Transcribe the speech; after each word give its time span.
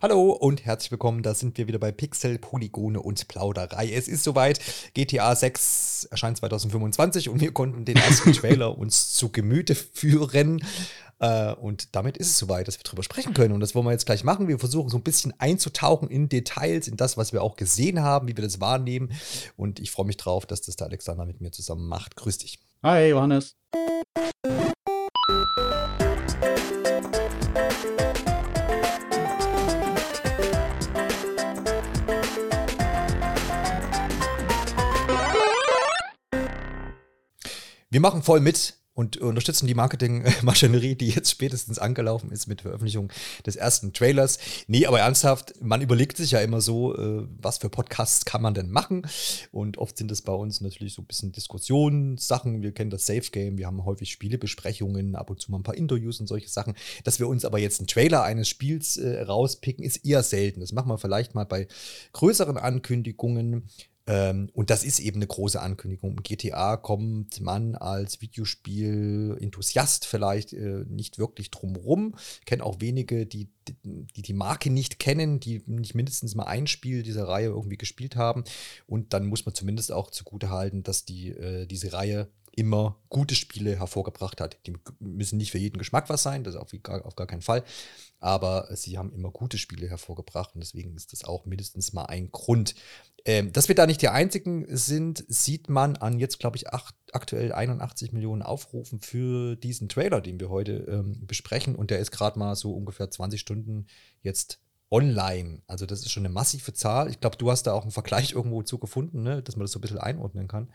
Hallo 0.00 0.30
und 0.30 0.64
herzlich 0.64 0.92
willkommen, 0.92 1.24
da 1.24 1.34
sind 1.34 1.58
wir 1.58 1.66
wieder 1.66 1.80
bei 1.80 1.90
Pixel, 1.90 2.38
Polygone 2.38 3.02
und 3.02 3.26
Plauderei. 3.26 3.90
Es 3.92 4.06
ist 4.06 4.22
soweit, 4.22 4.60
GTA 4.94 5.34
6 5.34 6.04
erscheint 6.12 6.36
2025 6.36 7.28
und 7.28 7.40
wir 7.40 7.50
konnten 7.52 7.84
den 7.84 7.96
ersten 7.96 8.32
Trailer 8.34 8.78
uns 8.78 9.12
zu 9.14 9.32
Gemüte 9.32 9.74
führen. 9.74 10.64
Äh, 11.18 11.52
und 11.54 11.96
damit 11.96 12.16
ist 12.16 12.28
es 12.28 12.38
soweit, 12.38 12.68
dass 12.68 12.78
wir 12.78 12.84
drüber 12.84 13.02
sprechen 13.02 13.34
können. 13.34 13.52
Und 13.52 13.58
das 13.58 13.74
wollen 13.74 13.86
wir 13.86 13.90
jetzt 13.90 14.06
gleich 14.06 14.22
machen. 14.22 14.46
Wir 14.46 14.60
versuchen 14.60 14.88
so 14.88 14.98
ein 14.98 15.02
bisschen 15.02 15.34
einzutauchen 15.40 16.08
in 16.08 16.28
Details, 16.28 16.86
in 16.86 16.96
das, 16.96 17.16
was 17.16 17.32
wir 17.32 17.42
auch 17.42 17.56
gesehen 17.56 18.00
haben, 18.00 18.28
wie 18.28 18.36
wir 18.36 18.44
das 18.44 18.60
wahrnehmen. 18.60 19.10
Und 19.56 19.80
ich 19.80 19.90
freue 19.90 20.06
mich 20.06 20.16
drauf, 20.16 20.46
dass 20.46 20.60
das 20.60 20.76
der 20.76 20.86
Alexander 20.86 21.26
mit 21.26 21.40
mir 21.40 21.50
zusammen 21.50 21.88
macht. 21.88 22.14
Grüß 22.14 22.38
dich. 22.38 22.60
Hi, 22.84 23.08
Johannes. 23.08 23.56
Wir 37.90 38.00
machen 38.00 38.22
voll 38.22 38.40
mit 38.40 38.74
und 38.92 39.16
unterstützen 39.16 39.66
die 39.66 39.74
Marketingmaschinerie, 39.74 40.94
die 40.96 41.08
jetzt 41.08 41.30
spätestens 41.30 41.78
angelaufen 41.78 42.32
ist 42.32 42.48
mit 42.48 42.62
Veröffentlichung 42.62 43.10
des 43.46 43.56
ersten 43.56 43.94
Trailers. 43.94 44.38
Nee, 44.66 44.84
aber 44.84 44.98
ernsthaft, 44.98 45.54
man 45.62 45.80
überlegt 45.80 46.16
sich 46.16 46.32
ja 46.32 46.40
immer 46.40 46.60
so, 46.60 46.94
äh, 46.94 47.26
was 47.40 47.58
für 47.58 47.70
Podcasts 47.70 48.24
kann 48.24 48.42
man 48.42 48.54
denn 48.54 48.70
machen? 48.70 49.06
Und 49.52 49.78
oft 49.78 49.96
sind 49.96 50.10
es 50.10 50.20
bei 50.20 50.32
uns 50.32 50.60
natürlich 50.60 50.94
so 50.94 51.02
ein 51.02 51.06
bisschen 51.06 51.32
Diskussionssachen. 51.32 52.60
Wir 52.60 52.72
kennen 52.72 52.90
das 52.90 53.06
Safe 53.06 53.30
Game, 53.30 53.56
wir 53.56 53.68
haben 53.68 53.84
häufig 53.84 54.10
Spielebesprechungen, 54.10 55.14
ab 55.14 55.30
und 55.30 55.40
zu 55.40 55.50
mal 55.52 55.60
ein 55.60 55.62
paar 55.62 55.76
Interviews 55.76 56.20
und 56.20 56.26
solche 56.26 56.48
Sachen. 56.48 56.74
Dass 57.04 57.20
wir 57.20 57.28
uns 57.28 57.44
aber 57.44 57.60
jetzt 57.60 57.80
einen 57.80 57.86
Trailer 57.86 58.24
eines 58.24 58.48
Spiels 58.48 58.96
äh, 58.96 59.22
rauspicken, 59.22 59.84
ist 59.84 60.04
eher 60.04 60.24
selten. 60.24 60.60
Das 60.60 60.72
machen 60.72 60.90
wir 60.90 60.98
vielleicht 60.98 61.36
mal 61.36 61.46
bei 61.46 61.68
größeren 62.12 62.58
Ankündigungen 62.58 63.68
ähm, 64.08 64.48
und 64.54 64.70
das 64.70 64.84
ist 64.84 65.00
eben 65.00 65.16
eine 65.16 65.26
große 65.26 65.60
Ankündigung. 65.60 66.12
Im 66.12 66.22
GTA 66.22 66.78
kommt 66.78 67.40
man 67.42 67.74
als 67.74 68.22
Videospiel-Enthusiast 68.22 70.06
vielleicht 70.06 70.54
äh, 70.54 70.84
nicht 70.88 71.18
wirklich 71.18 71.50
drum 71.50 71.76
rum. 71.76 72.14
Ich 72.40 72.46
kenne 72.46 72.64
auch 72.64 72.80
wenige, 72.80 73.26
die, 73.26 73.50
die 73.84 74.22
die 74.22 74.32
Marke 74.32 74.70
nicht 74.70 74.98
kennen, 74.98 75.40
die 75.40 75.62
nicht 75.66 75.94
mindestens 75.94 76.34
mal 76.34 76.46
ein 76.46 76.66
Spiel 76.66 77.02
dieser 77.02 77.28
Reihe 77.28 77.48
irgendwie 77.48 77.76
gespielt 77.76 78.16
haben. 78.16 78.44
Und 78.86 79.12
dann 79.12 79.26
muss 79.26 79.44
man 79.44 79.54
zumindest 79.54 79.92
auch 79.92 80.10
zugute 80.10 80.48
halten, 80.48 80.82
dass 80.82 81.04
die, 81.04 81.28
äh, 81.28 81.66
diese 81.66 81.92
Reihe 81.92 82.30
immer 82.58 82.96
gute 83.08 83.34
Spiele 83.34 83.78
hervorgebracht 83.78 84.40
hat. 84.40 84.58
Die 84.66 84.72
müssen 84.98 85.36
nicht 85.36 85.52
für 85.52 85.58
jeden 85.58 85.78
Geschmack 85.78 86.08
was 86.08 86.22
sein, 86.22 86.42
das 86.42 86.56
auf 86.56 86.72
auf 87.04 87.14
gar 87.14 87.26
keinen 87.26 87.42
Fall. 87.42 87.62
Aber 88.20 88.68
sie 88.74 88.98
haben 88.98 89.12
immer 89.12 89.30
gute 89.30 89.58
Spiele 89.58 89.88
hervorgebracht 89.88 90.54
und 90.54 90.60
deswegen 90.60 90.96
ist 90.96 91.12
das 91.12 91.24
auch 91.24 91.46
mindestens 91.46 91.92
mal 91.92 92.06
ein 92.06 92.30
Grund. 92.30 92.74
Ähm, 93.24 93.52
dass 93.52 93.68
wir 93.68 93.74
da 93.74 93.86
nicht 93.86 94.02
die 94.02 94.08
einzigen 94.08 94.64
sind, 94.68 95.24
sieht 95.28 95.68
man 95.68 95.96
an 95.96 96.18
jetzt, 96.18 96.38
glaube 96.38 96.56
ich, 96.56 96.68
acht, 96.68 96.94
aktuell 97.12 97.52
81 97.52 98.12
Millionen 98.12 98.42
Aufrufen 98.42 99.00
für 99.00 99.56
diesen 99.56 99.88
Trailer, 99.88 100.20
den 100.20 100.40
wir 100.40 100.48
heute 100.48 100.72
ähm, 100.88 101.26
besprechen. 101.26 101.76
Und 101.76 101.90
der 101.90 101.98
ist 101.98 102.10
gerade 102.10 102.38
mal 102.38 102.54
so 102.56 102.72
ungefähr 102.72 103.10
20 103.10 103.40
Stunden 103.40 103.86
jetzt 104.22 104.60
online. 104.90 105.62
Also 105.66 105.86
das 105.86 106.00
ist 106.00 106.10
schon 106.10 106.24
eine 106.24 106.32
massive 106.32 106.72
Zahl. 106.72 107.10
Ich 107.10 107.20
glaube, 107.20 107.36
du 107.36 107.50
hast 107.50 107.64
da 107.64 107.72
auch 107.72 107.82
einen 107.82 107.90
Vergleich 107.90 108.32
irgendwo 108.32 108.62
zu 108.62 108.78
gefunden, 108.78 109.22
ne? 109.22 109.42
dass 109.42 109.56
man 109.56 109.64
das 109.64 109.72
so 109.72 109.78
ein 109.78 109.82
bisschen 109.82 109.98
einordnen 109.98 110.48
kann. 110.48 110.72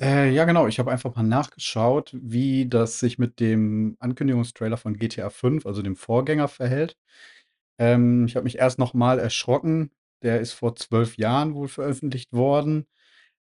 Äh, 0.00 0.30
ja, 0.32 0.44
genau. 0.44 0.66
Ich 0.66 0.78
habe 0.78 0.90
einfach 0.90 1.14
mal 1.14 1.22
nachgeschaut, 1.22 2.10
wie 2.14 2.68
das 2.68 3.00
sich 3.00 3.18
mit 3.18 3.40
dem 3.40 3.96
Ankündigungstrailer 3.98 4.76
von 4.76 4.96
GTA 4.98 5.30
5, 5.30 5.66
also 5.66 5.82
dem 5.82 5.96
Vorgänger, 5.96 6.48
verhält. 6.48 6.96
Ähm, 7.78 8.26
ich 8.26 8.36
habe 8.36 8.44
mich 8.44 8.58
erst 8.58 8.78
noch 8.78 8.94
mal 8.94 9.18
erschrocken. 9.18 9.90
Der 10.22 10.40
ist 10.40 10.52
vor 10.52 10.76
zwölf 10.76 11.16
Jahren 11.16 11.54
wohl 11.54 11.68
veröffentlicht 11.68 12.32
worden. 12.32 12.86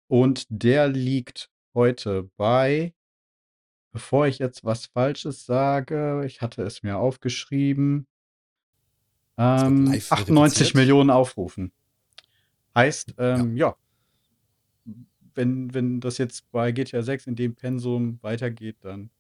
Und 0.06 0.46
der 0.48 0.88
liegt 0.88 1.50
heute 1.74 2.30
bei, 2.36 2.94
bevor 3.92 4.26
ich 4.26 4.38
jetzt 4.38 4.64
was 4.64 4.86
Falsches 4.86 5.44
sage, 5.44 6.22
ich 6.26 6.40
hatte 6.40 6.62
es 6.62 6.82
mir 6.82 6.98
aufgeschrieben, 6.98 8.06
ähm, 9.36 9.92
98 10.10 10.74
Millionen 10.74 11.10
Aufrufen. 11.10 11.72
Heißt, 12.74 13.14
ähm, 13.18 13.56
ja. 13.56 13.76
Ja 15.28 15.36
wenn, 15.36 15.74
wenn 15.74 16.00
das 16.00 16.18
jetzt 16.18 16.50
bei 16.50 16.72
GTA 16.72 17.02
6 17.02 17.26
in 17.26 17.36
dem 17.36 17.54
Pensum 17.54 18.18
weitergeht, 18.22 18.76
dann 18.80 19.10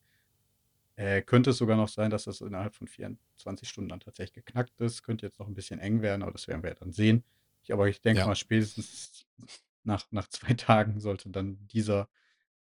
äh, 0.96 1.22
könnte 1.22 1.50
es 1.50 1.58
sogar 1.58 1.76
noch 1.76 1.88
sein, 1.88 2.10
dass 2.10 2.24
das 2.24 2.40
innerhalb 2.40 2.74
von 2.74 2.88
24 2.88 3.68
Stunden 3.68 3.90
dann 3.90 4.00
tatsächlich 4.00 4.44
geknackt 4.44 4.80
ist. 4.80 5.02
Könnte 5.02 5.26
jetzt 5.26 5.38
noch 5.38 5.46
ein 5.46 5.54
bisschen 5.54 5.78
eng 5.78 6.02
werden, 6.02 6.22
aber 6.22 6.32
das 6.32 6.48
werden 6.48 6.62
wir 6.62 6.74
dann 6.74 6.92
sehen. 6.92 7.22
Ich, 7.62 7.72
aber 7.72 7.88
ich 7.88 8.00
denke 8.00 8.20
ja. 8.20 8.26
mal, 8.26 8.34
spätestens 8.34 9.26
nach, 9.84 10.04
nach 10.10 10.28
zwei 10.28 10.52
Tagen 10.54 11.00
sollte 11.00 11.30
dann 11.30 11.58
dieser, 11.68 12.08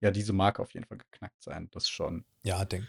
ja, 0.00 0.10
diese 0.10 0.32
Marke 0.32 0.60
auf 0.60 0.72
jeden 0.72 0.86
Fall 0.86 0.98
geknackt 0.98 1.42
sein. 1.42 1.68
Das 1.70 1.88
schon. 1.88 2.24
Ja, 2.42 2.64
denke 2.64 2.88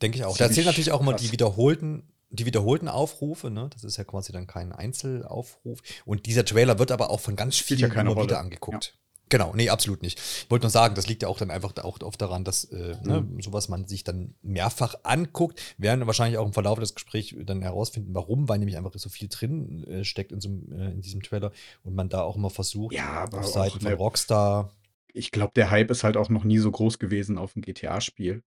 denk 0.00 0.16
ich 0.16 0.24
auch. 0.24 0.36
Da 0.36 0.50
zählen 0.50 0.66
natürlich 0.66 0.92
auch 0.92 1.00
immer 1.00 1.14
die 1.14 1.32
wiederholten 1.32 2.12
die 2.30 2.46
wiederholten 2.46 2.88
Aufrufe, 2.88 3.50
ne? 3.50 3.68
Das 3.72 3.82
ist 3.82 3.96
ja 3.96 4.04
quasi 4.04 4.30
dann 4.32 4.46
kein 4.46 4.72
Einzelaufruf. 4.72 5.80
Und 6.04 6.26
dieser 6.26 6.44
Trailer 6.44 6.78
wird 6.78 6.92
aber 6.92 7.10
auch 7.10 7.18
von 7.18 7.34
ganz 7.34 7.56
vielen 7.56 7.80
ja 7.80 8.00
immer 8.00 8.12
Rolle. 8.12 8.28
wieder 8.28 8.38
angeguckt. 8.38 8.94
Ja. 8.94 9.09
Genau, 9.30 9.52
nee, 9.54 9.70
absolut 9.70 10.02
nicht. 10.02 10.18
Ich 10.18 10.50
wollte 10.50 10.64
nur 10.64 10.70
sagen, 10.70 10.96
das 10.96 11.06
liegt 11.06 11.22
ja 11.22 11.28
auch 11.28 11.38
dann 11.38 11.52
einfach 11.52 11.72
auch 11.82 12.00
oft 12.00 12.20
daran, 12.20 12.44
dass 12.44 12.64
äh, 12.64 12.96
ne, 13.02 13.22
mhm. 13.22 13.36
ne, 13.36 13.42
sowas 13.42 13.68
man 13.68 13.86
sich 13.86 14.02
dann 14.02 14.34
mehrfach 14.42 14.96
anguckt. 15.04 15.60
Wir 15.78 15.90
werden 15.90 16.06
wahrscheinlich 16.06 16.36
auch 16.36 16.46
im 16.46 16.52
Verlauf 16.52 16.80
des 16.80 16.96
Gesprächs 16.96 17.34
dann 17.44 17.62
herausfinden, 17.62 18.12
warum, 18.12 18.48
weil 18.48 18.58
nämlich 18.58 18.76
einfach 18.76 18.92
so 18.92 19.08
viel 19.08 19.28
drin 19.28 19.84
äh, 19.84 20.04
steckt 20.04 20.32
in, 20.32 20.40
so, 20.40 20.48
äh, 20.48 20.90
in 20.90 21.00
diesem 21.00 21.22
Trailer 21.22 21.52
und 21.84 21.94
man 21.94 22.08
da 22.08 22.22
auch 22.22 22.36
immer 22.36 22.50
versucht, 22.50 22.94
ja, 22.94 23.24
auf 23.24 23.46
Seiten 23.46 23.80
von 23.80 23.92
Rockstar. 23.92 24.74
Ich 25.12 25.30
glaube, 25.30 25.52
der 25.54 25.70
Hype 25.70 25.90
ist 25.90 26.02
halt 26.02 26.16
auch 26.16 26.28
noch 26.28 26.44
nie 26.44 26.58
so 26.58 26.70
groß 26.70 26.98
gewesen 26.98 27.38
auf 27.38 27.54
ein 27.54 27.62
GTA-Spiel. 27.62 28.42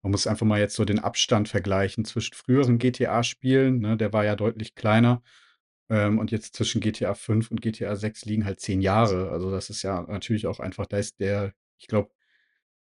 Man 0.00 0.12
muss 0.12 0.26
einfach 0.26 0.46
mal 0.46 0.58
jetzt 0.58 0.76
so 0.76 0.86
den 0.86 0.98
Abstand 0.98 1.48
vergleichen 1.50 2.06
zwischen 2.06 2.34
früheren 2.34 2.78
GTA-Spielen, 2.78 3.80
ne, 3.80 3.96
der 3.98 4.14
war 4.14 4.24
ja 4.24 4.34
deutlich 4.34 4.74
kleiner 4.74 5.22
und 6.18 6.30
jetzt 6.30 6.54
zwischen 6.56 6.80
GTA 6.80 7.14
5 7.14 7.50
und 7.50 7.60
GTA 7.60 7.96
6 7.96 8.24
liegen 8.24 8.44
halt 8.44 8.60
zehn 8.60 8.80
Jahre. 8.80 9.30
Also 9.30 9.50
das 9.50 9.70
ist 9.70 9.82
ja 9.82 10.02
natürlich 10.02 10.46
auch 10.46 10.60
einfach, 10.60 10.86
da 10.86 10.98
ist 10.98 11.20
der, 11.20 11.52
ich 11.78 11.86
glaube, 11.88 12.10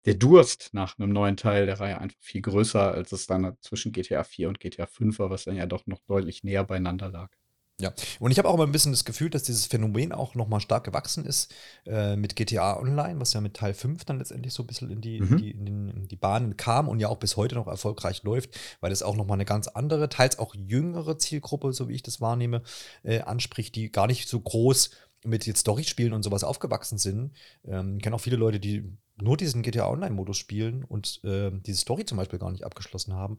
der 0.06 0.14
Durst 0.14 0.70
nach 0.74 0.98
einem 0.98 1.12
neuen 1.12 1.36
Teil 1.36 1.66
der 1.66 1.80
Reihe 1.80 1.98
einfach 2.00 2.18
viel 2.20 2.42
größer, 2.42 2.92
als 2.92 3.12
es 3.12 3.26
dann 3.26 3.56
zwischen 3.62 3.92
GTA 3.92 4.24
4 4.24 4.48
und 4.48 4.60
GTA 4.60 4.86
5 4.86 5.18
war, 5.18 5.30
was 5.30 5.44
dann 5.44 5.56
ja 5.56 5.66
doch 5.66 5.86
noch 5.86 6.00
deutlich 6.06 6.44
näher 6.44 6.64
beieinander 6.64 7.10
lag. 7.10 7.30
Ja, 7.80 7.92
und 8.20 8.30
ich 8.30 8.38
habe 8.38 8.48
auch 8.48 8.54
immer 8.54 8.66
ein 8.66 8.72
bisschen 8.72 8.92
das 8.92 9.04
Gefühl, 9.04 9.30
dass 9.30 9.42
dieses 9.42 9.66
Phänomen 9.66 10.12
auch 10.12 10.34
nochmal 10.34 10.60
stark 10.60 10.84
gewachsen 10.84 11.24
ist 11.24 11.52
äh, 11.86 12.16
mit 12.16 12.36
GTA 12.36 12.78
Online, 12.78 13.18
was 13.18 13.32
ja 13.32 13.40
mit 13.40 13.54
Teil 13.54 13.74
5 13.74 14.04
dann 14.04 14.18
letztendlich 14.18 14.52
so 14.52 14.62
ein 14.62 14.66
bisschen 14.66 14.90
in 14.90 15.00
die, 15.00 15.20
mhm. 15.20 15.32
in, 15.32 15.36
die, 15.38 15.50
in, 15.50 15.64
den, 15.64 15.88
in 15.88 16.08
die 16.08 16.16
Bahnen 16.16 16.56
kam 16.56 16.88
und 16.88 17.00
ja 17.00 17.08
auch 17.08 17.16
bis 17.16 17.36
heute 17.36 17.56
noch 17.56 17.66
erfolgreich 17.66 18.22
läuft, 18.22 18.50
weil 18.80 18.92
es 18.92 19.02
auch 19.02 19.16
nochmal 19.16 19.36
eine 19.36 19.46
ganz 19.46 19.68
andere, 19.68 20.08
teils 20.08 20.38
auch 20.38 20.54
jüngere 20.54 21.18
Zielgruppe, 21.18 21.72
so 21.72 21.88
wie 21.88 21.94
ich 21.94 22.02
das 22.02 22.20
wahrnehme, 22.20 22.62
äh, 23.02 23.20
anspricht, 23.20 23.74
die 23.74 23.90
gar 23.90 24.06
nicht 24.06 24.28
so 24.28 24.38
groß 24.38 24.90
mit 25.24 25.46
jetzt 25.46 25.60
Story-Spielen 25.60 26.12
und 26.12 26.22
sowas 26.22 26.44
aufgewachsen 26.44 26.98
sind. 26.98 27.32
Ähm, 27.64 27.96
ich 27.96 28.02
kenne 28.02 28.16
auch 28.16 28.20
viele 28.20 28.36
Leute, 28.36 28.60
die 28.60 28.96
nur 29.20 29.36
diesen 29.36 29.62
GTA 29.62 29.88
Online-Modus 29.88 30.36
spielen 30.36 30.84
und 30.84 31.20
äh, 31.24 31.50
diese 31.52 31.80
Story 31.80 32.04
zum 32.04 32.18
Beispiel 32.18 32.38
gar 32.38 32.50
nicht 32.50 32.64
abgeschlossen 32.64 33.14
haben. 33.14 33.36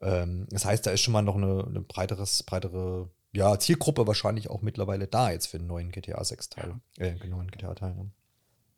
Ähm, 0.00 0.46
das 0.50 0.64
heißt, 0.64 0.86
da 0.86 0.90
ist 0.90 1.00
schon 1.00 1.12
mal 1.12 1.22
noch 1.22 1.36
eine, 1.36 1.64
eine 1.66 1.80
breiteres, 1.80 2.42
breitere 2.42 3.10
ja, 3.32 3.58
Zielgruppe 3.58 4.06
wahrscheinlich 4.06 4.50
auch 4.50 4.62
mittlerweile 4.62 5.06
da 5.06 5.30
jetzt 5.30 5.46
für 5.46 5.58
einen 5.58 5.66
neuen 5.66 5.90
GTA 5.90 6.22
6 6.22 6.48
Teil, 6.48 6.74
äh, 6.98 7.14
neuen 7.26 7.50
GTA 7.50 7.74
Teil. 7.74 7.94
Ne? 7.94 8.10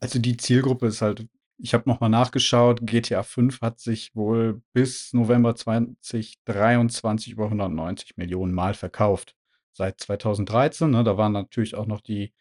Also 0.00 0.18
die 0.18 0.36
Zielgruppe 0.36 0.86
ist 0.86 1.02
halt, 1.02 1.26
ich 1.58 1.74
habe 1.74 1.88
nochmal 1.88 2.10
nachgeschaut, 2.10 2.80
GTA 2.82 3.22
5 3.22 3.60
hat 3.60 3.78
sich 3.80 4.14
wohl 4.16 4.62
bis 4.72 5.12
November 5.12 5.54
2023 5.54 7.32
über 7.34 7.44
190 7.44 8.16
Millionen 8.16 8.54
Mal 8.54 8.74
verkauft. 8.74 9.36
Seit 9.72 10.00
2013, 10.00 10.90
ne, 10.90 11.04
da 11.04 11.16
waren 11.16 11.32
natürlich 11.32 11.74
auch 11.74 11.86
noch 11.86 12.00
die 12.00 12.32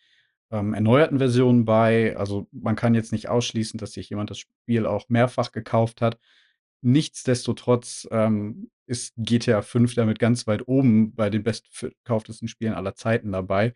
ähm, 0.51 0.73
erneuerten 0.73 1.19
Versionen 1.19 1.65
bei. 1.65 2.15
Also 2.17 2.47
man 2.51 2.75
kann 2.75 2.95
jetzt 2.95 3.11
nicht 3.11 3.29
ausschließen, 3.29 3.77
dass 3.77 3.93
sich 3.93 4.09
jemand 4.09 4.31
das 4.31 4.39
Spiel 4.39 4.85
auch 4.85 5.09
mehrfach 5.09 5.51
gekauft 5.51 6.01
hat. 6.01 6.17
Nichtsdestotrotz 6.81 8.07
ähm, 8.11 8.69
ist 8.85 9.13
GTA 9.17 9.61
5 9.61 9.95
damit 9.95 10.19
ganz 10.19 10.47
weit 10.47 10.67
oben 10.67 11.13
bei 11.13 11.29
den 11.29 11.43
bestverkauftesten 11.43 12.47
Spielen 12.47 12.73
aller 12.73 12.95
Zeiten 12.95 13.31
dabei. 13.31 13.73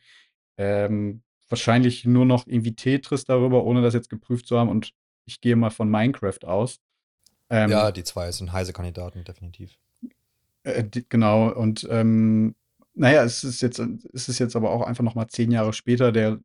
Ähm, 0.58 1.22
wahrscheinlich 1.50 2.06
nur 2.06 2.26
noch 2.26 2.48
irgendwie 2.48 2.76
Tetris 2.76 3.26
darüber, 3.26 3.64
ohne 3.64 3.82
das 3.82 3.94
jetzt 3.94 4.10
geprüft 4.10 4.48
zu 4.48 4.58
haben. 4.58 4.70
Und 4.70 4.94
ich 5.26 5.42
gehe 5.42 5.56
mal 5.56 5.70
von 5.70 5.90
Minecraft 5.90 6.44
aus. 6.44 6.80
Ähm, 7.50 7.70
ja, 7.70 7.92
die 7.92 8.04
zwei 8.04 8.32
sind 8.32 8.52
heiße 8.52 8.74
Kandidaten, 8.74 9.24
definitiv. 9.24 9.78
Äh, 10.64 10.84
die, 10.84 11.08
genau, 11.08 11.52
und 11.52 11.88
ähm, 11.90 12.56
naja, 12.96 13.24
es 13.24 13.44
ist 13.44 13.62
jetzt, 13.62 13.80
es 14.14 14.30
ist 14.30 14.40
jetzt 14.40 14.56
aber 14.56 14.72
auch 14.72 14.82
einfach 14.82 15.04
noch 15.04 15.16
mal 15.16 15.28
zehn 15.28 15.52
Jahre 15.52 15.74
später. 15.74 16.12
Der 16.12 16.40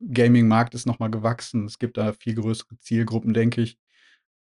Gaming-Markt 0.00 0.74
ist 0.74 0.86
noch 0.86 0.98
mal 0.98 1.10
gewachsen. 1.10 1.66
Es 1.66 1.78
gibt 1.78 1.96
da 1.96 2.12
viel 2.12 2.34
größere 2.34 2.78
Zielgruppen, 2.78 3.34
denke 3.34 3.62
ich. 3.62 3.78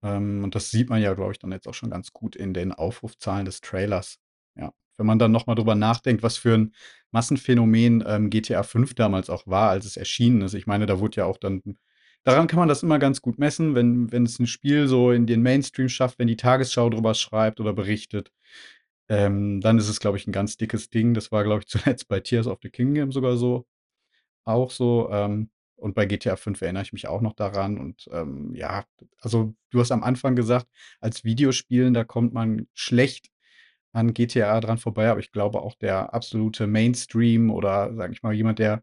Ähm, 0.06 0.44
und 0.44 0.54
das 0.54 0.70
sieht 0.70 0.88
man 0.90 1.02
ja, 1.02 1.14
glaube 1.14 1.32
ich, 1.32 1.38
dann 1.38 1.52
jetzt 1.52 1.66
auch 1.68 1.74
schon 1.74 1.90
ganz 1.90 2.12
gut 2.12 2.36
in 2.36 2.54
den 2.54 2.72
Aufrufzahlen 2.72 3.44
des 3.44 3.60
Trailers. 3.60 4.18
Ja, 4.56 4.72
wenn 4.98 5.06
man 5.06 5.18
dann 5.18 5.32
noch 5.32 5.46
mal 5.46 5.54
drüber 5.56 5.74
nachdenkt, 5.74 6.22
was 6.22 6.36
für 6.38 6.54
ein 6.54 6.74
Massenphänomen, 7.10 8.04
ähm, 8.06 8.30
GTA 8.30 8.62
5 8.62 8.94
damals 8.94 9.30
auch 9.30 9.46
war, 9.46 9.70
als 9.70 9.86
es 9.86 9.96
erschienen 9.96 10.42
ist. 10.42 10.54
Ich 10.54 10.66
meine, 10.66 10.86
da 10.86 11.00
wurde 11.00 11.16
ja 11.18 11.24
auch 11.26 11.38
dann 11.38 11.62
daran 12.24 12.46
kann 12.48 12.58
man 12.58 12.68
das 12.68 12.82
immer 12.82 12.98
ganz 12.98 13.22
gut 13.22 13.38
messen, 13.38 13.74
wenn 13.74 14.12
wenn 14.12 14.24
es 14.24 14.38
ein 14.38 14.46
Spiel 14.46 14.88
so 14.88 15.12
in 15.12 15.26
den 15.26 15.42
Mainstream 15.42 15.88
schafft, 15.88 16.18
wenn 16.18 16.28
die 16.28 16.36
Tagesschau 16.36 16.90
drüber 16.90 17.14
schreibt 17.14 17.60
oder 17.60 17.72
berichtet, 17.72 18.30
ähm, 19.08 19.60
dann 19.60 19.78
ist 19.78 19.88
es, 19.88 20.00
glaube 20.00 20.18
ich, 20.18 20.26
ein 20.26 20.32
ganz 20.32 20.56
dickes 20.56 20.90
Ding. 20.90 21.14
Das 21.14 21.32
war, 21.32 21.44
glaube 21.44 21.62
ich, 21.62 21.68
zuletzt 21.68 22.08
bei 22.08 22.20
Tears 22.20 22.46
of 22.46 22.58
the 22.62 22.70
Kingdom 22.70 23.12
sogar 23.12 23.36
so 23.36 23.66
auch 24.44 24.70
so, 24.70 25.10
ähm, 25.10 25.50
und 25.76 25.94
bei 25.94 26.06
GTA 26.06 26.36
5 26.36 26.62
erinnere 26.62 26.82
ich 26.84 26.92
mich 26.92 27.08
auch 27.08 27.20
noch 27.20 27.34
daran 27.34 27.78
und, 27.78 28.08
ähm, 28.12 28.54
ja, 28.54 28.84
also, 29.20 29.54
du 29.70 29.80
hast 29.80 29.92
am 29.92 30.02
Anfang 30.04 30.36
gesagt, 30.36 30.66
als 31.00 31.24
Videospielen, 31.24 31.94
da 31.94 32.04
kommt 32.04 32.32
man 32.34 32.68
schlecht 32.74 33.30
an 33.92 34.14
GTA 34.14 34.60
dran 34.60 34.78
vorbei, 34.78 35.08
aber 35.10 35.20
ich 35.20 35.32
glaube 35.32 35.62
auch 35.62 35.74
der 35.76 36.14
absolute 36.14 36.66
Mainstream 36.66 37.50
oder, 37.50 37.94
sage 37.94 38.12
ich 38.12 38.22
mal, 38.22 38.34
jemand, 38.34 38.58
der 38.58 38.82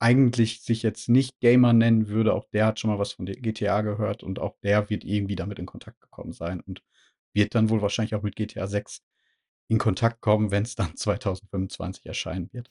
eigentlich 0.00 0.62
sich 0.62 0.82
jetzt 0.82 1.08
nicht 1.08 1.38
Gamer 1.40 1.72
nennen 1.72 2.08
würde, 2.08 2.34
auch 2.34 2.44
der 2.52 2.66
hat 2.66 2.80
schon 2.80 2.90
mal 2.90 2.98
was 2.98 3.12
von 3.12 3.26
GTA 3.26 3.82
gehört 3.82 4.22
und 4.22 4.38
auch 4.40 4.56
der 4.62 4.90
wird 4.90 5.04
irgendwie 5.04 5.36
damit 5.36 5.58
in 5.58 5.66
Kontakt 5.66 6.00
gekommen 6.00 6.32
sein 6.32 6.60
und 6.60 6.82
wird 7.34 7.54
dann 7.54 7.70
wohl 7.70 7.82
wahrscheinlich 7.82 8.14
auch 8.14 8.22
mit 8.22 8.36
GTA 8.36 8.66
6 8.66 9.02
in 9.68 9.78
Kontakt 9.78 10.20
kommen, 10.20 10.50
wenn 10.50 10.64
es 10.64 10.74
dann 10.74 10.96
2025 10.96 12.06
erscheinen 12.06 12.50
wird. 12.52 12.70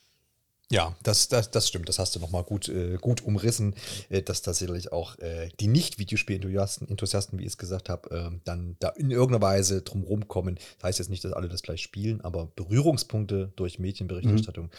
Ja, 0.72 0.96
das, 1.04 1.28
das, 1.28 1.52
das 1.52 1.68
stimmt. 1.68 1.90
Das 1.90 2.00
hast 2.00 2.16
du 2.16 2.20
nochmal 2.20 2.44
gut, 2.44 2.70
äh, 2.70 2.98
gut 3.00 3.24
umrissen, 3.24 3.76
äh, 4.10 4.22
dass 4.22 4.42
tatsächlich 4.42 4.92
auch 4.92 5.20
äh, 5.20 5.50
die 5.60 5.68
Nicht-Videospiel-Enthusiasten, 5.68 6.88
Enthusiasten, 6.88 7.38
wie 7.40 7.44
ich 7.44 7.50
es 7.50 7.58
gesagt 7.58 7.90
habe, 7.90 8.10
äh, 8.10 8.40
dann 8.46 8.78
da 8.80 8.90
in 8.90 9.12
irgendeiner 9.12 9.42
Weise 9.42 9.82
drumherum 9.82 10.30
kommen. 10.30 10.56
Das 10.78 10.88
heißt 10.88 11.00
jetzt 11.00 11.10
nicht, 11.10 11.24
dass 11.26 11.34
alle 11.34 11.50
das 11.50 11.62
gleich 11.62 11.82
spielen, 11.82 12.22
aber 12.22 12.52
Berührungspunkte 12.56 13.52
durch 13.58 13.80
Medienberichterstattung 13.80 14.66
mhm. 14.66 14.70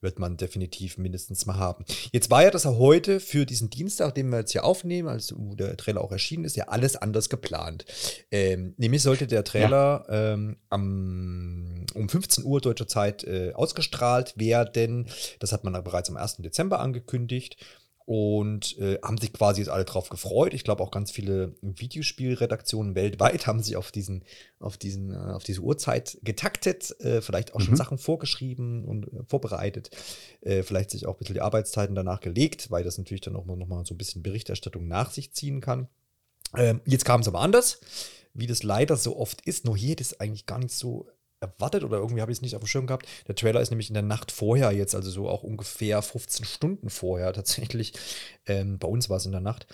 wird 0.00 0.18
man 0.18 0.38
definitiv 0.38 0.96
mindestens 0.96 1.44
mal 1.44 1.56
haben. 1.56 1.84
Jetzt 2.12 2.30
war 2.30 2.42
ja 2.42 2.50
das 2.50 2.64
ja 2.64 2.70
heute 2.78 3.20
für 3.20 3.44
diesen 3.44 3.68
Dienstag, 3.68 4.14
den 4.14 4.30
wir 4.30 4.38
jetzt 4.38 4.52
hier 4.52 4.64
aufnehmen, 4.64 5.08
als 5.08 5.34
der 5.36 5.76
Trailer 5.76 6.00
auch 6.00 6.12
erschienen 6.12 6.44
ist, 6.44 6.56
ja 6.56 6.68
alles 6.68 6.96
anders 6.96 7.28
geplant. 7.28 7.84
Ähm, 8.30 8.74
nämlich 8.78 9.02
sollte 9.02 9.26
der 9.26 9.44
Trailer 9.44 10.06
ja. 10.08 10.32
ähm, 10.32 10.56
am, 10.70 11.84
um 11.94 12.08
15 12.08 12.44
Uhr 12.44 12.60
deutscher 12.60 12.88
Zeit 12.88 13.24
äh, 13.24 13.52
ausgestrahlt 13.52 14.38
werden. 14.38 15.08
Das 15.42 15.52
hat 15.52 15.64
man 15.64 15.72
bereits 15.84 16.08
am 16.10 16.16
1. 16.16 16.36
Dezember 16.38 16.80
angekündigt 16.80 17.56
und 18.04 18.76
äh, 18.78 18.98
haben 19.02 19.18
sich 19.18 19.32
quasi 19.32 19.60
jetzt 19.60 19.70
alle 19.70 19.84
drauf 19.84 20.08
gefreut. 20.08 20.54
Ich 20.54 20.64
glaube 20.64 20.82
auch 20.82 20.90
ganz 20.90 21.10
viele 21.10 21.54
Videospielredaktionen 21.62 22.94
weltweit 22.94 23.46
haben 23.46 23.62
sich 23.62 23.76
auf 23.76 23.92
diesen, 23.92 24.24
auf 24.58 24.76
diesen, 24.76 25.12
äh, 25.12 25.32
auf 25.32 25.44
diese 25.44 25.60
Uhrzeit 25.60 26.18
getaktet, 26.22 26.98
äh, 27.00 27.20
vielleicht 27.20 27.54
auch 27.54 27.60
mhm. 27.60 27.64
schon 27.64 27.76
Sachen 27.76 27.98
vorgeschrieben 27.98 28.84
und 28.84 29.06
äh, 29.06 29.22
vorbereitet, 29.26 29.90
äh, 30.40 30.62
vielleicht 30.62 30.90
sich 30.90 31.06
auch 31.06 31.14
ein 31.14 31.18
bisschen 31.18 31.34
die 31.34 31.40
Arbeitszeiten 31.40 31.94
danach 31.94 32.20
gelegt, 32.20 32.70
weil 32.70 32.84
das 32.84 32.98
natürlich 32.98 33.22
dann 33.22 33.36
auch 33.36 33.46
noch 33.46 33.66
mal 33.66 33.84
so 33.84 33.94
ein 33.94 33.98
bisschen 33.98 34.22
Berichterstattung 34.22 34.86
nach 34.88 35.10
sich 35.10 35.32
ziehen 35.32 35.60
kann. 35.60 35.88
Ähm, 36.56 36.80
jetzt 36.84 37.04
kam 37.04 37.20
es 37.20 37.28
aber 37.28 37.40
anders, 37.40 37.80
wie 38.34 38.46
das 38.46 38.62
leider 38.62 38.96
so 38.96 39.16
oft 39.16 39.46
ist. 39.46 39.64
Nur 39.64 39.76
hier 39.76 39.98
ist 39.98 40.20
eigentlich 40.20 40.46
gar 40.46 40.58
nicht 40.58 40.74
so 40.74 41.06
erwartet 41.42 41.84
oder 41.84 41.98
irgendwie 41.98 42.22
habe 42.22 42.32
ich 42.32 42.38
es 42.38 42.42
nicht 42.42 42.54
auf 42.54 42.62
dem 42.62 42.68
Schirm 42.68 42.86
gehabt. 42.86 43.06
Der 43.28 43.34
Trailer 43.34 43.60
ist 43.60 43.70
nämlich 43.70 43.88
in 43.88 43.94
der 43.94 44.02
Nacht 44.02 44.32
vorher 44.32 44.72
jetzt, 44.72 44.94
also 44.94 45.10
so 45.10 45.28
auch 45.28 45.42
ungefähr 45.42 46.00
15 46.00 46.46
Stunden 46.46 46.88
vorher 46.88 47.32
tatsächlich. 47.32 47.92
Ähm, 48.46 48.78
bei 48.78 48.88
uns 48.88 49.10
war 49.10 49.18
es 49.18 49.26
in 49.26 49.32
der 49.32 49.40
Nacht. 49.40 49.66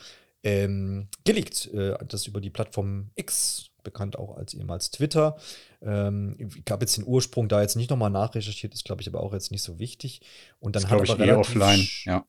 Ähm, 0.42 1.08
geleakt. 1.24 1.66
Äh, 1.72 1.96
das 2.06 2.26
über 2.26 2.40
die 2.40 2.50
Plattform 2.50 3.10
X, 3.14 3.70
bekannt 3.82 4.18
auch 4.18 4.36
als 4.36 4.54
ehemals 4.54 4.90
Twitter. 4.90 5.36
Ähm, 5.80 6.36
gab 6.64 6.80
jetzt 6.80 6.96
den 6.96 7.06
Ursprung 7.06 7.48
da 7.48 7.60
jetzt 7.60 7.76
nicht 7.76 7.90
nochmal 7.90 8.10
nachrecherchiert, 8.10 8.74
ist 8.74 8.84
glaube 8.84 9.02
ich 9.02 9.08
aber 9.08 9.20
auch 9.20 9.32
jetzt 9.32 9.50
nicht 9.50 9.62
so 9.62 9.78
wichtig. 9.78 10.20
Und 10.58 10.76
dann 10.76 10.82
das 10.82 10.90
hat 10.90 11.10
aber 11.10 11.22
ich 11.22 11.28
eh 11.28 11.32
offline, 11.32 11.86
ja. 12.04 12.24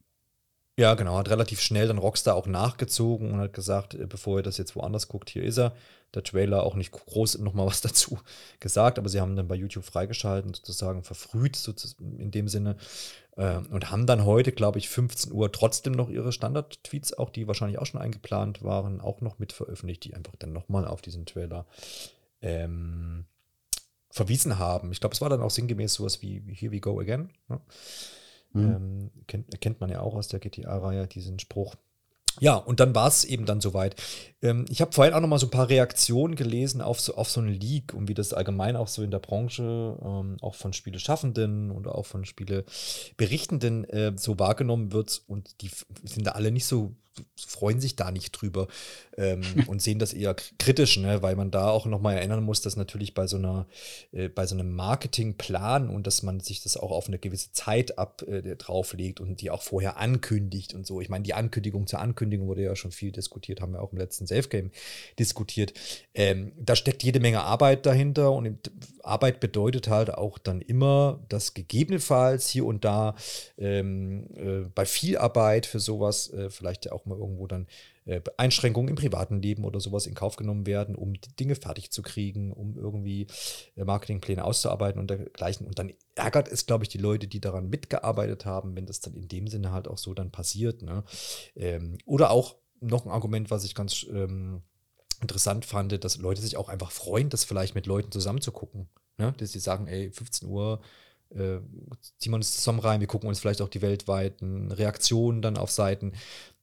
Ja, 0.79 0.93
genau, 0.93 1.17
hat 1.17 1.29
relativ 1.29 1.59
schnell 1.59 1.89
dann 1.89 1.97
Rockstar 1.97 2.35
auch 2.35 2.47
nachgezogen 2.47 3.33
und 3.33 3.39
hat 3.41 3.51
gesagt, 3.51 3.95
äh, 3.95 4.05
bevor 4.07 4.37
ihr 4.39 4.43
das 4.43 4.57
jetzt 4.57 4.77
woanders 4.77 5.09
guckt, 5.09 5.29
hier 5.29 5.43
ist 5.43 5.57
er. 5.57 5.75
Der 6.13 6.23
Trailer 6.23 6.63
auch 6.63 6.75
nicht 6.75 6.91
groß 6.91 7.39
nochmal 7.39 7.67
was 7.67 7.81
dazu 7.81 8.19
gesagt, 8.59 8.97
aber 8.97 9.09
sie 9.09 9.21
haben 9.21 9.35
dann 9.35 9.47
bei 9.47 9.55
YouTube 9.55 9.83
freigeschalten, 9.83 10.53
sozusagen 10.53 11.03
verfrüht, 11.03 11.55
sozusagen 11.55 12.19
in 12.19 12.31
dem 12.31 12.47
Sinne. 12.47 12.77
Äh, 13.35 13.57
und 13.57 13.89
haben 13.91 14.05
dann 14.05 14.25
heute, 14.25 14.51
glaube 14.51 14.79
ich, 14.79 14.89
15 14.89 15.31
Uhr 15.31 15.51
trotzdem 15.51 15.93
noch 15.93 16.09
ihre 16.09 16.31
Standard-Tweets, 16.31 17.17
auch 17.17 17.29
die 17.29 17.47
wahrscheinlich 17.47 17.79
auch 17.79 17.85
schon 17.85 18.01
eingeplant 18.01 18.63
waren, 18.63 19.01
auch 19.01 19.21
noch 19.21 19.39
mit 19.39 19.53
veröffentlicht, 19.53 20.03
die 20.03 20.13
einfach 20.13 20.35
dann 20.37 20.53
nochmal 20.53 20.85
auf 20.85 21.01
diesen 21.01 21.25
Trailer 21.25 21.65
ähm, 22.41 23.25
verwiesen 24.11 24.59
haben. 24.59 24.91
Ich 24.91 24.99
glaube, 24.99 25.13
es 25.13 25.21
war 25.21 25.29
dann 25.29 25.41
auch 25.41 25.51
sinngemäß 25.51 25.93
sowas 25.93 26.21
wie 26.21 26.41
Here 26.53 26.71
we 26.71 26.79
go 26.79 26.99
again. 26.99 27.29
Ne? 27.47 27.61
Mhm. 28.53 28.61
Ähm, 28.61 29.11
kennt, 29.27 29.61
kennt 29.61 29.79
man 29.79 29.89
ja 29.89 30.01
auch 30.01 30.15
aus 30.15 30.27
der 30.27 30.39
GTA-Reihe, 30.39 31.07
diesen 31.07 31.39
Spruch. 31.39 31.75
Ja, 32.39 32.55
und 32.55 32.79
dann 32.79 32.95
war 32.95 33.07
es 33.07 33.23
eben 33.23 33.45
dann 33.45 33.61
soweit. 33.61 33.95
Ähm, 34.41 34.65
ich 34.69 34.81
habe 34.81 34.91
vorhin 34.91 35.13
auch 35.13 35.19
noch 35.19 35.27
mal 35.27 35.39
so 35.39 35.47
ein 35.47 35.51
paar 35.51 35.69
Reaktionen 35.69 36.35
gelesen 36.35 36.81
auf 36.81 36.99
so, 36.99 37.15
auf 37.15 37.29
so 37.29 37.41
einen 37.41 37.49
Leak 37.49 37.93
und 37.93 38.07
wie 38.07 38.13
das 38.13 38.33
allgemein 38.33 38.75
auch 38.75 38.87
so 38.87 39.03
in 39.03 39.11
der 39.11 39.19
Branche, 39.19 39.97
ähm, 40.01 40.37
auch 40.41 40.55
von 40.55 40.73
Spieleschaffenden 40.73 41.71
oder 41.71 41.95
auch 41.95 42.05
von 42.05 42.25
Spieleberichtenden 42.25 43.83
äh, 43.85 44.13
so 44.15 44.39
wahrgenommen 44.39 44.91
wird. 44.91 45.21
Und 45.27 45.61
die 45.61 45.71
sind 46.03 46.27
da 46.27 46.31
alle 46.31 46.51
nicht 46.51 46.65
so 46.65 46.95
freuen 47.35 47.81
sich 47.81 47.95
da 47.95 48.11
nicht 48.11 48.31
drüber 48.31 48.67
ähm, 49.17 49.41
und 49.67 49.81
sehen 49.81 49.99
das 49.99 50.13
eher 50.13 50.35
kritisch, 50.57 50.97
ne? 50.97 51.21
weil 51.21 51.35
man 51.35 51.51
da 51.51 51.69
auch 51.69 51.85
nochmal 51.85 52.15
erinnern 52.15 52.43
muss, 52.43 52.61
dass 52.61 52.75
natürlich 52.75 53.13
bei 53.13 53.27
so 53.27 53.37
einer, 53.37 53.67
äh, 54.11 54.29
bei 54.29 54.45
so 54.45 54.55
einem 54.55 54.75
Marketingplan 54.75 55.89
und 55.89 56.07
dass 56.07 56.23
man 56.23 56.39
sich 56.39 56.61
das 56.61 56.77
auch 56.77 56.91
auf 56.91 57.07
eine 57.07 57.19
gewisse 57.19 57.51
Zeit 57.51 57.97
ab 57.97 58.23
äh, 58.27 58.55
drauflegt 58.55 59.19
und 59.19 59.41
die 59.41 59.51
auch 59.51 59.61
vorher 59.61 59.97
ankündigt 59.97 60.73
und 60.73 60.87
so. 60.87 61.01
Ich 61.01 61.09
meine, 61.09 61.23
die 61.23 61.33
Ankündigung 61.33 61.87
zur 61.87 61.99
Ankündigung 61.99 62.47
wurde 62.47 62.63
ja 62.63 62.75
schon 62.75 62.91
viel 62.91 63.11
diskutiert, 63.11 63.61
haben 63.61 63.73
wir 63.73 63.81
auch 63.81 63.91
im 63.91 63.97
letzten 63.97 64.27
Safe 64.27 64.47
Game 64.47 64.71
diskutiert. 65.17 65.73
Ähm, 66.13 66.53
da 66.57 66.75
steckt 66.75 67.03
jede 67.03 67.19
Menge 67.19 67.41
Arbeit 67.41 67.85
dahinter 67.85 68.31
und 68.31 68.71
Arbeit 69.03 69.39
bedeutet 69.39 69.87
halt 69.87 70.13
auch 70.13 70.37
dann 70.37 70.61
immer, 70.61 71.19
dass 71.29 71.53
gegebenenfalls 71.53 72.49
hier 72.49 72.65
und 72.65 72.85
da 72.85 73.15
ähm, 73.57 74.27
äh, 74.35 74.69
bei 74.73 74.85
viel 74.85 75.17
Arbeit 75.17 75.65
für 75.65 75.79
sowas 75.79 76.31
äh, 76.31 76.49
vielleicht 76.49 76.91
auch 76.91 77.05
mal 77.09 77.17
irgendwo 77.17 77.47
dann 77.47 77.67
äh, 78.05 78.21
Einschränkungen 78.37 78.89
im 78.89 78.95
privaten 78.95 79.41
Leben 79.41 79.65
oder 79.65 79.79
sowas 79.79 80.07
in 80.07 80.15
Kauf 80.15 80.35
genommen 80.35 80.65
werden, 80.65 80.95
um 80.95 81.13
die 81.13 81.35
Dinge 81.35 81.55
fertig 81.55 81.91
zu 81.91 82.01
kriegen, 82.01 82.53
um 82.53 82.77
irgendwie 82.77 83.27
äh, 83.75 83.83
Marketingpläne 83.83 84.43
auszuarbeiten 84.43 84.99
und 84.99 85.09
dergleichen. 85.09 85.67
Und 85.67 85.77
dann 85.79 85.93
ärgert 86.15 86.47
es, 86.47 86.65
glaube 86.65 86.83
ich, 86.83 86.89
die 86.89 86.97
Leute, 86.97 87.27
die 87.27 87.41
daran 87.41 87.69
mitgearbeitet 87.69 88.45
haben, 88.45 88.75
wenn 88.75 88.85
das 88.85 89.01
dann 89.01 89.13
in 89.13 89.27
dem 89.27 89.47
Sinne 89.47 89.71
halt 89.71 89.87
auch 89.87 89.97
so 89.97 90.13
dann 90.13 90.31
passiert. 90.31 90.81
Ne? 90.81 91.03
Ähm, 91.55 91.97
oder 92.05 92.31
auch 92.31 92.55
noch 92.79 93.05
ein 93.05 93.11
Argument, 93.11 93.51
was 93.51 93.63
ich 93.63 93.75
ganz 93.75 94.05
ähm, 94.09 94.61
interessant 95.21 95.65
fand, 95.65 96.03
dass 96.03 96.17
Leute 96.17 96.41
sich 96.41 96.57
auch 96.57 96.69
einfach 96.69 96.91
freuen, 96.91 97.29
das 97.29 97.43
vielleicht 97.43 97.75
mit 97.75 97.87
Leuten 97.87 98.11
zusammen 98.11 98.41
zu 98.41 98.51
gucken. 98.51 98.87
Ne? 99.17 99.33
Dass 99.37 99.51
sie 99.51 99.59
sagen, 99.59 99.87
ey, 99.87 100.11
15 100.11 100.47
Uhr 100.47 100.81
äh, 101.31 101.59
ziehen 102.17 102.31
wir 102.31 102.35
uns 102.35 102.55
zusammen 102.55 102.79
rein, 102.79 102.99
wir 102.99 103.07
gucken 103.07 103.29
uns 103.29 103.39
vielleicht 103.39 103.61
auch 103.61 103.69
die 103.69 103.81
weltweiten 103.81 104.71
Reaktionen 104.71 105.41
dann 105.41 105.57
auf 105.57 105.71
Seiten 105.71 106.13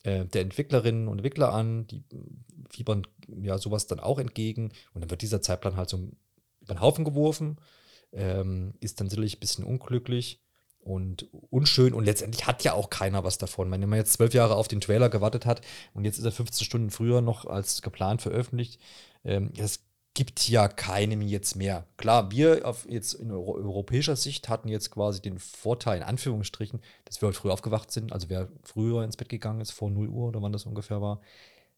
äh, 0.07 0.25
der 0.25 0.43
Entwicklerinnen 0.43 1.09
und 1.09 1.19
Entwickler 1.19 1.53
an, 1.53 1.89
die 1.89 2.05
fiebern 2.71 3.07
ja 3.27 3.59
sowas 3.59 3.89
dann 3.89 3.99
auch 3.99 4.21
entgegen 4.21 4.71
und 4.95 5.01
dann 5.01 5.11
wird 5.11 5.23
dieser 5.23 5.43
Zeitplan 5.43 5.77
halt 5.77 5.89
so 5.89 5.97
über 6.61 6.75
den 6.75 6.81
Haufen 6.81 7.05
geworfen, 7.05 7.57
ähm, 8.13 8.75
ist 8.79 9.01
dann 9.01 9.11
sicherlich 9.11 9.37
ein 9.37 9.41
bisschen 9.41 9.65
unglücklich 9.65 10.45
und 10.79 11.29
unschön 11.51 11.93
und 11.93 12.05
letztendlich 12.05 12.47
hat 12.47 12.63
ja 12.63 12.75
auch 12.75 12.89
keiner 12.89 13.25
was 13.25 13.39
davon. 13.39 13.69
Wenn 13.73 13.81
man 13.89 13.99
jetzt 13.99 14.13
zwölf 14.13 14.33
Jahre 14.33 14.55
auf 14.55 14.69
den 14.69 14.81
Trailer 14.81 15.09
gewartet 15.09 15.45
hat 15.45 15.63
und 15.93 16.05
jetzt 16.05 16.19
ist 16.19 16.25
er 16.25 16.31
15 16.31 16.65
Stunden 16.65 16.91
früher 16.91 17.21
noch 17.21 17.45
als 17.45 17.83
geplant 17.83 18.23
veröffentlicht, 18.23 18.81
ähm, 19.25 19.53
das 19.57 19.81
gibt 20.16 20.49
ja 20.49 20.66
keinem 20.66 21.20
jetzt 21.20 21.56
mehr. 21.56 21.87
Klar, 21.99 22.30
wir 22.30 22.66
auf 22.66 22.88
jetzt 22.88 23.12
in 23.12 23.30
Euro 23.30 23.54
europäischer 23.54 24.16
Sicht 24.16 24.49
hatten 24.49 24.66
jetzt 24.66 24.90
quasi 24.90 25.20
den 25.20 25.38
Vorteil, 25.38 25.99
in 25.99 26.02
Anführungsstrichen, 26.02 26.80
dass 27.04 27.20
wir 27.20 27.28
heute 27.28 27.38
früh 27.38 27.50
aufgewacht 27.50 27.92
sind. 27.92 28.14
Also 28.14 28.30
wer 28.30 28.49
früher 28.62 29.04
ins 29.04 29.18
Bett 29.18 29.28
gegangen 29.28 29.61
ist, 29.61 29.73
vor 29.73 29.90
0 29.90 30.08
Uhr 30.08 30.28
oder 30.28 30.40
wann 30.40 30.52
das 30.52 30.64
ungefähr 30.64 31.02
war. 31.02 31.20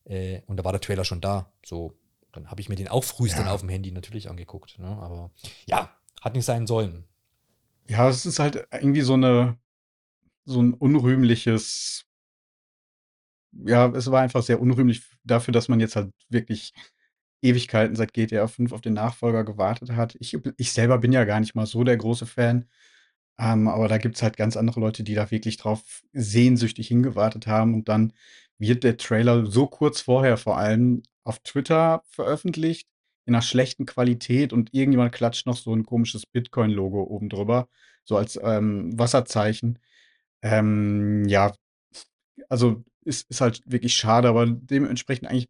Äh, 0.04 0.42
und 0.46 0.56
da 0.56 0.64
war 0.64 0.70
der 0.70 0.80
Trailer 0.80 1.04
schon 1.04 1.20
da. 1.20 1.52
So, 1.66 1.98
dann 2.30 2.48
habe 2.48 2.60
ich 2.60 2.68
mir 2.68 2.76
den 2.76 2.86
auch 2.86 3.02
frühst 3.02 3.36
ja. 3.36 3.50
auf 3.50 3.60
dem 3.60 3.70
Handy 3.70 3.90
natürlich 3.90 4.30
angeguckt. 4.30 4.78
Ne? 4.78 4.86
Aber 4.86 5.32
ja, 5.66 5.90
hat 6.20 6.34
nicht 6.34 6.44
sein 6.44 6.68
sollen. 6.68 7.04
Ja, 7.88 8.08
es 8.08 8.24
ist 8.24 8.38
halt 8.38 8.68
irgendwie 8.70 9.00
so 9.00 9.14
eine, 9.14 9.58
so 10.44 10.62
ein 10.62 10.74
unrühmliches, 10.74 12.04
ja, 13.50 13.88
es 13.88 14.08
war 14.12 14.22
einfach 14.22 14.44
sehr 14.44 14.60
unrühmlich 14.60 15.02
dafür, 15.24 15.50
dass 15.50 15.68
man 15.68 15.80
jetzt 15.80 15.96
halt 15.96 16.12
wirklich 16.28 16.72
Ewigkeiten 17.42 17.96
seit 17.96 18.12
GTA 18.12 18.46
5 18.48 18.72
auf 18.72 18.80
den 18.80 18.94
Nachfolger 18.94 19.44
gewartet 19.44 19.92
hat. 19.92 20.16
Ich, 20.20 20.36
ich 20.56 20.72
selber 20.72 20.98
bin 20.98 21.12
ja 21.12 21.24
gar 21.24 21.40
nicht 21.40 21.54
mal 21.54 21.66
so 21.66 21.84
der 21.84 21.96
große 21.96 22.26
Fan. 22.26 22.66
Ähm, 23.38 23.68
aber 23.68 23.88
da 23.88 23.98
gibt 23.98 24.16
es 24.16 24.22
halt 24.22 24.36
ganz 24.36 24.56
andere 24.56 24.80
Leute, 24.80 25.04
die 25.04 25.14
da 25.14 25.30
wirklich 25.30 25.56
drauf 25.58 26.02
sehnsüchtig 26.12 26.88
hingewartet 26.88 27.46
haben. 27.46 27.74
Und 27.74 27.88
dann 27.88 28.12
wird 28.58 28.84
der 28.84 28.96
Trailer 28.96 29.46
so 29.46 29.66
kurz 29.66 30.00
vorher 30.00 30.36
vor 30.36 30.58
allem 30.58 31.02
auf 31.24 31.38
Twitter 31.40 32.02
veröffentlicht, 32.10 32.88
in 33.26 33.34
einer 33.34 33.42
schlechten 33.42 33.86
Qualität 33.86 34.52
und 34.52 34.74
irgendjemand 34.74 35.12
klatscht 35.12 35.46
noch 35.46 35.56
so 35.56 35.74
ein 35.74 35.84
komisches 35.84 36.26
Bitcoin-Logo 36.26 37.02
oben 37.02 37.28
drüber, 37.28 37.68
so 38.04 38.16
als 38.16 38.40
ähm, 38.42 38.98
Wasserzeichen. 38.98 39.78
Ähm, 40.42 41.26
ja, 41.28 41.52
also 42.48 42.84
ist, 43.04 43.30
ist 43.30 43.40
halt 43.40 43.62
wirklich 43.66 43.94
schade, 43.96 44.28
aber 44.28 44.46
dementsprechend 44.46 45.28
eigentlich 45.28 45.48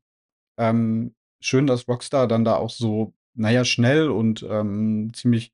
ähm, 0.59 1.15
schön, 1.41 1.67
dass 1.67 1.89
Rockstar 1.89 2.29
dann 2.29 2.45
da 2.45 2.57
auch 2.57 2.71
so, 2.71 3.15
naja, 3.35 3.65
schnell 3.65 4.11
und 4.11 4.43
ähm, 4.49 5.13
ziemlich 5.15 5.53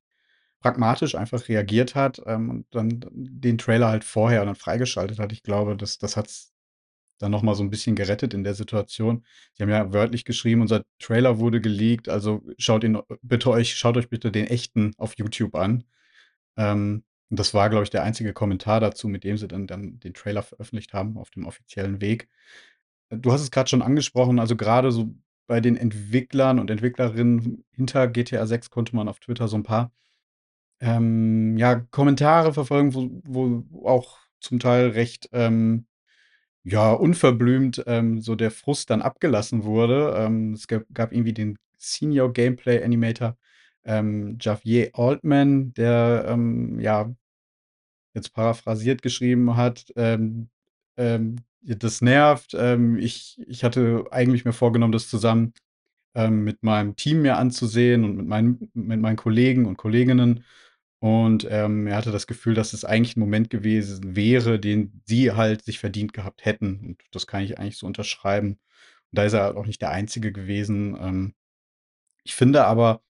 pragmatisch 0.61 1.15
einfach 1.15 1.47
reagiert 1.47 1.95
hat 1.95 2.21
ähm, 2.25 2.49
und 2.49 2.65
dann 2.71 3.05
den 3.11 3.57
Trailer 3.57 3.89
halt 3.89 4.03
vorher 4.03 4.43
dann 4.45 4.55
freigeschaltet 4.55 5.19
hat. 5.19 5.31
Ich 5.31 5.43
glaube, 5.43 5.77
das, 5.77 5.99
das 5.99 6.17
hat 6.17 6.27
es 6.27 6.53
dann 7.19 7.31
noch 7.31 7.43
mal 7.43 7.55
so 7.55 7.63
ein 7.63 7.69
bisschen 7.69 7.95
gerettet 7.95 8.33
in 8.33 8.43
der 8.43 8.55
Situation. 8.55 9.25
Sie 9.53 9.63
haben 9.63 9.69
ja 9.69 9.93
wörtlich 9.93 10.25
geschrieben, 10.25 10.61
unser 10.61 10.83
Trailer 10.99 11.39
wurde 11.39 11.61
geleakt, 11.61 12.09
also 12.09 12.41
schaut 12.57 12.83
ihn 12.83 12.99
bitte 13.21 13.51
euch, 13.51 13.75
schaut 13.75 13.97
euch 13.97 14.09
bitte 14.09 14.31
den 14.31 14.47
echten 14.47 14.93
auf 14.97 15.13
YouTube 15.17 15.55
an. 15.55 15.85
Ähm, 16.57 17.03
und 17.29 17.39
das 17.39 17.53
war, 17.53 17.69
glaube 17.69 17.83
ich, 17.83 17.89
der 17.89 18.03
einzige 18.03 18.33
Kommentar 18.33 18.79
dazu, 18.79 19.07
mit 19.07 19.23
dem 19.23 19.37
sie 19.37 19.47
dann, 19.47 19.67
dann 19.67 19.99
den 19.99 20.13
Trailer 20.13 20.43
veröffentlicht 20.43 20.93
haben 20.93 21.17
auf 21.17 21.31
dem 21.31 21.45
offiziellen 21.45 22.01
Weg. 22.01 22.29
Du 23.09 23.31
hast 23.31 23.41
es 23.41 23.51
gerade 23.51 23.69
schon 23.69 23.81
angesprochen, 23.81 24.39
also 24.39 24.55
gerade 24.55 24.91
so 24.91 25.13
bei 25.47 25.61
den 25.61 25.77
Entwicklern 25.77 26.59
und 26.59 26.69
Entwicklerinnen 26.69 27.63
hinter 27.71 28.07
GTA 28.07 28.45
6 28.45 28.69
konnte 28.69 28.95
man 28.95 29.07
auf 29.07 29.19
Twitter 29.19 29.47
so 29.47 29.57
ein 29.57 29.63
paar 29.63 29.91
ähm, 30.79 31.57
ja, 31.57 31.75
Kommentare 31.91 32.53
verfolgen, 32.53 32.93
wo, 32.93 33.63
wo 33.69 33.87
auch 33.87 34.19
zum 34.39 34.59
Teil 34.59 34.89
recht 34.89 35.29
ähm, 35.31 35.85
ja, 36.63 36.91
unverblümt 36.93 37.83
ähm, 37.87 38.21
so 38.21 38.35
der 38.35 38.51
Frust 38.51 38.89
dann 38.89 39.01
abgelassen 39.01 39.63
wurde. 39.63 40.15
Ähm, 40.17 40.53
es 40.53 40.67
gab, 40.67 40.83
gab 40.93 41.11
irgendwie 41.13 41.33
den 41.33 41.57
Senior 41.77 42.33
Gameplay 42.33 42.83
Animator 42.83 43.37
ähm, 43.85 44.37
Javier 44.41 44.91
Altman, 44.93 45.73
der 45.73 46.25
ähm, 46.27 46.79
ja 46.79 47.13
jetzt 48.13 48.33
paraphrasiert 48.33 49.01
geschrieben 49.01 49.55
hat, 49.57 49.91
das 51.65 52.01
nervt. 52.01 52.55
Ähm, 52.57 52.97
ich, 52.97 53.41
ich 53.47 53.63
hatte 53.63 54.05
eigentlich 54.11 54.45
mir 54.45 54.53
vorgenommen, 54.53 54.93
das 54.93 55.09
zusammen 55.09 55.53
ähm, 56.13 56.43
mit 56.43 56.63
meinem 56.63 56.95
Team 56.95 57.21
mir 57.21 57.37
anzusehen 57.37 58.03
und 58.03 58.15
mit 58.17 58.27
meinen, 58.27 58.71
mit 58.73 58.99
meinen 59.01 59.17
Kollegen 59.17 59.65
und 59.65 59.77
Kolleginnen. 59.77 60.43
Und 60.99 61.47
ähm, 61.49 61.87
er 61.87 61.97
hatte 61.97 62.11
das 62.11 62.27
Gefühl, 62.27 62.53
dass 62.55 62.73
es 62.73 62.85
eigentlich 62.85 63.17
ein 63.17 63.19
Moment 63.19 63.49
gewesen 63.49 64.15
wäre, 64.15 64.59
den 64.59 65.01
sie 65.05 65.31
halt 65.33 65.63
sich 65.63 65.79
verdient 65.79 66.13
gehabt 66.13 66.45
hätten. 66.45 66.79
Und 66.79 67.03
das 67.11 67.27
kann 67.27 67.43
ich 67.43 67.59
eigentlich 67.59 67.77
so 67.77 67.87
unterschreiben. 67.87 68.53
Und 69.11 69.19
da 69.19 69.23
ist 69.25 69.33
er 69.33 69.43
halt 69.43 69.57
auch 69.57 69.65
nicht 69.65 69.81
der 69.81 69.91
Einzige 69.91 70.31
gewesen. 70.31 70.97
Ähm, 70.99 71.33
ich 72.23 72.35
finde 72.35 72.65
aber 72.65 73.01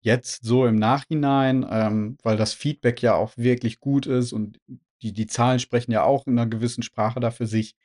jetzt 0.00 0.44
so 0.44 0.66
im 0.66 0.76
Nachhinein, 0.76 1.66
ähm, 1.68 2.18
weil 2.22 2.36
das 2.36 2.54
Feedback 2.54 3.02
ja 3.02 3.14
auch 3.14 3.36
wirklich 3.36 3.80
gut 3.80 4.06
ist 4.06 4.32
und 4.32 4.60
die, 5.02 5.12
die 5.12 5.26
Zahlen 5.26 5.58
sprechen 5.58 5.92
ja 5.92 6.04
auch 6.04 6.26
in 6.26 6.38
einer 6.38 6.48
gewissen 6.48 6.82
Sprache 6.82 7.20
da 7.20 7.30
für 7.30 7.46
sich, 7.46 7.76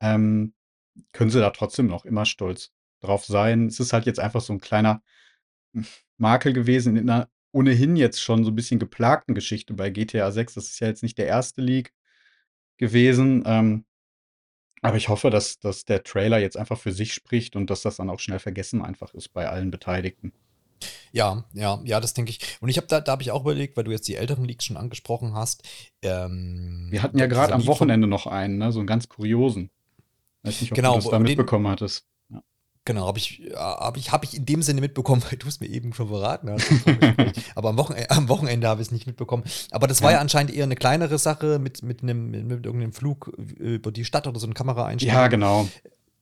ähm, 0.00 0.54
können 1.12 1.30
sie 1.30 1.40
da 1.40 1.50
trotzdem 1.50 1.86
noch 1.86 2.04
immer 2.04 2.24
stolz 2.24 2.72
drauf 3.00 3.24
sein. 3.24 3.66
Es 3.66 3.80
ist 3.80 3.92
halt 3.92 4.06
jetzt 4.06 4.20
einfach 4.20 4.40
so 4.40 4.52
ein 4.52 4.60
kleiner 4.60 5.02
Makel 6.18 6.52
gewesen 6.52 6.96
in 6.96 7.10
einer 7.10 7.28
ohnehin 7.52 7.96
jetzt 7.96 8.20
schon 8.20 8.44
so 8.44 8.50
ein 8.50 8.54
bisschen 8.54 8.78
geplagten 8.78 9.34
Geschichte 9.34 9.72
bei 9.72 9.88
GTA 9.90 10.30
6. 10.30 10.54
Das 10.54 10.66
ist 10.66 10.80
ja 10.80 10.88
jetzt 10.88 11.02
nicht 11.02 11.16
der 11.16 11.26
erste 11.26 11.62
Leak 11.62 11.94
gewesen. 12.76 13.42
Ähm, 13.46 13.86
aber 14.82 14.98
ich 14.98 15.08
hoffe, 15.08 15.30
dass, 15.30 15.58
dass 15.58 15.84
der 15.84 16.02
Trailer 16.02 16.38
jetzt 16.38 16.56
einfach 16.58 16.78
für 16.78 16.92
sich 16.92 17.14
spricht 17.14 17.56
und 17.56 17.70
dass 17.70 17.82
das 17.82 17.96
dann 17.96 18.10
auch 18.10 18.20
schnell 18.20 18.38
vergessen 18.38 18.82
einfach 18.82 19.14
ist 19.14 19.30
bei 19.30 19.48
allen 19.48 19.70
Beteiligten. 19.70 20.32
Ja, 21.12 21.44
ja, 21.52 21.80
ja, 21.84 22.00
das 22.00 22.14
denke 22.14 22.30
ich. 22.30 22.40
Und 22.60 22.68
ich 22.68 22.76
habe 22.76 22.86
da, 22.86 23.00
da 23.00 23.12
habe 23.12 23.22
ich 23.22 23.30
auch 23.30 23.42
überlegt, 23.42 23.76
weil 23.76 23.84
du 23.84 23.90
jetzt 23.90 24.08
die 24.08 24.16
älteren 24.16 24.44
Leaks 24.44 24.64
schon 24.64 24.76
angesprochen 24.76 25.34
hast. 25.34 25.62
Ähm, 26.02 26.88
Wir 26.90 27.02
hatten 27.02 27.18
ja 27.18 27.26
gerade 27.26 27.54
am 27.54 27.66
Wochenende 27.66 28.06
noch 28.06 28.26
einen, 28.26 28.58
ne? 28.58 28.72
so 28.72 28.80
einen 28.80 28.86
ganz 28.86 29.08
kuriosen. 29.08 29.70
Weiß 30.42 30.60
nicht, 30.60 30.72
ob 30.72 30.76
genau, 30.76 30.94
du 30.96 31.02
das 31.02 31.10
da 31.10 31.18
mitbekommen 31.18 31.68
hattest. 31.68 32.06
Genau, 32.86 33.08
habe 33.08 33.18
ich, 33.18 33.42
hab 33.56 33.96
ich, 33.96 34.12
hab 34.12 34.22
ich 34.22 34.36
in 34.36 34.46
dem 34.46 34.62
Sinne 34.62 34.80
mitbekommen, 34.80 35.20
weil 35.28 35.36
du 35.36 35.48
es 35.48 35.58
mir 35.60 35.66
eben 35.66 35.92
schon 35.92 36.08
verraten 36.08 36.48
hast. 36.48 36.70
Aber 37.56 37.70
am 37.70 37.76
Wochenende, 37.76 38.10
am 38.10 38.28
Wochenende 38.28 38.68
habe 38.68 38.80
ich 38.80 38.88
es 38.88 38.92
nicht 38.92 39.08
mitbekommen. 39.08 39.42
Aber 39.72 39.88
das 39.88 40.02
war 40.02 40.12
ja. 40.12 40.18
ja 40.18 40.20
anscheinend 40.20 40.54
eher 40.54 40.64
eine 40.64 40.76
kleinere 40.76 41.18
Sache 41.18 41.58
mit, 41.58 41.82
mit, 41.82 42.02
einem, 42.02 42.30
mit 42.30 42.64
irgendeinem 42.64 42.92
Flug 42.92 43.26
über 43.36 43.90
die 43.90 44.04
Stadt 44.04 44.28
oder 44.28 44.38
so 44.38 44.46
eine 44.46 44.54
Kamera 44.54 44.86
einstellen. 44.86 45.14
Ja, 45.14 45.26
genau. 45.26 45.68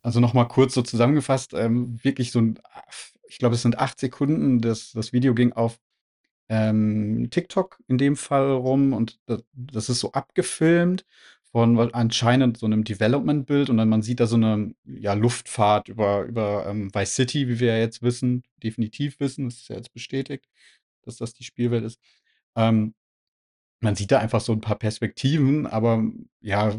Also 0.02 0.20
nochmal 0.20 0.48
kurz 0.48 0.74
so 0.74 0.82
zusammengefasst, 0.82 1.52
ähm, 1.54 1.98
wirklich 2.02 2.32
so 2.32 2.40
ein, 2.40 2.58
ich 3.34 3.38
glaube, 3.38 3.56
es 3.56 3.62
sind 3.62 3.80
acht 3.80 3.98
Sekunden, 3.98 4.60
das, 4.60 4.92
das 4.92 5.12
Video 5.12 5.34
ging 5.34 5.52
auf 5.52 5.80
ähm, 6.48 7.30
TikTok 7.30 7.80
in 7.88 7.98
dem 7.98 8.14
Fall 8.14 8.52
rum 8.52 8.92
und 8.92 9.18
das, 9.26 9.42
das 9.52 9.88
ist 9.88 9.98
so 9.98 10.12
abgefilmt 10.12 11.04
von 11.42 11.76
anscheinend 11.92 12.58
so 12.58 12.66
einem 12.66 12.84
Development-Bild 12.84 13.70
und 13.70 13.78
dann 13.78 13.88
man 13.88 14.02
sieht 14.02 14.20
da 14.20 14.28
so 14.28 14.36
eine 14.36 14.72
ja, 14.84 15.14
Luftfahrt 15.14 15.88
über, 15.88 16.22
über 16.22 16.66
ähm, 16.68 16.94
Vice 16.94 17.16
City, 17.16 17.48
wie 17.48 17.58
wir 17.58 17.74
ja 17.74 17.78
jetzt 17.78 18.02
wissen, 18.02 18.44
definitiv 18.62 19.18
wissen, 19.18 19.46
das 19.46 19.56
ist 19.56 19.68
ja 19.68 19.76
jetzt 19.76 19.92
bestätigt, 19.92 20.48
dass 21.02 21.16
das 21.16 21.34
die 21.34 21.44
Spielwelt 21.44 21.82
ist. 21.82 21.98
Ähm, 22.54 22.94
man 23.80 23.96
sieht 23.96 24.12
da 24.12 24.20
einfach 24.20 24.40
so 24.42 24.52
ein 24.52 24.60
paar 24.60 24.78
Perspektiven, 24.78 25.66
aber 25.66 26.04
ja, 26.40 26.72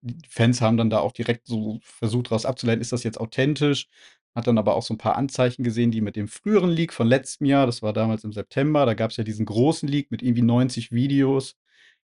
die 0.00 0.28
Fans 0.28 0.60
haben 0.60 0.76
dann 0.76 0.90
da 0.90 0.98
auch 0.98 1.12
direkt 1.12 1.46
so 1.46 1.78
versucht, 1.82 2.26
daraus 2.26 2.46
abzuleiten, 2.46 2.80
ist 2.80 2.92
das 2.92 3.04
jetzt 3.04 3.20
authentisch? 3.20 3.86
Hat 4.34 4.46
dann 4.46 4.58
aber 4.58 4.76
auch 4.76 4.82
so 4.82 4.94
ein 4.94 4.98
paar 4.98 5.16
Anzeichen 5.16 5.64
gesehen, 5.64 5.90
die 5.90 6.00
mit 6.00 6.16
dem 6.16 6.28
früheren 6.28 6.70
Leak 6.70 6.92
von 6.92 7.06
letztem 7.06 7.46
Jahr, 7.46 7.66
das 7.66 7.82
war 7.82 7.92
damals 7.92 8.24
im 8.24 8.32
September, 8.32 8.86
da 8.86 8.94
gab 8.94 9.10
es 9.10 9.16
ja 9.16 9.24
diesen 9.24 9.44
großen 9.46 9.88
Leak 9.88 10.10
mit 10.10 10.22
irgendwie 10.22 10.42
90 10.42 10.92
Videos, 10.92 11.56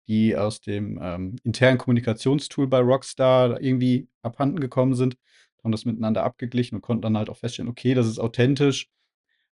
die 0.07 0.35
aus 0.35 0.61
dem 0.61 0.99
ähm, 1.01 1.35
internen 1.43 1.77
Kommunikationstool 1.77 2.67
bei 2.67 2.79
Rockstar 2.79 3.61
irgendwie 3.61 4.07
abhanden 4.23 4.59
gekommen 4.59 4.95
sind, 4.95 5.17
haben 5.63 5.71
das 5.71 5.85
miteinander 5.85 6.23
abgeglichen 6.23 6.75
und 6.75 6.81
konnten 6.81 7.01
dann 7.01 7.17
halt 7.17 7.29
auch 7.29 7.37
feststellen, 7.37 7.69
okay, 7.69 7.93
das 7.93 8.07
ist 8.07 8.19
authentisch. 8.19 8.87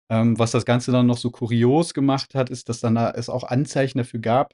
Ähm, 0.10 0.40
was 0.40 0.52
das 0.52 0.66
Ganze 0.66 0.92
dann 0.92 1.06
noch 1.06 1.18
so 1.18 1.30
kurios 1.32 1.94
gemacht 1.94 2.34
hat, 2.36 2.50
ist, 2.50 2.70
dass 2.70 2.80
dann 2.80 2.96
da 2.96 3.12
es 3.12 3.30
auch 3.30 3.44
Anzeichen 3.44 4.00
dafür 4.00 4.20
gab, 4.20 4.54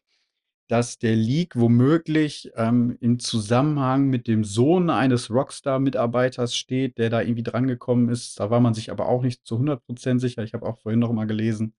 dass 0.67 0.97
der 0.97 1.15
Leak 1.15 1.55
womöglich 1.55 2.51
ähm, 2.55 2.97
im 2.99 3.19
Zusammenhang 3.19 4.07
mit 4.09 4.27
dem 4.27 4.43
Sohn 4.43 4.89
eines 4.89 5.29
Rockstar-Mitarbeiters 5.29 6.55
steht, 6.55 6.97
der 6.97 7.09
da 7.09 7.21
irgendwie 7.21 7.43
drangekommen 7.43 8.09
ist. 8.09 8.39
Da 8.39 8.49
war 8.49 8.59
man 8.59 8.73
sich 8.73 8.91
aber 8.91 9.07
auch 9.07 9.21
nicht 9.21 9.45
zu 9.45 9.57
100% 9.57 10.19
sicher. 10.19 10.43
Ich 10.43 10.53
habe 10.53 10.65
auch 10.65 10.79
vorhin 10.79 10.99
noch 10.99 11.11
mal 11.11 11.25
gelesen 11.27 11.75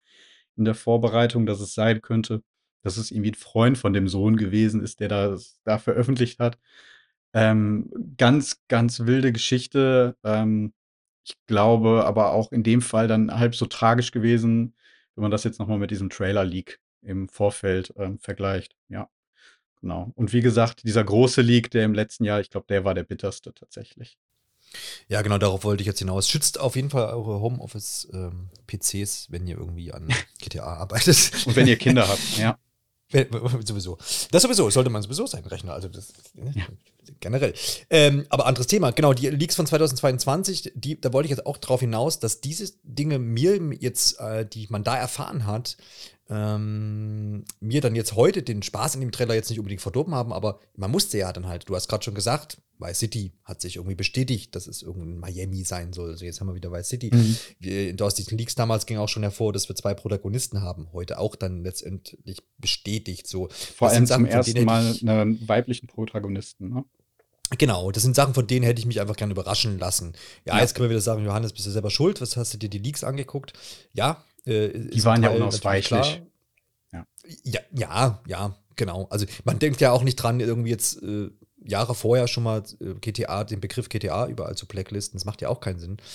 in 0.56 0.64
der 0.64 0.74
Vorbereitung, 0.74 1.46
dass 1.46 1.60
es 1.60 1.74
sein 1.74 2.00
könnte, 2.02 2.42
dass 2.82 2.96
es 2.96 3.10
irgendwie 3.10 3.32
ein 3.32 3.34
Freund 3.34 3.78
von 3.78 3.92
dem 3.92 4.08
Sohn 4.08 4.36
gewesen 4.36 4.82
ist, 4.82 5.00
der 5.00 5.08
das 5.08 5.60
da 5.64 5.78
veröffentlicht 5.78 6.38
hat. 6.38 6.58
Ähm, 7.34 7.90
ganz, 8.16 8.62
ganz 8.68 9.00
wilde 9.00 9.32
Geschichte. 9.32 10.16
Ähm, 10.24 10.72
ich 11.24 11.36
glaube 11.46 12.04
aber 12.06 12.32
auch 12.32 12.52
in 12.52 12.62
dem 12.62 12.82
Fall 12.82 13.08
dann 13.08 13.36
halb 13.38 13.54
so 13.56 13.66
tragisch 13.66 14.12
gewesen, 14.12 14.74
wenn 15.16 15.22
man 15.22 15.30
das 15.32 15.44
jetzt 15.44 15.58
nochmal 15.58 15.78
mit 15.78 15.90
diesem 15.90 16.10
Trailer-Leak 16.10 16.80
im 17.06 17.28
Vorfeld 17.28 17.94
ähm, 17.96 18.18
vergleicht. 18.18 18.76
Ja, 18.88 19.08
genau. 19.80 20.12
Und 20.14 20.32
wie 20.32 20.40
gesagt, 20.40 20.84
dieser 20.84 21.04
große 21.04 21.40
Leak, 21.40 21.70
der 21.70 21.84
im 21.84 21.94
letzten 21.94 22.24
Jahr, 22.24 22.40
ich 22.40 22.50
glaube, 22.50 22.66
der 22.68 22.84
war 22.84 22.94
der 22.94 23.04
bitterste 23.04 23.54
tatsächlich. 23.54 24.18
Ja, 25.08 25.22
genau, 25.22 25.38
darauf 25.38 25.64
wollte 25.64 25.82
ich 25.82 25.86
jetzt 25.86 26.00
hinaus. 26.00 26.28
Schützt 26.28 26.58
auf 26.58 26.76
jeden 26.76 26.90
Fall 26.90 27.06
eure 27.06 27.40
Homeoffice-PCs, 27.40 29.26
ähm, 29.28 29.32
wenn 29.32 29.46
ihr 29.46 29.56
irgendwie 29.56 29.92
an 29.92 30.08
GTA 30.40 30.64
arbeitet. 30.64 31.32
Und 31.46 31.56
wenn 31.56 31.68
ihr 31.68 31.76
Kinder 31.76 32.08
habt, 32.08 32.38
ja. 32.38 32.58
Sowieso. 33.64 33.98
Das 34.30 34.42
sowieso, 34.42 34.70
sollte 34.70 34.90
man 34.90 35.02
sowieso 35.02 35.26
sein, 35.26 35.44
Rechner. 35.44 35.72
Also 35.74 35.88
das, 35.88 36.12
ne? 36.34 36.52
ja. 36.54 36.64
generell. 37.20 37.54
Ähm, 37.90 38.26
aber 38.28 38.46
anderes 38.46 38.66
Thema, 38.66 38.90
genau, 38.90 39.12
die 39.12 39.28
Leaks 39.28 39.56
von 39.56 39.66
2022, 39.66 40.72
die, 40.74 41.00
da 41.00 41.12
wollte 41.12 41.26
ich 41.26 41.30
jetzt 41.30 41.46
auch 41.46 41.56
darauf 41.56 41.80
hinaus, 41.80 42.18
dass 42.18 42.40
diese 42.40 42.72
Dinge 42.82 43.18
mir 43.18 43.56
jetzt, 43.80 44.20
äh, 44.20 44.46
die 44.46 44.66
man 44.70 44.84
da 44.84 44.96
erfahren 44.96 45.46
hat, 45.46 45.76
ähm, 46.28 47.44
mir 47.60 47.80
dann 47.80 47.94
jetzt 47.94 48.16
heute 48.16 48.42
den 48.42 48.62
Spaß 48.62 48.96
in 48.96 49.00
dem 49.00 49.12
Trailer 49.12 49.34
jetzt 49.34 49.48
nicht 49.50 49.58
unbedingt 49.58 49.82
verdorben 49.82 50.14
haben, 50.14 50.32
aber 50.32 50.58
man 50.74 50.90
musste 50.90 51.18
ja 51.18 51.32
dann 51.32 51.46
halt, 51.46 51.68
du 51.68 51.76
hast 51.76 51.88
gerade 51.88 52.04
schon 52.04 52.14
gesagt, 52.14 52.58
Vice 52.78 52.98
City 52.98 53.32
hat 53.44 53.60
sich 53.60 53.76
irgendwie 53.76 53.94
bestätigt, 53.94 54.54
dass 54.54 54.66
es 54.66 54.82
irgendein 54.82 55.18
Miami 55.18 55.64
sein 55.64 55.92
soll. 55.92 56.10
Also 56.10 56.24
jetzt 56.24 56.40
haben 56.40 56.48
wir 56.48 56.54
wieder 56.54 56.72
Vice 56.72 56.88
City. 56.88 57.10
Mhm. 57.12 57.36
Wir, 57.58 57.94
aus 58.04 58.14
diesen 58.14 58.36
Leaks 58.36 58.54
damals 58.54 58.86
ging 58.86 58.98
auch 58.98 59.08
schon 59.08 59.22
hervor, 59.22 59.52
dass 59.52 59.68
wir 59.68 59.76
zwei 59.76 59.94
Protagonisten 59.94 60.62
haben. 60.62 60.88
Heute 60.92 61.18
auch 61.18 61.36
dann 61.36 61.62
letztendlich 61.62 62.42
bestätigt. 62.58 63.26
So. 63.26 63.48
Vor 63.50 63.88
allem 63.88 64.06
zum 64.06 64.26
ersten 64.26 64.64
Mal 64.64 64.94
einen 65.06 65.48
weiblichen 65.48 65.86
Protagonisten, 65.86 66.68
ne? 66.70 66.84
Genau, 67.58 67.92
das 67.92 68.02
sind 68.02 68.16
Sachen, 68.16 68.34
von 68.34 68.48
denen 68.48 68.64
hätte 68.64 68.80
ich 68.80 68.86
mich 68.86 69.00
einfach 69.00 69.16
gerne 69.16 69.32
überraschen 69.32 69.78
lassen. 69.78 70.14
Ja, 70.44 70.56
ja, 70.56 70.62
jetzt 70.62 70.74
können 70.74 70.86
wir 70.86 70.90
wieder 70.90 71.00
sagen, 71.00 71.24
Johannes, 71.24 71.52
bist 71.52 71.64
du 71.66 71.70
selber 71.70 71.90
schuld? 71.90 72.20
Was 72.20 72.36
hast 72.36 72.52
du 72.54 72.58
dir 72.58 72.68
die 72.68 72.78
Leaks 72.78 73.04
angeguckt? 73.04 73.52
Ja, 73.92 74.24
äh, 74.46 74.70
die 74.70 75.04
waren 75.04 75.22
ja 75.22 75.30
unausweichlich. 75.30 76.22
Ja. 76.92 77.06
ja, 77.44 77.60
ja, 77.72 78.22
ja, 78.26 78.56
genau. 78.74 79.06
Also 79.10 79.26
man 79.44 79.60
denkt 79.60 79.80
ja 79.80 79.92
auch 79.92 80.02
nicht 80.02 80.16
dran, 80.16 80.40
irgendwie 80.40 80.70
jetzt 80.70 81.00
äh, 81.02 81.30
Jahre 81.66 81.94
vorher 81.94 82.28
schon 82.28 82.44
mal 82.44 82.62
äh, 82.80 82.94
GTA, 83.00 83.44
den 83.44 83.60
Begriff 83.60 83.88
GTA 83.88 84.26
überall 84.26 84.56
zu 84.56 84.66
blacklisten. 84.66 85.18
Das 85.18 85.24
macht 85.24 85.42
ja 85.42 85.48
auch 85.48 85.60
keinen 85.60 85.78
Sinn. 85.78 85.96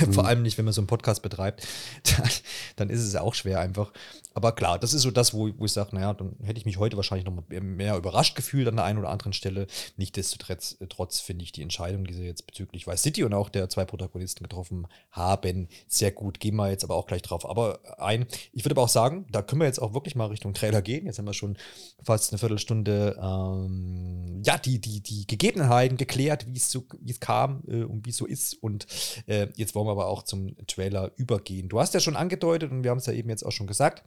Mhm. 0.00 0.12
Vor 0.14 0.26
allem 0.26 0.42
nicht, 0.42 0.56
wenn 0.56 0.64
man 0.64 0.72
so 0.72 0.80
einen 0.80 0.86
Podcast 0.86 1.20
betreibt. 1.22 1.66
Dann, 2.04 2.30
dann, 2.76 2.90
ist 2.90 3.02
es 3.02 3.16
auch 3.16 3.34
schwer 3.34 3.60
einfach. 3.60 3.92
Aber 4.32 4.52
klar, 4.52 4.78
das 4.78 4.94
ist 4.94 5.02
so 5.02 5.10
das, 5.10 5.34
wo, 5.34 5.50
wo 5.58 5.64
ich 5.64 5.72
sage, 5.72 5.94
naja, 5.94 6.14
dann 6.14 6.36
hätte 6.42 6.58
ich 6.58 6.66
mich 6.66 6.78
heute 6.78 6.96
wahrscheinlich 6.96 7.26
noch 7.26 7.42
mehr 7.48 7.96
überrascht 7.96 8.36
gefühlt 8.36 8.68
an 8.68 8.76
der 8.76 8.84
einen 8.84 8.98
oder 8.98 9.10
anderen 9.10 9.32
Stelle. 9.32 9.66
Nichtsdestotrotz 9.96 10.78
trotz 10.88 11.20
finde 11.20 11.44
ich 11.44 11.52
die 11.52 11.62
Entscheidung, 11.62 12.04
die 12.04 12.14
sie 12.14 12.24
jetzt 12.24 12.46
bezüglich 12.46 12.86
Vice 12.86 13.02
City 13.02 13.24
und 13.24 13.34
auch 13.34 13.48
der 13.48 13.68
zwei 13.68 13.84
Protagonisten 13.84 14.44
getroffen 14.44 14.86
haben, 15.10 15.68
sehr 15.88 16.12
gut. 16.12 16.40
Gehen 16.40 16.56
wir 16.56 16.70
jetzt 16.70 16.84
aber 16.84 16.94
auch 16.94 17.06
gleich 17.06 17.22
drauf 17.22 17.48
aber 17.48 17.80
ein. 17.98 18.26
Ich 18.52 18.64
würde 18.64 18.74
aber 18.74 18.82
auch 18.82 18.88
sagen, 18.88 19.26
da 19.30 19.42
können 19.42 19.60
wir 19.60 19.66
jetzt 19.66 19.82
auch 19.82 19.94
wirklich 19.94 20.14
mal 20.14 20.26
Richtung 20.26 20.54
Trailer 20.54 20.82
gehen. 20.82 21.06
Jetzt 21.06 21.18
haben 21.18 21.26
wir 21.26 21.34
schon 21.34 21.56
fast 22.02 22.32
eine 22.32 22.38
Viertelstunde 22.38 23.18
ähm, 23.20 24.42
ja, 24.44 24.58
die, 24.58 24.80
die, 24.80 25.00
die 25.00 25.26
Gegebenheiten 25.26 25.96
geklärt, 25.96 26.46
wie 26.46 26.56
es 26.56 26.70
so, 26.70 26.84
es 27.06 27.20
kam 27.20 27.62
äh, 27.68 27.82
und 27.82 28.06
wie 28.06 28.10
es 28.10 28.16
so 28.16 28.26
ist. 28.26 28.54
Und 28.54 28.86
äh, 29.26 29.48
jetzt 29.56 29.74
wollen 29.74 29.86
wir 29.86 29.92
aber 29.92 30.06
auch 30.06 30.22
zum 30.22 30.56
Trailer 30.66 31.12
übergehen. 31.16 31.68
Du 31.68 31.80
hast 31.80 31.94
ja 31.94 32.00
schon 32.00 32.16
angedeutet 32.16 32.70
und 32.70 32.84
wir 32.84 32.90
haben 32.90 32.98
es 32.98 33.06
ja 33.06 33.12
eben 33.12 33.28
jetzt 33.28 33.44
auch 33.44 33.52
schon 33.52 33.66
gesagt. 33.66 34.04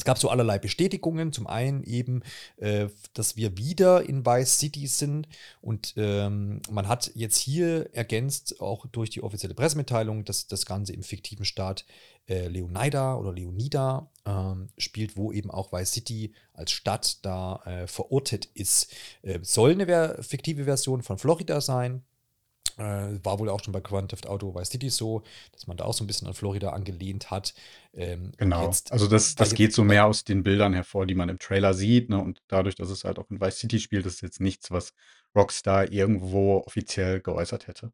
Es 0.00 0.04
gab 0.06 0.16
so 0.16 0.30
allerlei 0.30 0.58
Bestätigungen. 0.58 1.30
Zum 1.30 1.46
einen 1.46 1.84
eben, 1.84 2.22
äh, 2.56 2.86
dass 3.12 3.36
wir 3.36 3.58
wieder 3.58 4.08
in 4.08 4.24
Vice 4.24 4.58
City 4.58 4.86
sind. 4.86 5.28
Und 5.60 5.92
ähm, 5.98 6.62
man 6.70 6.88
hat 6.88 7.12
jetzt 7.14 7.36
hier 7.36 7.94
ergänzt, 7.94 8.62
auch 8.62 8.86
durch 8.86 9.10
die 9.10 9.22
offizielle 9.22 9.52
Pressemitteilung, 9.52 10.24
dass 10.24 10.46
das 10.46 10.64
Ganze 10.64 10.94
im 10.94 11.02
fiktiven 11.02 11.44
Staat 11.44 11.84
äh, 12.28 12.48
Leonida 12.48 13.14
oder 13.14 13.34
Leonida 13.34 14.08
ähm, 14.24 14.70
spielt, 14.78 15.18
wo 15.18 15.32
eben 15.32 15.50
auch 15.50 15.70
Vice 15.70 15.92
City 15.92 16.32
als 16.54 16.70
Stadt 16.70 17.18
da 17.22 17.60
äh, 17.66 17.86
verortet 17.86 18.46
ist. 18.54 18.94
Äh, 19.20 19.40
soll 19.42 19.72
eine 19.72 20.22
fiktive 20.22 20.64
Version 20.64 21.02
von 21.02 21.18
Florida 21.18 21.60
sein. 21.60 22.04
Äh, 22.80 23.22
war 23.22 23.38
wohl 23.38 23.50
auch 23.50 23.62
schon 23.62 23.72
bei 23.72 23.80
Grand 23.80 24.08
Theft 24.08 24.26
Auto 24.26 24.54
Vice 24.54 24.70
City 24.70 24.88
so, 24.88 25.22
dass 25.52 25.66
man 25.66 25.76
da 25.76 25.84
auch 25.84 25.92
so 25.92 26.02
ein 26.02 26.06
bisschen 26.06 26.26
an 26.26 26.32
Florida 26.32 26.70
angelehnt 26.70 27.30
hat. 27.30 27.52
Ähm, 27.92 28.32
genau, 28.38 28.64
jetzt, 28.64 28.90
also 28.90 29.06
das, 29.06 29.34
das 29.34 29.52
geht 29.52 29.74
so 29.74 29.84
mehr 29.84 30.06
aus 30.06 30.24
den 30.24 30.42
Bildern 30.42 30.72
hervor, 30.72 31.04
die 31.04 31.14
man 31.14 31.28
im 31.28 31.38
Trailer 31.38 31.74
sieht. 31.74 32.08
Ne? 32.08 32.18
Und 32.18 32.42
dadurch, 32.48 32.76
dass 32.76 32.88
es 32.88 33.04
halt 33.04 33.18
auch 33.18 33.28
in 33.28 33.38
Vice 33.38 33.58
City 33.58 33.78
spielt, 33.80 34.06
ist 34.06 34.22
jetzt 34.22 34.40
nichts, 34.40 34.70
was 34.70 34.94
Rockstar 35.34 35.92
irgendwo 35.92 36.62
offiziell 36.66 37.20
geäußert 37.20 37.66
hätte. 37.66 37.92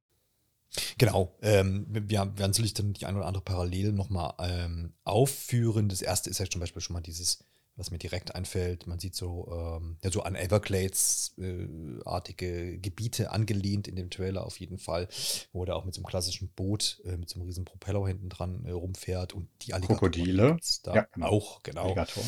Genau, 0.98 1.34
ähm, 1.42 1.86
wir 1.88 2.08
werden 2.08 2.34
natürlich 2.38 2.74
dann 2.74 2.92
die 2.92 3.06
ein 3.06 3.16
oder 3.16 3.26
andere 3.26 3.42
Parallel 3.42 3.92
nochmal 3.92 4.34
ähm, 4.38 4.92
aufführen. 5.02 5.88
Das 5.88 6.00
erste 6.00 6.30
ist 6.30 6.38
ja 6.38 6.46
zum 6.46 6.60
Beispiel 6.60 6.82
schon 6.82 6.94
mal 6.94 7.00
dieses 7.00 7.44
was 7.76 7.90
mir 7.90 7.99
direkt 7.99 8.35
einfällt. 8.35 8.87
Man 8.87 8.99
sieht 8.99 9.14
so, 9.14 9.49
ähm, 9.52 9.99
ja, 10.02 10.11
so 10.11 10.23
an 10.23 10.35
Everglades-artige 10.35 12.47
äh, 12.47 12.78
Gebiete 12.78 13.30
angelehnt 13.30 13.87
in 13.87 13.97
dem 13.97 14.09
Trailer 14.11 14.47
auf 14.47 14.59
jeden 14.59 14.78
Fall, 14.78 15.09
wo 15.52 15.64
er 15.64 15.76
auch 15.76 15.85
mit 15.85 15.95
so 15.95 16.00
einem 16.00 16.06
klassischen 16.06 16.49
Boot 16.49 17.02
äh, 17.04 17.16
mit 17.16 17.28
so 17.28 17.37
einem 17.37 17.47
riesen 17.47 17.66
Propeller 17.66 18.06
hinten 18.06 18.28
dran 18.28 18.64
äh, 18.64 18.71
rumfährt 18.71 19.35
und 19.35 19.49
die 19.62 19.75
Alligatoren 19.75 20.12
Krokodile. 20.12 20.56
Da 20.83 20.95
ja, 20.95 21.06
genau. 21.12 21.26
auch, 21.26 21.62
genau. 21.62 21.85
Alligator. 21.85 22.25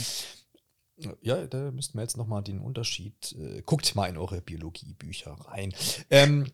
Ja, 1.23 1.47
da 1.47 1.71
müssten 1.71 1.97
wir 1.97 2.03
jetzt 2.03 2.17
nochmal 2.17 2.43
den 2.43 2.61
Unterschied. 2.61 3.37
Äh, 3.39 3.63
guckt 3.63 3.95
mal 3.95 4.07
in 4.07 4.19
eure 4.19 4.41
Biologiebücher 4.41 5.33
rein. 5.33 5.73
Ähm, 6.11 6.51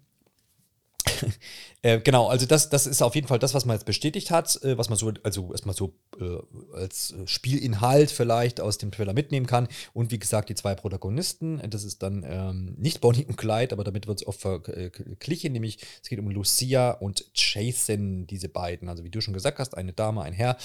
äh, 1.82 2.00
genau, 2.00 2.28
also 2.28 2.46
das, 2.46 2.70
das 2.70 2.86
ist 2.86 3.02
auf 3.02 3.14
jeden 3.14 3.26
Fall 3.26 3.38
das, 3.38 3.54
was 3.54 3.64
man 3.64 3.76
jetzt 3.76 3.86
bestätigt 3.86 4.30
hat, 4.30 4.62
äh, 4.62 4.76
was 4.78 4.88
man 4.88 4.98
so, 4.98 5.12
also 5.22 5.52
erstmal 5.52 5.74
so 5.74 5.94
äh, 6.20 6.38
als 6.74 7.12
äh, 7.12 7.26
Spielinhalt 7.26 8.10
vielleicht 8.10 8.60
aus 8.60 8.78
dem 8.78 8.90
Trailer 8.90 9.12
mitnehmen 9.12 9.46
kann. 9.46 9.68
Und 9.92 10.10
wie 10.10 10.18
gesagt, 10.18 10.48
die 10.48 10.54
zwei 10.54 10.74
Protagonisten, 10.74 11.62
das 11.70 11.84
ist 11.84 12.02
dann 12.02 12.24
ähm, 12.26 12.74
nicht 12.78 13.00
Bonnie 13.00 13.24
und 13.24 13.36
Clyde, 13.36 13.72
aber 13.72 13.84
damit 13.84 14.06
wird 14.06 14.20
es 14.20 14.26
oft 14.26 14.40
verglichen, 14.40 15.52
nämlich 15.52 15.78
es 16.02 16.08
geht 16.08 16.18
um 16.18 16.30
Lucia 16.30 16.92
und 16.92 17.24
Jason, 17.34 18.26
diese 18.26 18.48
beiden. 18.48 18.88
Also 18.88 19.04
wie 19.04 19.10
du 19.10 19.20
schon 19.20 19.34
gesagt 19.34 19.58
hast, 19.58 19.76
eine 19.76 19.92
Dame, 19.92 20.22
ein 20.22 20.32
Herr, 20.32 20.56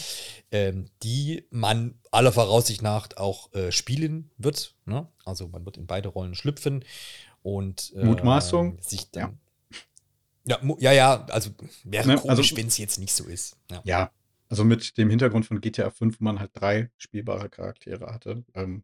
ähm, 0.52 0.86
die 1.04 1.44
man 1.50 1.96
aller 2.12 2.32
Voraussicht 2.32 2.82
nach 2.82 3.10
auch 3.18 3.54
äh, 3.54 3.72
spielen 3.72 4.32
wird. 4.38 4.74
Ne? 4.86 5.08
Also 5.26 5.48
man 5.48 5.66
wird 5.66 5.78
in 5.78 5.88
beide 5.88 6.10
Rollen 6.10 6.36
schlüpfen 6.36 6.84
und 7.44 7.94
äh, 7.96 8.04
Mutmaßung 8.04 8.78
sich 8.82 9.12
dann. 9.12 9.40
Ja 10.50 10.60
ja, 10.80 10.92
ja, 10.92 11.26
also 11.26 11.52
wäre 11.84 12.08
ne, 12.08 12.16
komisch, 12.16 12.30
also, 12.30 12.58
wenn 12.58 12.68
es 12.68 12.78
jetzt 12.78 13.00
nicht 13.00 13.14
so 13.14 13.26
ist. 13.26 13.56
Ja. 13.70 13.82
ja. 13.86 14.12
also 14.50 14.64
mit 14.64 14.98
dem 14.98 15.10
Hintergrund 15.10 15.46
von 15.46 15.62
GTA 15.62 15.92
5, 15.92 16.20
wo 16.20 16.24
man 16.24 16.40
halt 16.40 16.52
drei 16.54 16.90
spielbare 16.98 17.50
Charaktere 17.50 18.12
hatte. 18.12 18.44
Ähm, 18.56 18.84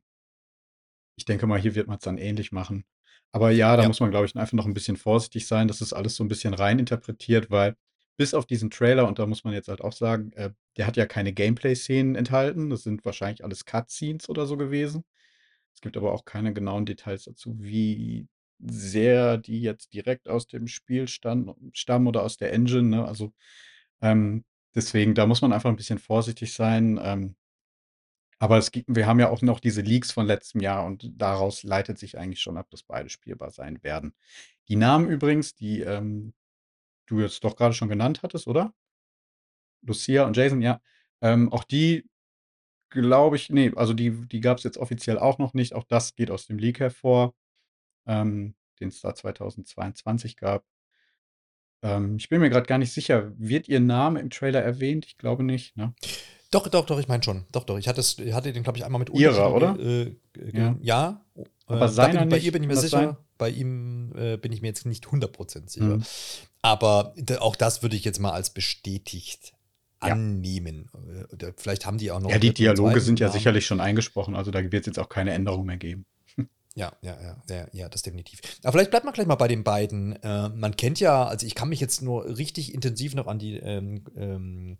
ich 1.15 1.25
denke 1.25 1.47
mal, 1.47 1.59
hier 1.59 1.75
wird 1.75 1.87
man 1.87 1.97
es 1.97 2.03
dann 2.03 2.17
ähnlich 2.17 2.51
machen. 2.51 2.85
Aber 3.31 3.51
ja, 3.51 3.75
da 3.75 3.81
ja. 3.81 3.87
muss 3.87 3.99
man, 3.99 4.11
glaube 4.11 4.25
ich, 4.25 4.35
einfach 4.35 4.53
noch 4.53 4.65
ein 4.65 4.73
bisschen 4.73 4.95
vorsichtig 4.95 5.47
sein, 5.47 5.67
dass 5.67 5.81
es 5.81 5.89
das 5.89 5.97
alles 5.97 6.15
so 6.15 6.23
ein 6.23 6.27
bisschen 6.27 6.53
rein 6.53 6.79
interpretiert, 6.79 7.49
weil 7.49 7.75
bis 8.17 8.33
auf 8.33 8.45
diesen 8.45 8.69
Trailer, 8.69 9.07
und 9.07 9.19
da 9.19 9.25
muss 9.25 9.43
man 9.43 9.53
jetzt 9.53 9.67
halt 9.67 9.81
auch 9.81 9.91
sagen, 9.91 10.31
äh, 10.33 10.51
der 10.77 10.87
hat 10.87 10.97
ja 10.97 11.05
keine 11.05 11.33
Gameplay-Szenen 11.33 12.15
enthalten. 12.15 12.69
Das 12.69 12.83
sind 12.83 13.03
wahrscheinlich 13.03 13.43
alles 13.43 13.65
Cutscenes 13.65 14.29
oder 14.29 14.45
so 14.45 14.55
gewesen. 14.55 15.03
Es 15.73 15.81
gibt 15.81 15.97
aber 15.97 16.13
auch 16.13 16.23
keine 16.23 16.53
genauen 16.53 16.85
Details 16.85 17.25
dazu, 17.25 17.55
wie 17.59 18.27
sehr 18.59 19.37
die 19.37 19.61
jetzt 19.61 19.93
direkt 19.93 20.29
aus 20.29 20.47
dem 20.47 20.67
Spiel 20.67 21.07
stammen 21.07 22.07
oder 22.07 22.23
aus 22.23 22.37
der 22.37 22.53
Engine, 22.53 22.83
ne? 22.89 23.05
Also, 23.07 23.33
ähm, 24.01 24.45
deswegen, 24.75 25.15
da 25.15 25.25
muss 25.27 25.41
man 25.41 25.53
einfach 25.53 25.69
ein 25.69 25.75
bisschen 25.77 25.99
vorsichtig 25.99 26.53
sein. 26.53 26.99
Ähm, 27.03 27.35
aber 28.39 28.57
es 28.57 28.71
gibt 28.71 28.93
wir 28.93 29.07
haben 29.07 29.19
ja 29.19 29.29
auch 29.29 29.41
noch 29.41 29.59
diese 29.59 29.81
Leaks 29.81 30.11
von 30.11 30.25
letztem 30.25 30.61
Jahr 30.61 30.85
und 30.85 31.09
daraus 31.17 31.63
leitet 31.63 31.97
sich 31.97 32.17
eigentlich 32.17 32.41
schon 32.41 32.57
ab, 32.57 32.67
dass 32.69 32.83
beide 32.83 33.09
spielbar 33.09 33.51
sein 33.51 33.81
werden. 33.83 34.13
Die 34.67 34.75
Namen 34.75 35.09
übrigens, 35.09 35.55
die, 35.55 35.81
ähm, 35.81 36.33
du 37.07 37.21
jetzt 37.21 37.43
doch 37.43 37.55
gerade 37.55 37.73
schon 37.75 37.89
genannt 37.89 38.23
hattest, 38.23 38.47
oder? 38.47 38.73
Lucia 39.81 40.25
und 40.25 40.35
Jason, 40.35 40.61
ja. 40.61 40.81
Ähm, 41.21 41.51
auch 41.51 41.63
die 41.63 42.05
glaube 42.89 43.35
ich 43.35 43.49
ne, 43.49 43.73
also 43.75 43.93
die 43.93 44.11
die 44.27 44.41
es 44.41 44.63
jetzt 44.63 44.77
offiziell 44.77 45.19
auch 45.19 45.37
noch 45.39 45.53
nicht. 45.53 45.73
Auch 45.75 45.83
das 45.85 46.15
geht 46.15 46.31
aus 46.31 46.47
dem 46.47 46.57
Leak 46.57 46.79
hervor 46.79 47.33
ähm, 48.05 48.55
den 48.79 48.89
es 48.89 49.01
da 49.01 49.15
2022 49.15 50.37
gab. 50.37 50.65
Ähm, 51.81 52.17
ich 52.17 52.29
bin 52.29 52.41
mir 52.41 52.49
gerade 52.49 52.65
gar 52.65 52.77
nicht 52.77 52.93
sicher, 52.93 53.31
wird 53.37 53.67
ihr 53.67 53.79
Name 53.79 54.19
im 54.19 54.29
Trailer 54.29 54.61
erwähnt? 54.61 55.05
Ich 55.05 55.17
glaube 55.17 55.43
nicht, 55.43 55.77
ne? 55.77 55.93
Doch, 56.51 56.67
doch, 56.67 56.85
doch, 56.85 56.99
ich 56.99 57.07
meine 57.07 57.23
schon. 57.23 57.45
Doch, 57.51 57.63
doch. 57.63 57.77
Ich 57.77 57.87
hatte, 57.87 57.99
es, 57.99 58.17
hatte 58.31 58.53
den, 58.53 58.63
glaube 58.63 58.77
ich, 58.77 58.85
einmal 58.85 58.99
mit 58.99 59.09
Ihrer, 59.09 59.53
oder? 59.53 59.77
Äh, 59.79 60.15
ja. 60.53 60.75
ja. 60.79 61.25
Aber 61.65 61.85
äh, 61.85 61.89
seiner 61.89 62.21
bin, 62.21 62.29
bei 62.29 62.37
ihr 62.37 62.51
bin 62.51 62.63
ich 62.63 62.69
mir 62.69 62.77
sicher. 62.77 62.97
Sein? 62.97 63.17
Bei 63.37 63.49
ihm 63.49 64.13
äh, 64.15 64.37
bin 64.37 64.53
ich 64.53 64.61
mir 64.61 64.67
jetzt 64.67 64.85
nicht 64.85 65.05
100% 65.05 65.69
sicher. 65.69 65.97
Mhm. 65.97 66.03
Aber 66.61 67.13
auch 67.39 67.55
das 67.55 67.81
würde 67.81 67.95
ich 67.95 68.05
jetzt 68.05 68.19
mal 68.19 68.31
als 68.31 68.53
bestätigt 68.53 69.53
annehmen. 69.99 70.89
Ja. 70.93 71.47
Äh, 71.47 71.53
vielleicht 71.57 71.85
haben 71.85 71.97
die 71.97 72.11
auch 72.11 72.19
noch. 72.19 72.29
Ja, 72.29 72.39
die 72.39 72.53
Dialoge 72.53 73.01
sind 73.01 73.19
ja 73.19 73.27
Namen. 73.27 73.37
sicherlich 73.37 73.65
schon 73.65 73.81
eingesprochen. 73.81 74.35
Also 74.35 74.51
da 74.51 74.61
wird 74.63 74.73
es 74.73 74.85
jetzt 74.85 74.99
auch 74.99 75.09
keine 75.09 75.33
Änderung 75.33 75.65
mehr 75.65 75.77
geben. 75.77 76.05
Ja, 76.77 76.91
ja, 77.01 77.17
ja, 77.21 77.37
ja, 77.49 77.67
ja, 77.71 77.89
das 77.89 78.01
definitiv. 78.01 78.41
Aber 78.61 78.73
vielleicht 78.73 78.91
bleibt 78.91 79.05
man 79.05 79.13
gleich 79.13 79.27
mal 79.27 79.35
bei 79.35 79.47
den 79.47 79.63
beiden. 79.63 80.21
Äh, 80.21 80.49
man 80.49 80.75
kennt 80.75 80.99
ja, 80.99 81.25
also 81.25 81.47
ich 81.47 81.55
kann 81.55 81.69
mich 81.69 81.79
jetzt 81.79 82.01
nur 82.01 82.37
richtig 82.37 82.73
intensiv 82.73 83.15
noch 83.15 83.27
an 83.27 83.39
die 83.39 83.55
ähm, 83.55 84.03
ähm, 84.17 84.77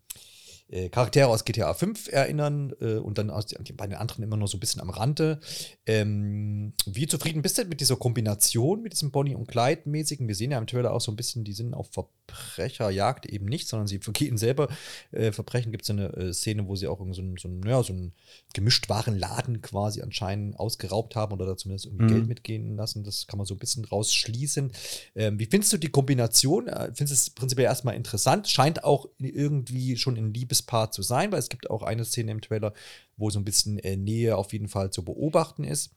äh, 0.69 0.89
Charaktere 0.89 1.28
aus 1.28 1.45
GTA 1.45 1.73
5 1.73 2.12
erinnern 2.12 2.73
äh, 2.82 2.95
und 2.95 3.19
dann 3.19 3.30
aus, 3.30 3.45
bei 3.75 3.88
den 3.88 3.97
anderen 3.97 4.23
immer 4.23 4.36
nur 4.36 4.47
so 4.47 4.58
ein 4.58 4.60
bisschen 4.60 4.82
am 4.82 4.89
Rande. 4.89 5.39
Ähm, 5.86 6.73
wie 6.88 7.06
zufrieden 7.06 7.43
bist 7.43 7.60
du 7.60 7.65
mit 7.65 7.82
dieser 7.82 7.97
Kombination, 7.97 8.82
mit 8.82 8.93
diesem 8.93 9.12
Bonnie- 9.12 9.36
und 9.36 9.47
Clyde-mäßigen? 9.47 10.28
Wir 10.28 10.34
sehen 10.34 10.51
ja 10.51 10.58
im 10.58 10.65
Trailer 10.65 10.91
auch 10.91 11.01
so 11.01 11.12
ein 11.12 11.15
bisschen, 11.15 11.43
die 11.43 11.54
sind 11.54 11.75
auf 11.75 11.91
Verbrecherjagd 11.91 13.28
eben 13.28 13.45
nicht, 13.45 13.67
sondern 13.67 13.86
sie 13.86 13.99
vergehen 13.99 14.38
selber 14.38 14.69
äh, 15.12 15.32
Verbrechen. 15.32 15.71
Gibt 15.71 15.84
es 15.84 15.91
eine 15.91 16.12
äh, 16.13 16.34
Szene, 16.34 16.67
wo 16.67 16.75
sie 16.75 16.88
auch 16.88 16.97
so 17.12 17.21
einen 17.21 17.38
so 17.38 17.47
ja, 17.63 17.84
so 17.84 17.93
ein 17.93 18.13
Gemischtwarenladen 18.54 19.62
quasi 19.62 20.01
anscheinend 20.01 20.60
ausgeraubt 20.60 21.15
haben 21.15 21.34
oder 21.34 21.45
da 21.45 21.58
zumindest 21.58 21.86
irgendwie 21.86 22.06
mhm. 22.06 22.10
Geld 22.10 22.28
mitgehen 22.28 22.75
lassen. 22.75 23.04
Das 23.04 23.28
kann 23.28 23.38
man 23.38 23.45
so 23.45 23.54
ein 23.54 23.60
bisschen 23.60 23.86
rausschließen. 23.86 24.71
Ähm, 25.15 25.38
wie 25.38 25.45
findest 25.45 25.73
du 25.73 25.78
die 25.78 25.89
Kombination? 25.89 26.67
Äh, 26.67 26.91
findest 26.95 27.12
du 27.12 27.13
es 27.13 27.30
prinzipiell 27.30 27.67
erstmal 27.67 27.95
interessant? 27.95 28.49
Scheint 28.49 28.84
auch 28.84 29.08
irgendwie 29.19 29.95
schon 29.97 30.15
in 30.15 30.34
Liebe 30.34 30.54
Liebespaar 30.55 30.91
zu 30.91 31.01
sein, 31.01 31.31
weil 31.31 31.39
es 31.39 31.49
gibt 31.49 31.69
auch 31.69 31.83
eine 31.83 32.05
Szene 32.05 32.31
im 32.31 32.41
Trailer, 32.41 32.73
wo 33.17 33.29
so 33.29 33.39
ein 33.39 33.45
bisschen 33.45 33.79
äh, 33.79 33.97
Nähe 33.97 34.37
auf 34.37 34.53
jeden 34.53 34.67
Fall 34.67 34.91
zu 34.91 35.03
beobachten 35.03 35.63
ist. 35.63 35.91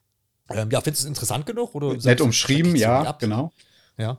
Ähm, 0.50 0.70
ja, 0.70 0.80
findest 0.80 1.04
du 1.04 1.06
es 1.06 1.08
interessant 1.08 1.46
genug? 1.46 1.74
Oder 1.74 1.94
Nett 1.96 2.20
umschrieben, 2.20 2.74
ja, 2.74 3.12
genau. 3.12 3.52
Ja. 3.96 4.18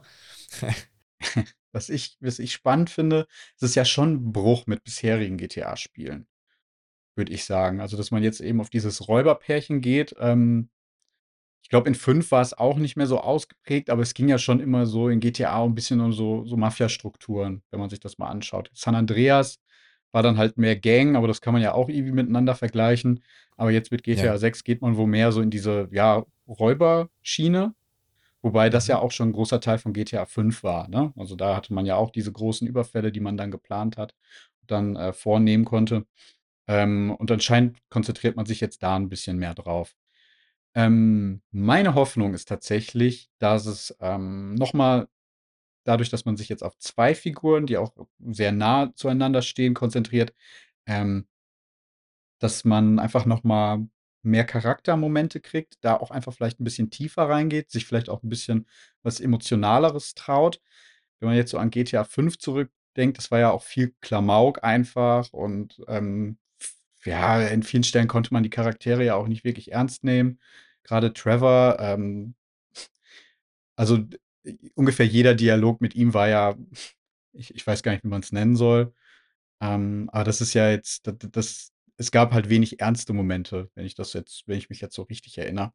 was, 1.72 1.88
ich, 1.88 2.16
was 2.20 2.38
ich 2.38 2.52
spannend 2.52 2.90
finde, 2.90 3.26
es 3.56 3.62
ist 3.62 3.74
ja 3.74 3.84
schon 3.84 4.14
ein 4.14 4.32
Bruch 4.32 4.66
mit 4.66 4.84
bisherigen 4.84 5.36
GTA-Spielen, 5.38 6.26
würde 7.16 7.32
ich 7.32 7.44
sagen. 7.44 7.80
Also, 7.80 7.96
dass 7.96 8.10
man 8.10 8.22
jetzt 8.22 8.40
eben 8.40 8.60
auf 8.60 8.70
dieses 8.70 9.08
Räuberpärchen 9.08 9.80
geht. 9.80 10.14
Ähm, 10.18 10.70
ich 11.62 11.68
glaube, 11.68 11.88
in 11.88 11.94
5 11.94 12.30
war 12.30 12.42
es 12.42 12.52
auch 12.56 12.78
nicht 12.78 12.96
mehr 12.96 13.06
so 13.06 13.20
ausgeprägt, 13.20 13.90
aber 13.90 14.02
es 14.02 14.14
ging 14.14 14.28
ja 14.28 14.38
schon 14.38 14.60
immer 14.60 14.86
so 14.86 15.08
in 15.08 15.20
GTA 15.20 15.64
ein 15.64 15.74
bisschen 15.74 16.00
um 16.00 16.12
so, 16.12 16.44
so 16.44 16.56
Mafia-Strukturen, 16.56 17.62
wenn 17.70 17.80
man 17.80 17.90
sich 17.90 18.00
das 18.00 18.18
mal 18.18 18.28
anschaut. 18.28 18.70
San 18.74 18.94
Andreas 18.94 19.60
war 20.12 20.22
dann 20.22 20.38
halt 20.38 20.58
mehr 20.58 20.76
Gang, 20.76 21.16
aber 21.16 21.28
das 21.28 21.40
kann 21.40 21.52
man 21.52 21.62
ja 21.62 21.72
auch 21.74 21.88
irgendwie 21.88 22.12
miteinander 22.12 22.54
vergleichen. 22.54 23.22
Aber 23.56 23.70
jetzt 23.70 23.90
mit 23.92 24.02
GTA 24.02 24.24
ja. 24.24 24.38
6 24.38 24.64
geht 24.64 24.82
man 24.82 24.96
wohl 24.96 25.06
mehr 25.06 25.32
so 25.32 25.40
in 25.40 25.50
diese, 25.50 25.88
ja, 25.92 26.24
Räuberschiene. 26.48 27.74
Wobei 28.42 28.70
das 28.70 28.86
ja 28.88 28.98
auch 28.98 29.12
schon 29.12 29.30
ein 29.30 29.32
großer 29.32 29.60
Teil 29.60 29.78
von 29.78 29.92
GTA 29.92 30.24
5 30.26 30.62
war, 30.64 30.88
ne? 30.88 31.12
Also, 31.16 31.36
da 31.36 31.56
hatte 31.56 31.74
man 31.74 31.86
ja 31.86 31.96
auch 31.96 32.10
diese 32.10 32.32
großen 32.32 32.66
Überfälle, 32.66 33.12
die 33.12 33.20
man 33.20 33.36
dann 33.36 33.50
geplant 33.50 33.98
hat, 33.98 34.14
dann, 34.66 34.96
äh, 34.96 35.12
vornehmen 35.12 35.64
konnte. 35.66 36.06
Ähm, 36.68 37.14
und 37.18 37.30
anscheinend 37.30 37.78
konzentriert 37.90 38.36
man 38.36 38.46
sich 38.46 38.60
jetzt 38.60 38.82
da 38.82 38.96
ein 38.96 39.08
bisschen 39.10 39.38
mehr 39.38 39.54
drauf. 39.54 39.94
Ähm, 40.74 41.42
meine 41.50 41.94
Hoffnung 41.94 42.34
ist 42.34 42.48
tatsächlich, 42.48 43.30
dass 43.38 43.66
es, 43.66 43.96
ähm, 44.00 44.54
noch 44.54 44.72
mal 44.72 45.08
dadurch, 45.84 46.10
dass 46.10 46.24
man 46.24 46.36
sich 46.36 46.48
jetzt 46.48 46.62
auf 46.64 46.78
2 46.78 47.14
Figuren, 47.14 47.66
die 47.66 47.78
auch 47.78 47.92
sehr 48.20 48.52
nah 48.52 48.92
zueinander 48.94 49.42
stehen, 49.42 49.74
konzentriert, 49.74 50.34
ähm 50.86 51.26
dass 52.40 52.64
man 52.64 52.98
einfach 52.98 53.26
noch 53.26 53.44
mal 53.44 53.86
mehr 54.22 54.44
Charaktermomente 54.44 55.40
kriegt, 55.40 55.76
da 55.82 55.96
auch 55.96 56.10
einfach 56.10 56.32
vielleicht 56.34 56.58
ein 56.60 56.64
bisschen 56.64 56.90
tiefer 56.90 57.28
reingeht, 57.28 57.70
sich 57.70 57.86
vielleicht 57.86 58.08
auch 58.08 58.22
ein 58.22 58.28
bisschen 58.28 58.66
was 59.02 59.20
Emotionaleres 59.20 60.14
traut. 60.14 60.60
Wenn 61.20 61.28
man 61.28 61.36
jetzt 61.36 61.50
so 61.50 61.58
an 61.58 61.70
GTA 61.70 62.04
5 62.04 62.38
zurückdenkt, 62.38 63.18
das 63.18 63.30
war 63.30 63.38
ja 63.40 63.50
auch 63.50 63.62
viel 63.62 63.94
Klamauk 64.00 64.64
einfach 64.64 65.32
und, 65.32 65.80
ähm, 65.88 66.38
ja, 67.04 67.40
in 67.42 67.62
vielen 67.62 67.84
Stellen 67.84 68.08
konnte 68.08 68.32
man 68.34 68.42
die 68.44 68.50
Charaktere 68.50 69.04
ja 69.04 69.14
auch 69.16 69.28
nicht 69.28 69.44
wirklich 69.44 69.72
ernst 69.72 70.04
nehmen. 70.04 70.40
Grade 70.84 71.12
Trevor, 71.14 71.78
ähm, 71.80 72.34
also, 73.76 73.98
ungefähr 74.74 75.06
jeder 75.06 75.34
Dialog 75.34 75.80
mit 75.80 75.94
ihm 75.96 76.14
war 76.14 76.28
ja 76.28 76.56
ich 77.32 77.54
ich 77.54 77.66
weiß 77.66 77.82
gar 77.82 77.92
nicht, 77.92 78.04
wie 78.04 78.08
man's 78.08 78.32
nennen 78.32 78.56
soll. 78.56 78.94
Ähm, 79.60 80.10
aber 80.12 80.24
das 80.24 80.40
ist 80.42 80.54
ja 80.54 80.70
jetzt 80.70 81.06
d 81.06 81.12
d 81.14 81.28
das 81.32 81.72
es 81.98 82.10
gab 82.12 82.32
halt 82.34 82.50
wenig 82.50 82.80
ernste 82.80 83.12
Momente, 83.14 83.70
wenn 83.76 83.86
ich 83.86 83.94
das 83.96 84.12
jetzt 84.14 84.44
wenn 84.48 84.58
ich 84.58 84.70
mich 84.70 84.80
jetzt 84.82 84.94
so 84.96 85.02
richtig 85.04 85.38
erinnere. 85.38 85.72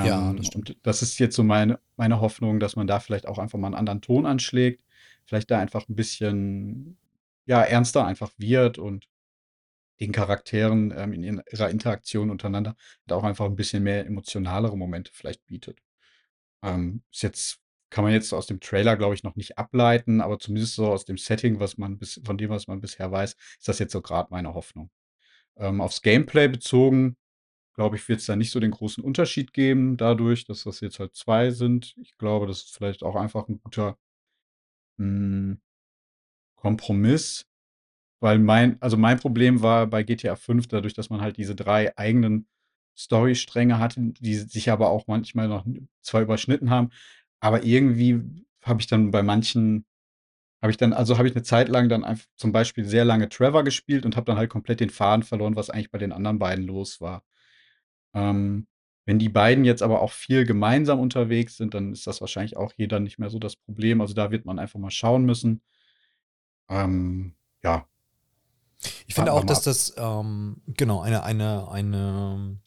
Ja, 0.00 0.32
Ähm, 0.32 0.36
das 0.36 0.46
stimmt. 0.46 0.76
das 0.84 1.02
ist 1.02 1.18
jetzt 1.20 1.36
so 1.36 1.44
meine 1.44 1.80
meine 1.96 2.20
Hoffnung, 2.20 2.60
dass 2.60 2.76
man 2.76 2.86
da 2.88 3.00
vielleicht 3.00 3.26
auch 3.28 3.38
einfach 3.38 3.58
mal 3.58 3.68
'n 3.70 3.74
anderen 3.76 4.02
Ton 4.02 4.26
anschlägt, 4.26 4.84
vielleicht 5.26 5.50
da 5.52 5.58
einfach 5.60 5.88
'n 5.88 5.96
bisschen, 5.96 6.98
ja, 7.46 7.62
ernster 7.62 8.06
einfach 8.06 8.32
wird 8.38 8.78
und 8.78 9.08
den 10.00 10.12
Charakteren, 10.12 10.92
ähm, 10.96 11.12
in 11.14 11.22
ihrer 11.52 11.70
Interaktion 11.70 12.30
untereinander 12.30 12.76
da 13.06 13.16
auch 13.16 13.24
einfach 13.24 13.46
'n 13.46 13.56
bisschen 13.56 13.82
mehr 13.84 14.06
emotionalere 14.06 14.76
Momente 14.78 15.12
vielleicht 15.14 15.46
bietet. 15.46 15.80
Ähm, 16.64 17.02
ist 17.12 17.22
jetzt 17.24 17.60
kann 17.94 18.04
man 18.04 18.12
jetzt 18.12 18.32
aus 18.34 18.46
dem 18.48 18.60
Trailer, 18.60 18.96
glaube 18.96 19.14
ich, 19.14 19.22
noch 19.22 19.36
nicht 19.36 19.56
ableiten, 19.58 20.20
aber 20.20 20.40
zumindest 20.40 20.74
so 20.74 20.88
aus 20.88 21.04
dem 21.04 21.16
Setting, 21.16 21.60
was 21.60 21.78
man 21.78 21.96
bis 21.98 22.20
von 22.24 22.36
dem, 22.38 22.50
was 22.50 22.66
man 22.66 22.80
bisher 22.80 23.12
weiß, 23.12 23.34
ist 23.60 23.68
das 23.68 23.78
jetzt 23.78 23.92
so 23.92 24.02
grad 24.02 24.32
meine 24.32 24.54
Hoffnung. 24.54 24.90
Ähm, 25.56 25.80
aufs 25.80 26.02
Gameplay 26.02 26.48
bezogen, 26.48 27.16
glaube 27.74 27.96
ich, 27.96 28.08
wird's 28.08 28.26
da 28.26 28.36
nicht 28.36 28.52
so 28.52 28.60
den 28.60 28.72
großen 28.72 29.04
Unterschied 29.04 29.52
geben 29.54 29.96
dadurch, 29.96 30.46
dass 30.46 30.64
das 30.64 30.80
jetzt 30.80 31.00
halt 31.00 31.14
2 31.16 31.50
sind. 31.50 31.94
Ich 32.02 32.18
glaube, 32.18 32.46
das 32.48 32.58
ist 32.64 32.76
vielleicht 32.76 33.02
auch 33.04 33.16
einfach 33.16 33.48
'n 33.48 33.60
guter 33.62 33.98
hm, 34.98 35.54
Kompromiss, 36.56 37.46
weil 38.20 38.38
mein 38.40 38.80
also, 38.82 38.96
mein 38.96 39.18
Problem 39.20 39.62
war 39.62 39.86
bei 39.86 40.02
GTA 40.04 40.36
5 40.36 40.68
dadurch, 40.68 40.94
dass 40.94 41.10
man 41.10 41.20
halt 41.22 41.38
diese 41.38 41.54
3 41.56 41.96
eigenen 41.98 42.48
Storystränge 42.98 43.78
hatte, 43.78 44.00
die 44.20 44.36
sich 44.36 44.70
aber 44.70 44.90
auch 44.90 45.06
manchmal 45.08 45.48
noch 45.48 45.66
zwar 46.02 46.22
überschnitten 46.22 46.70
haben, 46.70 46.90
aber 47.44 47.62
irgendwie 47.64 48.20
habe 48.64 48.80
ich 48.80 48.86
dann 48.86 49.10
bei 49.10 49.22
manchen 49.22 49.84
habe 50.62 50.70
ich 50.72 50.78
dann 50.78 50.92
also, 50.94 51.18
habe 51.18 51.28
ich 51.28 51.34
'ne 51.34 51.42
Zeit 51.44 51.68
lang 51.68 51.88
dann 51.90 52.04
einf 52.04 52.26
zum 52.36 52.52
Beispiel 52.52 52.84
sehr 52.86 53.04
lange 53.04 53.28
Trevor 53.28 53.64
gespielt 53.64 54.06
und 54.06 54.16
habe 54.16 54.26
dann 54.26 54.38
halt 54.38 54.50
komplett 54.50 54.80
den 54.80 54.90
Faden 54.90 55.22
verloren, 55.24 55.56
was 55.56 55.70
eigentlich 55.70 55.90
bei 55.92 55.98
den 55.98 56.12
anderen 56.12 56.38
beiden 56.40 56.66
los 56.66 57.00
war. 57.02 57.22
Ähm, 58.14 58.66
wenn 59.06 59.18
die 59.20 59.28
beiden 59.30 59.64
jetzt 59.64 59.82
aber 59.82 60.02
auch 60.02 60.12
viel 60.12 60.46
gemeinsam 60.46 61.00
unterwegs 61.00 61.56
sind, 61.58 61.74
dann 61.74 61.92
ist 61.92 62.06
das 62.06 62.20
wahrscheinlich 62.22 62.56
auch 62.56 62.72
hier 62.74 62.88
dann 62.88 63.04
nicht 63.04 63.18
mehr 63.20 63.30
so 63.30 63.38
das 63.40 63.56
Problem. 63.56 64.00
Also, 64.02 64.14
da 64.14 64.30
wird 64.32 64.46
man 64.46 64.58
einfach 64.60 64.80
mal 64.80 64.90
schauen 64.90 65.24
müssen. 65.26 65.60
Ähm, 66.68 67.34
ja. 67.62 67.86
Ich 69.06 69.14
finde 69.14 69.32
auch, 69.32 69.44
dass 69.44 69.62
das, 69.62 69.94
ähm, 69.96 70.62
genau, 70.66 71.00
eine 71.00 71.22
eine 71.22 71.68
eine 71.70 72.58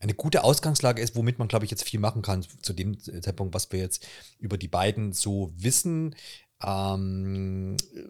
eine 0.00 0.14
gute 0.14 0.44
Ausgangslage 0.44 1.02
ist, 1.02 1.16
womit 1.16 1.38
man, 1.38 1.48
glaube 1.48 1.64
ich, 1.64 1.70
jetzt 1.70 1.84
viel 1.84 2.00
machen 2.00 2.22
kann 2.22 2.44
zu 2.62 2.72
dem 2.72 2.98
Z 3.00 3.24
Zeitpunkt, 3.24 3.54
was 3.54 3.72
wir 3.72 3.80
jetzt 3.80 4.06
über 4.38 4.58
die 4.58 4.68
beiden 4.68 5.12
so 5.12 5.52
wissen. 5.56 6.14
Ähm, 6.62 7.76
äh, 7.94 8.02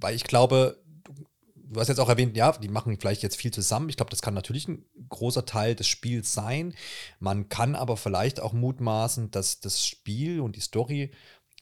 weil 0.00 0.14
ich 0.14 0.24
glaube, 0.24 0.82
du 1.56 1.80
hast 1.80 1.88
jetzt 1.88 1.98
auch 2.00 2.08
erwähnt, 2.08 2.36
ja, 2.36 2.52
die 2.52 2.68
machen 2.68 2.96
vielleicht 2.98 3.22
jetzt 3.22 3.36
viel 3.36 3.50
zusammen. 3.52 3.88
Ich 3.88 3.96
glaube, 3.96 4.10
das 4.10 4.22
kann 4.22 4.34
natürlich 4.34 4.68
'n 4.68 4.84
großer 5.08 5.44
Teil 5.46 5.74
des 5.74 5.86
Spiels 5.88 6.32
sein. 6.34 6.74
Man 7.18 7.48
kann 7.48 7.74
aber 7.74 7.96
vielleicht 7.96 8.40
auch 8.40 8.52
mutmaßen, 8.52 9.30
dass 9.30 9.60
das 9.60 9.86
Spiel 9.86 10.40
und 10.40 10.56
die 10.56 10.60
Story, 10.60 11.12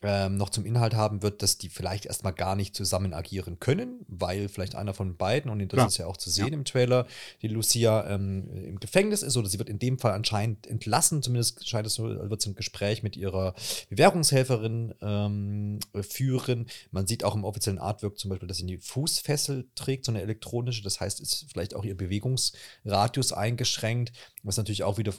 ähm, 0.02 0.36
noch 0.36 0.50
zum 0.50 0.66
Inhalt 0.66 0.94
haben 0.94 1.22
wird, 1.22 1.42
dass 1.42 1.58
die 1.58 1.68
vielleicht 1.68 2.06
erst 2.06 2.24
mal 2.24 2.32
gar 2.32 2.56
nicht 2.56 2.74
zusammen 2.74 3.14
agieren 3.14 3.60
können, 3.60 4.04
weil 4.08 4.48
vielleicht 4.48 4.74
einer 4.74 4.94
von 4.94 5.16
beiden 5.16 5.50
und 5.50 5.60
das 5.72 5.76
Klar, 5.76 5.86
ist 5.86 5.96
ja 5.98 6.06
auch 6.06 6.16
zu 6.16 6.30
ja. 6.36 6.44
sehen 6.44 6.52
im 6.52 6.64
Trailer, 6.64 7.06
die 7.40 7.48
Lucia, 7.48 8.08
ähm, 8.10 8.48
im 8.52 8.80
Gefängnis 8.80 9.22
ist 9.22 9.36
oder 9.36 9.48
sie 9.48 9.58
wird 9.58 9.68
in 9.68 9.78
dem 9.78 9.98
Fall 9.98 10.12
anscheinend 10.12 10.66
entlassen. 10.66 11.22
Zumindest 11.22 11.68
scheint 11.68 11.86
es 11.86 11.94
so, 11.94 12.04
würde 12.04 12.36
sie 12.40 12.50
'n 12.50 12.54
Gespräch 12.56 13.02
mit 13.02 13.16
ihrer 13.16 13.54
Bewährungshelferin, 13.90 14.94
ähm, 15.00 15.78
führen. 16.02 16.66
Man 16.90 17.06
sieht 17.06 17.24
auch 17.24 17.34
im 17.34 17.44
offiziellen 17.44 17.78
Artwork 17.78 18.18
zum 18.18 18.30
Beispiel, 18.30 18.48
dass 18.48 18.58
sie 18.58 18.64
'ne 18.64 18.78
Fußfessel 18.80 19.68
trägt, 19.74 20.04
so 20.04 20.12
'ne 20.12 20.22
elektronische. 20.22 20.82
Das 20.82 21.00
heißt, 21.00 21.20
ist 21.20 21.46
vielleicht 21.52 21.74
auch 21.74 21.84
ihr 21.84 21.96
Bewegungsradius 21.96 23.32
eingeschränkt, 23.32 24.12
was 24.42 24.56
natürlich 24.56 24.82
auch 24.82 24.98
wieder 24.98 25.12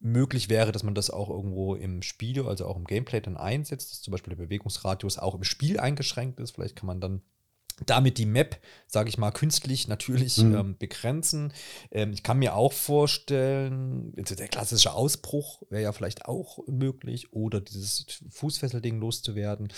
möglich 0.00 0.48
wäre, 0.48 0.72
dass 0.72 0.82
man 0.82 0.94
das 0.94 1.10
auch 1.10 1.28
irgendwo 1.28 1.74
im 1.74 2.02
Spiel, 2.02 2.46
also 2.46 2.66
auch 2.66 2.76
im 2.76 2.84
Gameplay 2.86 3.20
dann 3.20 3.36
einsetzt, 3.36 3.90
dass 3.90 4.00
zum 4.02 4.12
Beispiel 4.12 4.34
der 4.34 4.42
Bewegungsradius 4.44 5.18
auch 5.18 5.34
im 5.34 5.44
Spiel 5.44 5.78
eingeschränkt 5.78 6.40
ist. 6.40 6.52
Vielleicht 6.52 6.76
kann 6.76 6.86
man 6.86 7.00
dann 7.00 7.22
damit 7.86 8.18
die 8.18 8.26
Map, 8.26 8.58
sage 8.86 9.08
ich 9.08 9.16
mal, 9.16 9.30
künstlich 9.30 9.88
natürlich, 9.88 10.36
Mhm. 10.36 10.54
ähm, 10.54 10.76
begrenzen. 10.78 11.52
Ähm, 11.90 12.12
ich 12.12 12.22
kann 12.22 12.38
mir 12.38 12.54
auch 12.54 12.74
vorstellen, 12.74 14.12
der 14.16 14.48
klassische 14.48 14.92
Ausbruch 14.92 15.62
wäre 15.70 15.82
ja 15.84 15.92
vielleicht 15.92 16.26
auch 16.26 16.58
möglich 16.66 17.32
oder 17.32 17.60
dieses 17.60 18.04
Fußfesselding 18.30 19.00
loszuwerden 19.00 19.68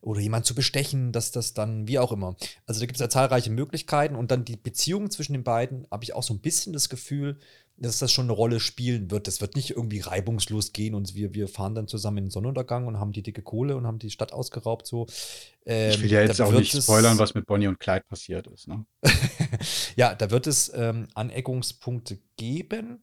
oder 0.00 0.20
jemanden 0.20 0.46
zu 0.46 0.54
bestechen, 0.54 1.12
dass 1.12 1.30
das 1.30 1.52
dann 1.52 1.86
wie 1.86 1.98
auch 1.98 2.12
immer. 2.12 2.36
Also, 2.66 2.80
da 2.80 2.86
gibt's 2.86 3.00
ja 3.00 3.10
zahlreiche 3.10 3.50
Möglichkeiten 3.50 4.16
und 4.16 4.30
dann 4.30 4.44
die 4.46 4.56
Beziehung 4.56 5.10
zwischen 5.10 5.34
den 5.34 5.44
beiden 5.44 5.86
habe 5.90 6.04
ich 6.04 6.14
auch 6.14 6.22
so 6.22 6.32
'n 6.32 6.40
bisschen 6.40 6.72
das 6.72 6.88
Gefühl, 6.88 7.38
dass 7.82 7.98
das 7.98 8.12
schon 8.12 8.26
'ne 8.28 8.32
Rolle 8.32 8.60
spielen 8.60 9.10
wird. 9.10 9.26
Das 9.28 9.40
wird 9.42 9.56
nicht 9.56 9.70
irgendwie 9.70 10.00
reibungslos 10.00 10.72
gehen 10.72 10.94
und 10.94 11.14
wir 11.16 11.34
wir 11.34 11.48
fahren 11.48 11.74
dann 11.74 11.88
zusammen 11.88 12.18
in 12.18 12.24
'n 12.26 12.30
Sonnenuntergang 12.30 12.86
und 12.86 12.98
haben 13.00 13.12
die 13.12 13.22
dicke 13.22 13.42
Kohle 13.42 13.76
und 13.76 13.86
haben 13.86 13.98
die 13.98 14.10
Stadt 14.10 14.32
ausgeraubt 14.32 14.86
so. 14.86 15.06
Ich 15.86 16.00
will 16.00 16.08
Ähm, 16.08 16.08
ja 16.10 16.20
jetzt 16.22 16.40
auch 16.40 16.52
nicht 16.52 16.72
spoilern, 16.76 17.18
was 17.18 17.34
mit 17.34 17.46
Bonnie 17.46 17.66
und 17.68 17.78
Clyde 17.80 18.04
passiert 18.08 18.46
ist, 18.46 18.68
ne? 18.68 18.84
Ja, 19.96 20.14
da 20.14 20.30
wird 20.30 20.46
es, 20.46 20.72
ähm, 20.74 21.08
Aneckungspunkte 21.14 22.18
geben. 22.36 23.00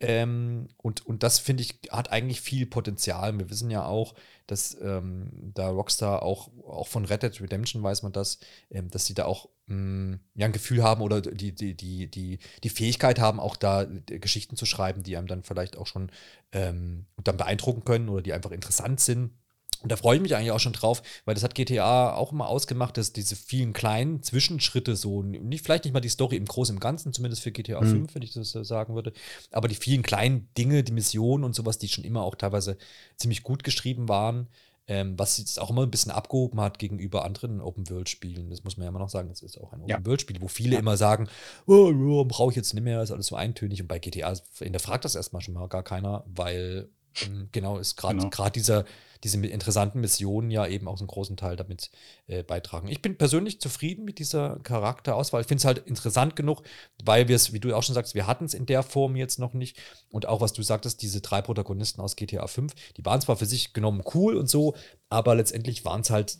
Ähm, 0.00 0.68
und 0.78 1.06
und 1.06 1.22
das, 1.22 1.38
finde 1.40 1.62
ich, 1.64 1.78
hat 1.90 2.12
eigentlich 2.12 2.40
viel 2.42 2.66
Potenzial. 2.66 3.38
Wir 3.38 3.50
wissen 3.50 3.70
ja 3.70 3.86
auch, 3.86 4.14
dass, 4.48 4.76
ähm, 4.82 5.30
da 5.54 5.70
Rockstar 5.70 6.22
auch 6.22 6.50
auch 6.66 6.88
von 6.88 7.04
Red 7.06 7.22
Dead 7.24 7.40
Redemption 7.42 7.82
weiß 7.82 8.02
man 8.02 8.12
das, 8.12 8.38
ähm, 8.70 8.90
dass 8.90 9.06
sie 9.06 9.14
da 9.14 9.26
auch, 9.26 9.48
hm, 9.72 10.20
ja 10.34 10.46
'n 10.46 10.52
Gefühl 10.52 10.82
haben 10.82 11.02
oder 11.02 11.20
die 11.22 11.54
die 11.54 11.74
die 11.76 12.08
die 12.10 12.38
die 12.64 12.68
Fähigkeit 12.68 13.18
haben, 13.18 13.40
auch 13.40 13.56
da 13.56 13.84
d 13.84 14.18
Geschichten 14.18 14.56
zu 14.56 14.66
schreiben, 14.66 15.02
die 15.02 15.16
einem 15.16 15.26
dann 15.26 15.42
vielleicht 15.44 15.76
auch 15.76 15.86
schon, 15.86 16.10
ähm, 16.52 17.06
dann 17.24 17.36
beeindrucken 17.36 17.84
können 17.84 18.08
oder 18.08 18.22
die 18.22 18.32
einfach 18.32 18.50
interessant 18.52 19.00
sind. 19.00 19.32
Und 19.80 19.90
da 19.90 19.96
freue 19.96 20.14
ich 20.16 20.22
mich 20.22 20.36
eigentlich 20.36 20.52
auch 20.52 20.60
schon 20.60 20.72
drauf, 20.74 21.02
weil 21.24 21.34
das 21.34 21.42
hat 21.42 21.56
GTA 21.56 22.14
auch 22.14 22.30
immer 22.30 22.46
ausgemacht, 22.48 22.96
dass 22.96 23.12
diese 23.12 23.34
vielen 23.34 23.72
kleinen 23.72 24.22
Zwischenschritte 24.22 24.94
so 24.94 25.22
nicht 25.24 25.64
vielleicht 25.64 25.84
nicht 25.84 25.92
mal 25.92 26.00
die 26.00 26.08
Story 26.08 26.36
im 26.36 26.44
Großen 26.44 26.76
und 26.76 26.80
Ganzen, 26.80 27.12
zumindest 27.12 27.42
für 27.42 27.50
GTA 27.50 27.82
Mhm. 27.82 27.84
5, 27.84 28.14
wenn 28.14 28.22
ich 28.22 28.32
das 28.32 28.50
so 28.50 28.62
sagen 28.62 28.94
würde, 28.94 29.12
aber 29.50 29.66
die 29.66 29.74
vielen 29.74 30.02
kleinen 30.02 30.48
Dinge, 30.56 30.84
die 30.84 30.92
Missionen 30.92 31.42
und 31.42 31.54
so 31.56 31.66
was, 31.66 31.78
die 31.78 31.88
schon 31.88 32.04
immer 32.04 32.22
auch 32.22 32.36
teilweise 32.36 32.76
ziemlich 33.16 33.42
gut 33.42 33.64
geschrieben 33.64 34.08
waren, 34.08 34.46
ähm, 34.88 35.18
was 35.18 35.38
jetzt 35.38 35.60
auch 35.60 35.70
immer 35.70 35.82
'n 35.84 35.90
bisschen 35.90 36.12
abgehoben 36.12 36.60
hat 36.60 36.78
gegenüber 36.78 37.24
anderen 37.24 37.60
Open-World-Spielen. 37.60 38.50
Das 38.50 38.64
muss 38.64 38.76
man 38.76 38.84
ja 38.84 38.88
immer 38.90 38.98
noch 38.98 39.08
sagen, 39.10 39.28
das 39.28 39.42
ist 39.42 39.58
auch 39.60 39.72
ein 39.72 39.82
Ja. 39.86 39.96
Open-World-Spiel, 39.96 40.40
wo 40.40 40.48
viele 40.48 40.76
Ja. 40.76 40.80
immer 40.80 40.96
sagen: 40.96 41.28
„Oh 41.66 41.90
ja, 41.92 42.24
brauche 42.24 42.50
ich 42.50 42.56
jetzt 42.56 42.74
nicht 42.74 42.82
mehr, 42.84 43.02
ist 43.02 43.10
alles 43.12 43.26
so 43.28 43.36
eintönig.“ 43.36 43.80
Und 43.80 43.88
bei 43.88 43.98
GTA 44.00 44.34
hinterfragt 44.58 45.04
das 45.04 45.14
erst 45.14 45.32
mal 45.32 45.40
schon 45.40 45.54
mal 45.54 45.68
gar 45.68 45.82
keiner, 45.84 46.24
weil, 46.26 46.90
hm, 47.22 47.48
genau, 47.52 47.78
ist 47.78 47.96
grad 47.96 48.16
Genau. 48.16 48.30
grad 48.30 48.56
dieser 48.56 48.84
diese 49.24 49.44
interessanten 49.46 50.00
Missionen 50.00 50.50
ja 50.50 50.66
eben 50.66 50.88
auch 50.88 50.98
so 50.98 51.04
'n 51.04 51.08
großen 51.08 51.36
Teil 51.36 51.56
damit, 51.56 51.90
äh, 52.26 52.42
beitragen. 52.42 52.88
Ich 52.88 53.02
bin 53.02 53.16
persönlich 53.16 53.60
zufrieden 53.60 54.04
mit 54.04 54.18
dieser 54.18 54.58
Charakterauswahl. 54.60 55.42
Ich 55.42 55.46
finde 55.46 55.60
es 55.60 55.64
halt 55.64 55.78
interessant 55.78 56.36
genug, 56.36 56.62
weil 57.04 57.28
wir's, 57.28 57.52
wie 57.52 57.60
du 57.60 57.74
auch 57.74 57.82
schon 57.82 57.94
sagst, 57.94 58.14
wir 58.14 58.26
hatten's 58.26 58.54
in 58.54 58.66
der 58.66 58.82
Form 58.82 59.16
jetzt 59.16 59.38
noch 59.38 59.54
nicht. 59.54 59.78
Und 60.10 60.26
auch, 60.26 60.40
was 60.40 60.52
du 60.52 60.62
sagtest, 60.62 61.02
diese 61.02 61.20
3 61.20 61.42
Protagonisten 61.42 62.00
aus 62.00 62.16
GTA 62.16 62.46
5, 62.46 62.74
die 62.96 63.04
waren 63.04 63.20
zwar 63.20 63.36
für 63.36 63.46
sich 63.46 63.72
genommen 63.72 64.02
cool 64.14 64.36
und 64.36 64.48
so, 64.48 64.74
aber 65.08 65.34
letztendlich 65.34 65.84
waren's 65.84 66.10
halt 66.10 66.38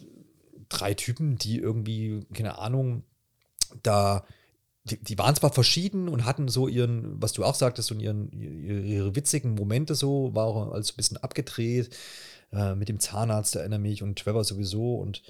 3 0.68 0.94
Typen, 0.94 1.36
die 1.36 1.58
irgendwie, 1.58 2.26
keine 2.32 2.58
Ahnung, 2.58 3.04
da 3.82 4.24
die, 4.84 5.02
die, 5.02 5.18
waren 5.18 5.36
zwar 5.36 5.52
verschieden 5.52 6.08
und 6.08 6.24
hatten 6.24 6.48
so 6.48 6.66
ihren, 6.66 7.20
was 7.22 7.32
du 7.32 7.44
auch 7.44 7.54
sagtest, 7.54 7.88
so 7.88 7.94
ihren, 7.94 8.32
ihre, 8.32 9.14
witzigen 9.14 9.54
Momente 9.54 9.94
so, 9.94 10.34
war 10.34 10.46
auch 10.46 10.72
ein 10.72 10.82
bisschen 10.96 11.18
abgedreht. 11.18 11.90
Äh, 12.52 12.74
mit 12.74 12.88
dem 12.88 13.00
Zahnarzt 13.00 13.56
erinnere 13.56 13.78
mich 13.78 14.02
und 14.02 14.18
Trevor 14.18 14.44
sowieso 14.44 14.96
und 14.96 15.22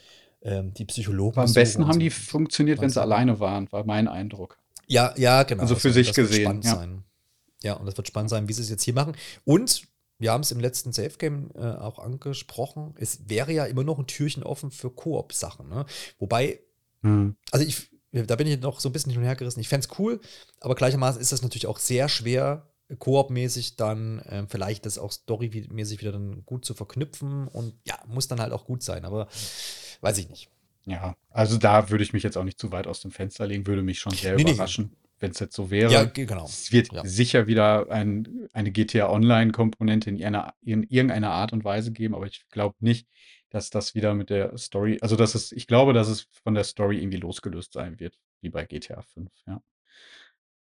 ähm, 0.42 0.74
die 0.74 0.85
Psychologen. 0.85 1.38
Am 1.38 1.52
besten 1.52 1.87
haben 1.87 1.94
so 1.94 2.00
die 2.00 2.11
funktioniert, 2.11 2.80
wenn 2.80 2.90
sie 2.90 3.00
alleine 3.00 3.38
waren, 3.38 3.70
war 3.70 3.85
mein 3.85 4.08
Eindruck. 4.08 4.58
Ja, 4.88 5.14
ja, 5.16 5.44
genau. 5.44 5.62
Also 5.62 5.76
für 5.76 5.88
das, 5.88 5.94
sich 5.94 6.08
das 6.08 6.16
gesehen. 6.16 6.62
ja. 6.62 6.74
Sein. 6.74 7.04
ja, 7.62 7.74
und 7.74 7.87
das 7.87 7.96
wird 7.96 8.08
spannend 8.08 8.30
sein, 8.30 8.48
wie 8.48 8.52
sie 8.52 8.62
es 8.62 8.70
jetzt 8.70 8.82
hier 8.82 8.94
machen. 8.94 9.14
Und 9.44 9.82
wir 10.18 10.32
haben 10.32 10.42
es 10.42 10.50
im 10.50 10.61
letzten 10.61 10.92
Safe 10.92 11.16
Game 11.16 11.50
äh, 11.54 11.61
auch 11.61 11.98
angesprochen. 11.98 12.94
Es 12.96 13.28
wäre 13.28 13.52
ja 13.52 13.64
immer 13.66 13.85
noch 13.85 13.98
ein 13.98 14.06
Türchen 14.06 14.42
offen 14.42 14.70
für 14.70 14.90
Koop-Sachen. 14.90 15.68
Ne? 15.68 15.87
Wobei, 16.18 16.61
hm. 17.02 17.37
also 17.50 17.64
ich, 17.64 17.90
da 18.11 18.37
bin 18.37 18.46
ich 18.46 18.61
noch 18.61 18.80
so 18.80 18.88
ein 18.88 18.92
bisschen 18.92 19.11
hin 19.11 19.20
und 19.20 19.26
her 19.26 19.37
gerissen. 19.37 19.61
Ich 19.61 19.68
fände 19.68 19.87
es 19.87 19.98
cool, 19.98 20.20
aber 20.61 20.74
gleichermaßen 20.74 21.20
ist 21.20 21.32
das 21.32 21.42
natürlich 21.42 21.66
auch 21.66 21.78
sehr 21.78 22.08
schwer, 22.08 22.68
Koop-mäßig 22.98 23.76
dann 23.76 24.20
äh, 24.20 24.46
vielleicht 24.48 24.87
das 24.87 24.98
auch 24.98 25.12
storymäßig 25.12 26.00
wieder 26.00 26.12
dann 26.12 26.44
gut 26.44 26.64
zu 26.64 26.74
verknüpfen 26.74 27.48
und 27.48 27.74
ja, 27.87 27.98
muss 28.07 28.28
dann 28.28 28.40
halt 28.40 28.52
auch 28.52 28.64
gut 28.64 28.83
sein, 28.83 29.05
aber 29.05 29.28
weiß 30.00 30.18
ich 30.18 30.28
nicht. 30.28 30.48
Ja, 30.85 31.16
also 31.31 31.59
da 31.59 31.90
würde 31.90 32.02
ich 32.02 32.12
mich 32.12 32.24
jetzt 32.24 32.37
auch 32.37 32.44
nicht 32.44 32.59
zu 32.59 32.72
weit 32.72 32.87
aus 32.87 33.00
dem 33.00 33.12
Fenster 33.12 33.46
legen, 33.46 33.66
würde 33.66 33.83
mich 33.83 34.00
schon 34.00 34.12
sehr 34.12 34.35
nee, 34.35 34.42
überraschen. 34.42 34.90
Nee 34.92 34.96
wenn 35.22 35.31
es 35.31 35.38
jetzt 35.38 35.55
so 35.55 35.70
wäre. 35.70 35.92
Ja, 35.92 36.05
genau. 36.05 36.44
Es 36.44 36.72
wird 36.72 36.92
ja. 36.92 37.05
sicher 37.05 37.46
wieder 37.46 37.88
ein, 37.90 38.48
eine 38.52 38.72
GTA 38.72 39.09
Online-Komponente 39.09 40.11
in, 40.11 40.18
in, 40.62 40.83
irgendeiner 40.83 41.31
Art 41.31 41.52
und 41.52 41.64
Weise 41.64 41.92
geben, 41.92 42.14
aber 42.14 42.26
ich 42.26 42.44
glaube 42.50 42.74
nicht, 42.81 43.09
dass 43.48 43.70
das 43.70 43.94
wieder 43.94 44.14
mit 44.14 44.31
der 44.31 44.59
Story, 44.59 44.98
also 45.00 45.14
dass 45.14 45.35
es, 45.35 45.52
ich 45.52 45.66
glaube, 45.66 45.92
dass 45.92 46.09
es 46.09 46.26
von 46.42 46.55
der 46.55 46.64
Story 46.64 46.98
irgendwie 46.98 47.18
losgelöst 47.18 47.72
sein 47.72 48.00
wird, 48.00 48.18
wie 48.40 48.50
bei 48.50 48.64
GTA 48.64 49.00
5, 49.00 49.31
ja. 49.46 49.62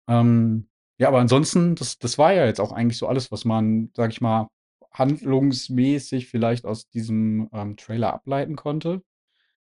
Ähm, 0.07 0.67
ja, 1.01 1.07
aber 1.07 1.19
ansonsten, 1.19 1.73
das, 1.73 1.97
das 1.97 2.19
war 2.19 2.31
ja 2.31 2.45
jetzt 2.45 2.61
auch 2.61 2.71
eigentlich 2.71 2.99
so 2.99 3.07
alles, 3.07 3.31
was 3.31 3.43
man, 3.43 3.89
sag 3.95 4.11
ich 4.11 4.21
mal, 4.21 4.49
handlungsmäßig 4.91 6.27
vielleicht 6.27 6.63
aus 6.63 6.89
diesem 6.89 7.49
ähm, 7.53 7.75
Trailer 7.75 8.13
ableiten 8.13 8.55
konnte. 8.55 9.01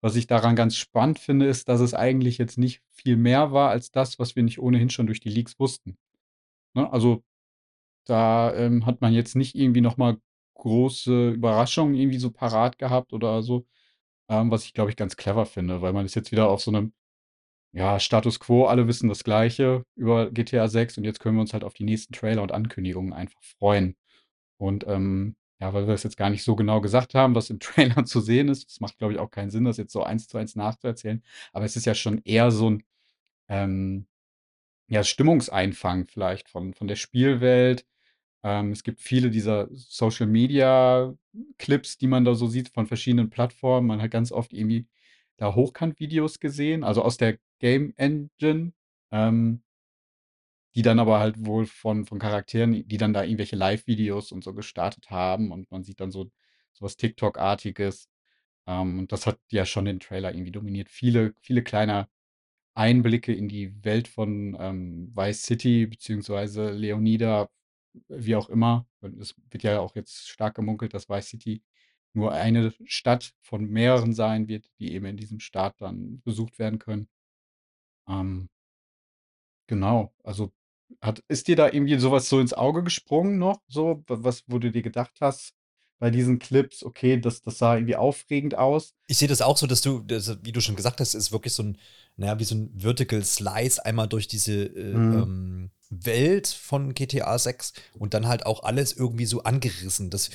Was 0.01 0.15
ich 0.15 0.27
daran 0.27 0.55
ganz 0.55 0.75
spannend 0.75 1.19
finde, 1.19 1.47
ist, 1.47 1.69
dass 1.69 1.81
es 1.81 1.93
eigentlich 1.93 2.39
jetzt 2.39 2.57
nicht 2.57 2.81
viel 2.91 3.15
mehr 3.17 3.51
war 3.51 3.69
als 3.69 3.91
das, 3.91 4.17
was 4.19 4.35
wir 4.35 4.43
nicht 4.43 4.59
ohnehin 4.59 4.89
schon 4.89 5.05
durch 5.07 5.19
die 5.19 5.29
Leaks 5.29 5.59
wussten. 5.59 5.99
Ne? 6.75 6.91
Also 6.91 7.23
da 8.05 8.55
ähm, 8.55 8.87
hat 8.87 9.01
man 9.01 9.13
jetzt 9.13 9.35
nicht 9.35 9.55
irgendwie 9.55 9.81
nochmal 9.81 10.17
große 10.55 11.31
Überraschungen 11.31 11.95
irgendwie 11.95 12.19
so 12.19 12.31
parat 12.31 12.79
gehabt 12.79 13.13
oder 13.13 13.43
so, 13.43 13.67
ähm, 14.29 14.51
was 14.51 14.65
ich 14.65 14.73
glaube 14.73 14.91
ich 14.91 14.97
ganz 14.97 15.17
clever 15.17 15.45
finde, 15.45 15.81
weil 15.81 15.93
man 15.93 16.05
ist 16.05 16.15
jetzt 16.15 16.31
wieder 16.31 16.49
auf 16.49 16.61
so 16.61 16.71
einem 16.71 16.93
ja, 17.71 17.99
Status 17.99 18.39
quo, 18.39 18.65
alle 18.65 18.87
wissen 18.87 19.09
das 19.09 19.23
Gleiche 19.23 19.83
über 19.95 20.31
GTA 20.31 20.67
6 20.67 20.97
und 20.97 21.03
jetzt 21.03 21.19
können 21.19 21.35
wir 21.35 21.41
uns 21.41 21.53
halt 21.53 21.63
auf 21.63 21.73
die 21.73 21.83
nächsten 21.83 22.13
Trailer 22.13 22.41
und 22.41 22.51
Ankündigungen 22.51 23.13
einfach 23.13 23.41
freuen. 23.43 23.95
Und 24.57 24.87
ähm, 24.87 25.35
ja, 25.61 25.73
weil 25.73 25.87
wir 25.87 25.93
es 25.93 26.03
jetzt 26.03 26.17
gar 26.17 26.29
nicht 26.29 26.43
so 26.43 26.55
genau 26.55 26.81
gesagt 26.81 27.15
haben, 27.15 27.35
was 27.35 27.49
im 27.49 27.59
Trailer 27.61 28.05
zu 28.05 28.21
sehen 28.21 28.49
ist. 28.49 28.69
Das 28.69 28.79
macht, 28.79 28.97
glaube 28.97 29.13
ich, 29.13 29.19
auch 29.19 29.31
keinen 29.31 29.51
Sinn, 29.51 29.65
das 29.65 29.77
jetzt 29.77 29.93
so 29.93 30.03
eins 30.03 30.27
zu 30.27 30.37
eins 30.37 30.55
nachzuerzählen. 30.55 31.23
Aber 31.53 31.65
es 31.65 31.75
ist 31.75 31.85
ja 31.85 31.95
schon 31.95 32.21
eher 32.25 32.51
so 32.51 32.69
ein 32.71 32.83
ähm, 33.49 34.07
ja, 34.89 35.03
Stimmungseinfang 35.03 36.07
vielleicht 36.07 36.49
von, 36.49 36.73
von 36.73 36.87
der 36.87 36.95
Spielwelt. 36.97 37.85
Ähm, 38.43 38.71
es 38.71 38.83
gibt 38.83 39.01
viele 39.01 39.29
dieser 39.31 39.67
Social 39.71 40.27
Media 40.27 41.13
Clips, 41.57 41.97
die 41.97 42.07
man 42.07 42.25
da 42.25 42.35
so 42.35 42.47
sieht 42.47 42.69
von 42.69 42.87
verschiedenen 42.87 43.29
Plattformen. 43.29 43.87
Man 43.87 44.01
hat 44.01 44.11
ganz 44.11 44.31
oft 44.31 44.53
irgendwie 44.53 44.87
da 45.37 45.55
Hochkant-Videos 45.55 46.39
gesehen, 46.39 46.83
also 46.83 47.03
aus 47.03 47.17
der 47.17 47.37
Game 47.59 47.93
Engine. 47.97 48.73
Ähm, 49.11 49.63
die 50.75 50.81
dann 50.81 50.99
aber 50.99 51.19
halt 51.19 51.45
wohl 51.45 51.65
von, 51.65 52.05
von 52.05 52.19
Charakteren, 52.19 52.87
die 52.87 52.97
dann 52.97 53.13
da 53.13 53.23
irgendwelche 53.23 53.55
Live-Videos 53.55 54.31
und 54.31 54.43
so 54.43 54.53
gestartet 54.53 55.09
haben 55.09 55.51
und 55.51 55.71
man 55.71 55.83
sieht 55.83 55.99
dann 55.99 56.11
so, 56.11 56.25
so 56.73 56.85
was 56.85 56.97
TikTok-artiges. 56.97 58.09
Ähm, 58.67 58.99
und 58.99 59.11
das 59.11 59.27
hat 59.27 59.39
ja 59.51 59.65
schon 59.65 59.85
den 59.85 59.99
Trailer 59.99 60.33
irgendwie 60.33 60.51
dominiert. 60.51 60.89
Viele, 60.89 61.33
viele 61.41 61.63
kleine 61.63 62.07
Einblicke 62.75 63.33
in 63.33 63.49
die 63.49 63.83
Welt 63.83 64.07
von 64.07 64.57
ähm, 64.59 65.11
Vice 65.15 65.43
City 65.43 65.87
beziehungsweise 65.87 66.71
Leonida, 66.71 67.49
wie 68.09 68.35
auch 68.35 68.49
immer. 68.49 68.87
Es 69.19 69.35
wird 69.51 69.63
ja 69.63 69.79
auch 69.79 69.95
jetzt 69.95 70.29
stark 70.29 70.55
gemunkelt, 70.55 70.93
dass 70.93 71.09
Vice 71.09 71.29
City 71.29 71.63
nur 72.13 72.33
eine 72.33 72.73
Stadt 72.85 73.33
von 73.41 73.65
mehreren 73.65 74.13
sein 74.13 74.47
wird, 74.47 74.69
die 74.79 74.93
eben 74.93 75.05
in 75.05 75.17
diesem 75.17 75.39
Staat 75.39 75.81
dann 75.81 76.21
besucht 76.23 76.59
werden 76.59 76.79
können. 76.79 77.09
Ähm, 78.09 78.49
genau, 79.67 80.13
also 80.23 80.51
hat, 81.01 81.23
ist 81.27 81.47
dir 81.47 81.55
da 81.55 81.67
irgendwie 81.67 81.97
sowas 81.99 82.27
so 82.27 82.39
ins 82.39 82.53
Auge 82.53 82.83
gesprungen 82.83 83.37
noch? 83.37 83.61
So, 83.67 84.03
was, 84.07 84.43
wo 84.47 84.59
du 84.59 84.71
dir 84.71 84.81
gedacht 84.81 85.17
hast 85.21 85.53
bei 85.99 86.09
diesen 86.09 86.39
Clips, 86.39 86.83
okay, 86.83 87.19
das, 87.19 87.41
das 87.41 87.57
sah 87.57 87.75
irgendwie 87.75 87.95
aufregend 87.95 88.57
aus? 88.57 88.95
Ich 89.07 89.17
sehe 89.17 89.27
das 89.27 89.41
auch 89.41 89.57
so, 89.57 89.67
dass 89.67 89.81
du, 89.81 89.99
das, 89.99 90.37
wie 90.43 90.51
du 90.51 90.61
schon 90.61 90.75
gesagt 90.75 90.99
hast, 90.99 91.13
ist 91.13 91.31
wirklich 91.31 91.53
so 91.53 91.63
ein, 91.63 91.77
naja, 92.15 92.39
wie 92.39 92.45
so 92.45 92.55
ein 92.55 92.73
Vertical 92.75 93.23
Slice 93.23 93.85
einmal 93.85 94.07
durch 94.07 94.27
diese 94.27 94.63
äh, 94.63 94.93
mhm. 94.93 95.13
ähm, 95.13 95.71
Welt 95.89 96.47
von 96.47 96.93
GTA 96.93 97.37
6 97.37 97.73
und 97.97 98.13
dann 98.13 98.27
halt 98.27 98.45
auch 98.45 98.63
alles 98.63 98.93
irgendwie 98.93 99.25
so 99.25 99.43
angerissen. 99.43 100.09
Das 100.09 100.29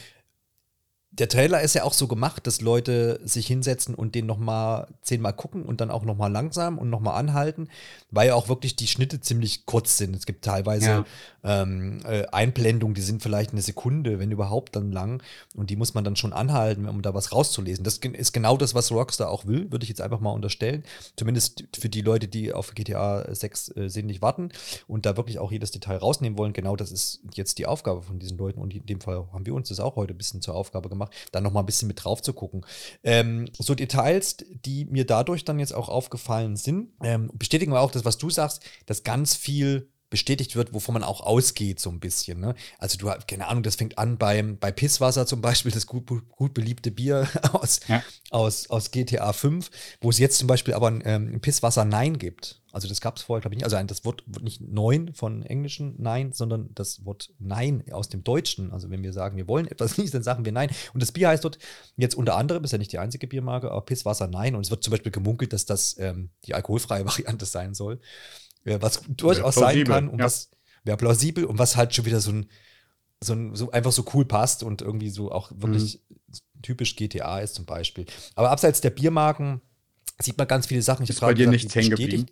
der 1.18 1.28
Trailer 1.28 1.60
ist 1.60 1.74
ja 1.74 1.84
auch 1.84 1.92
so 1.92 2.08
gemacht, 2.08 2.46
dass 2.46 2.60
Leute 2.60 3.20
sich 3.24 3.46
hinsetzen 3.46 3.94
und 3.94 4.16
den 4.16 4.26
nochmal 4.26 4.88
zehnmal 5.02 5.32
gucken 5.32 5.62
und 5.62 5.80
dann 5.80 5.90
auch 5.90 6.04
nochmal 6.04 6.30
langsam 6.32 6.76
und 6.76 6.90
nochmal 6.90 7.16
anhalten, 7.16 7.68
weil 8.10 8.28
ja 8.28 8.34
auch 8.34 8.48
wirklich 8.48 8.74
die 8.74 8.88
Schnitte 8.88 9.20
ziemlich 9.20 9.64
kurz 9.64 9.96
sind. 9.96 10.16
Es 10.16 10.26
gibt 10.26 10.44
teilweise 10.44 10.86
ja. 10.86 11.04
ähm, 11.44 12.00
äh, 12.04 12.26
Einblendungen, 12.26 12.94
die 12.94 13.00
sind 13.00 13.22
vielleicht 13.22 13.52
eine 13.52 13.62
Sekunde, 13.62 14.18
wenn 14.18 14.32
überhaupt 14.32 14.74
dann 14.74 14.90
lang. 14.90 15.22
Und 15.54 15.70
die 15.70 15.76
muss 15.76 15.94
man 15.94 16.02
dann 16.02 16.16
schon 16.16 16.32
anhalten, 16.32 16.88
um 16.88 17.00
da 17.00 17.14
was 17.14 17.30
rauszulesen. 17.30 17.84
Das 17.84 17.98
ist 17.98 18.32
genau 18.32 18.56
das, 18.56 18.74
was 18.74 18.90
Rockstar 18.90 19.30
auch 19.30 19.46
will, 19.46 19.70
würde 19.70 19.84
ich 19.84 19.90
jetzt 19.90 20.00
einfach 20.00 20.20
mal 20.20 20.32
unterstellen. 20.32 20.82
Zumindest 21.16 21.64
für 21.78 21.88
die 21.88 22.02
Leute, 22.02 22.26
die 22.26 22.52
auf 22.52 22.74
GTA 22.74 23.32
6 23.32 23.68
äh, 23.68 24.02
nicht 24.02 24.20
warten 24.20 24.48
und 24.88 25.06
da 25.06 25.16
wirklich 25.16 25.38
auch 25.38 25.52
jedes 25.52 25.70
Detail 25.70 25.98
rausnehmen 25.98 26.36
wollen. 26.36 26.52
Genau 26.52 26.74
das 26.74 26.90
ist 26.90 27.20
jetzt 27.34 27.58
die 27.58 27.66
Aufgabe 27.66 28.02
von 28.02 28.18
diesen 28.18 28.36
Leuten. 28.36 28.60
Und 28.60 28.74
in 28.74 28.84
dem 28.86 29.00
Fall 29.00 29.28
haben 29.32 29.46
wir 29.46 29.54
uns 29.54 29.68
das 29.68 29.78
auch 29.78 29.94
heute 29.94 30.12
ein 30.12 30.18
bisschen 30.18 30.42
zur 30.42 30.56
Aufgabe 30.56 30.88
gemacht 30.88 31.03
gemacht, 31.04 31.28
da 31.32 31.40
nochmal 31.40 31.62
ein 31.62 31.66
bisschen 31.66 31.88
mit 31.88 32.04
drauf 32.04 32.22
zu 32.22 32.32
gucken. 32.32 32.64
Ähm, 33.02 33.48
so 33.58 33.74
Details, 33.74 34.36
die 34.64 34.84
mir 34.86 35.06
dadurch 35.06 35.44
dann 35.44 35.58
jetzt 35.58 35.74
auch 35.74 35.88
aufgefallen 35.88 36.56
sind, 36.56 36.92
ähm, 37.02 37.30
bestätigen 37.34 37.72
wir 37.72 37.80
auch 37.80 37.90
das, 37.90 38.04
was 38.04 38.18
du 38.18 38.30
sagst, 38.30 38.62
dass 38.86 39.02
ganz 39.02 39.34
viel 39.34 39.90
bestätigt 40.14 40.54
wird, 40.54 40.72
wovon 40.72 40.92
man 40.92 41.02
auch 41.02 41.22
ausgeht, 41.22 41.80
so 41.80 41.90
ein 41.90 41.98
bisschen. 41.98 42.38
Ne? 42.38 42.54
Also 42.78 42.96
du 42.96 43.10
hast, 43.10 43.26
keine 43.26 43.48
Ahnung, 43.48 43.64
das 43.64 43.74
fängt 43.74 43.98
an 43.98 44.16
beim, 44.16 44.58
bei 44.58 44.70
Pisswasser 44.70 45.26
zum 45.26 45.40
Beispiel, 45.40 45.72
das 45.72 45.88
gut, 45.88 46.06
gut 46.30 46.54
beliebte 46.54 46.92
Bier 46.92 47.26
aus, 47.52 47.80
ja. 47.88 48.00
aus, 48.30 48.70
aus 48.70 48.92
GTA 48.92 49.32
5, 49.32 49.68
wo 50.00 50.10
es 50.10 50.18
jetzt 50.18 50.38
zum 50.38 50.46
Beispiel 50.46 50.74
aber 50.74 50.86
ein, 50.86 51.02
ähm, 51.04 51.40
Pisswasser 51.40 51.84
Nein 51.84 52.16
gibt. 52.16 52.62
Also 52.70 52.86
das 52.86 53.00
gab 53.00 53.16
es 53.16 53.24
vorher, 53.24 53.40
glaube 53.40 53.54
ich, 53.54 53.58
nicht. 53.58 53.64
Also 53.64 53.84
das 53.84 54.04
Wort 54.04 54.22
wird 54.26 54.44
nicht 54.44 54.60
neun 54.60 55.14
von 55.14 55.42
englischen 55.42 55.94
Nein, 55.98 56.32
sondern 56.32 56.70
das 56.74 57.04
Wort 57.04 57.32
Nein 57.40 57.82
aus 57.90 58.08
dem 58.08 58.22
Deutschen. 58.22 58.72
Also 58.72 58.90
wenn 58.90 59.02
wir 59.02 59.12
sagen, 59.12 59.36
wir 59.36 59.48
wollen 59.48 59.66
etwas 59.66 59.98
nicht, 59.98 60.14
dann 60.14 60.22
sagen 60.22 60.44
wir 60.44 60.52
Nein. 60.52 60.70
Und 60.92 61.02
das 61.02 61.10
Bier 61.10 61.28
heißt 61.28 61.44
dort 61.44 61.58
jetzt 61.96 62.14
unter 62.14 62.36
anderem, 62.36 62.62
ist 62.62 62.70
ja 62.70 62.78
nicht 62.78 62.92
die 62.92 62.98
einzige 63.00 63.26
Biermarke, 63.26 63.70
aber 63.70 63.80
Pisswasser 63.80 64.28
Nein. 64.28 64.54
Und 64.54 64.62
es 64.64 64.70
wird 64.70 64.84
zum 64.84 64.92
Beispiel 64.92 65.10
gemunkelt, 65.10 65.52
dass 65.52 65.66
das 65.66 65.96
ähm, 65.98 66.30
die 66.44 66.54
alkoholfreie 66.54 67.04
Variante 67.06 67.46
sein 67.46 67.74
soll. 67.74 68.00
Ja, 68.64 68.80
was 68.80 69.02
durchaus 69.08 69.56
sein 69.56 69.84
kann 69.84 70.08
und 70.08 70.18
ja. 70.18 70.24
was 70.24 70.50
wäre 70.84 70.96
plausibel 70.96 71.44
und 71.44 71.58
was 71.58 71.76
halt 71.76 71.94
schon 71.94 72.04
wieder 72.04 72.20
so 72.20 72.32
ein, 72.32 72.46
so 73.22 73.32
ein, 73.32 73.54
so 73.54 73.70
einfach 73.70 73.92
so 73.92 74.04
cool 74.14 74.24
passt 74.24 74.62
und 74.62 74.82
irgendwie 74.82 75.10
so 75.10 75.32
auch 75.32 75.50
wirklich 75.54 76.00
mhm. 76.08 76.62
typisch 76.62 76.96
GTA 76.96 77.40
ist 77.40 77.54
zum 77.54 77.64
Beispiel. 77.64 78.06
Aber 78.34 78.50
abseits 78.50 78.80
der 78.80 78.90
Biermarken 78.90 79.60
sieht 80.20 80.38
man 80.38 80.46
ganz 80.46 80.66
viele 80.66 80.82
Sachen. 80.82 81.04
Ich 81.04 81.10
ist 81.10 81.20
bei 81.20 81.34
dir 81.34 81.48
nichts 81.48 81.74
hängen 81.74 81.90
geblieben? 81.90 82.26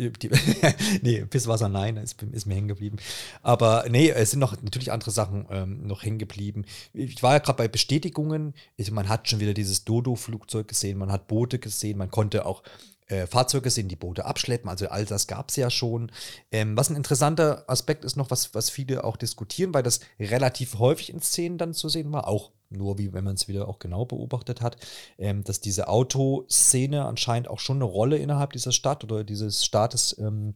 nee, 1.02 1.26
Pisswasser, 1.26 1.68
nein, 1.68 1.98
ist, 1.98 2.22
ist 2.22 2.46
mir 2.46 2.54
hängen 2.54 2.68
geblieben. 2.68 2.96
Aber 3.42 3.84
nee, 3.90 4.08
es 4.08 4.30
sind 4.30 4.40
noch 4.40 4.60
natürlich 4.62 4.92
andere 4.92 5.10
Sachen 5.10 5.46
ähm, 5.50 5.86
noch 5.86 6.02
hängen 6.02 6.18
geblieben. 6.18 6.64
Ich 6.94 7.22
war 7.22 7.34
ja 7.34 7.38
gerade 7.38 7.58
bei 7.58 7.68
Bestätigungen. 7.68 8.54
Ich, 8.76 8.90
man 8.90 9.08
hat 9.10 9.28
schon 9.28 9.40
wieder 9.40 9.52
dieses 9.52 9.84
Dodo-Flugzeug 9.84 10.68
gesehen, 10.68 10.96
man 10.96 11.12
hat 11.12 11.28
Boote 11.28 11.58
gesehen, 11.58 11.98
man 11.98 12.10
konnte 12.10 12.46
auch 12.46 12.62
äh, 13.10 13.26
Fahrzeuge 13.26 13.70
sehen, 13.70 13.88
die 13.88 13.96
Boote 13.96 14.24
abschleppen. 14.24 14.70
Also 14.70 14.88
all 14.88 15.04
das 15.04 15.26
gab 15.26 15.50
es 15.50 15.56
ja 15.56 15.70
schon. 15.70 16.10
Ähm, 16.50 16.76
was 16.76 16.90
ein 16.90 16.96
interessanter 16.96 17.64
Aspekt 17.66 18.04
ist 18.04 18.16
noch, 18.16 18.30
was, 18.30 18.54
was 18.54 18.70
viele 18.70 19.04
auch 19.04 19.16
diskutieren, 19.16 19.74
weil 19.74 19.82
das 19.82 20.00
relativ 20.18 20.78
häufig 20.78 21.12
in 21.12 21.20
Szenen 21.20 21.58
dann 21.58 21.74
zu 21.74 21.88
sehen 21.88 22.12
war, 22.12 22.28
auch 22.28 22.50
nur 22.70 22.98
wie 22.98 23.12
wenn 23.12 23.24
man 23.24 23.34
es 23.34 23.48
wieder 23.48 23.68
auch 23.68 23.80
genau 23.80 24.04
beobachtet 24.04 24.60
hat, 24.60 24.76
ähm, 25.18 25.42
dass 25.44 25.60
diese 25.60 25.88
Autoszene 25.88 27.04
anscheinend 27.04 27.48
auch 27.48 27.58
schon 27.58 27.78
eine 27.78 27.84
Rolle 27.84 28.16
innerhalb 28.16 28.52
dieser 28.52 28.72
Stadt 28.72 29.02
oder 29.02 29.24
dieses 29.24 29.64
Staates 29.64 30.16
ähm, 30.18 30.54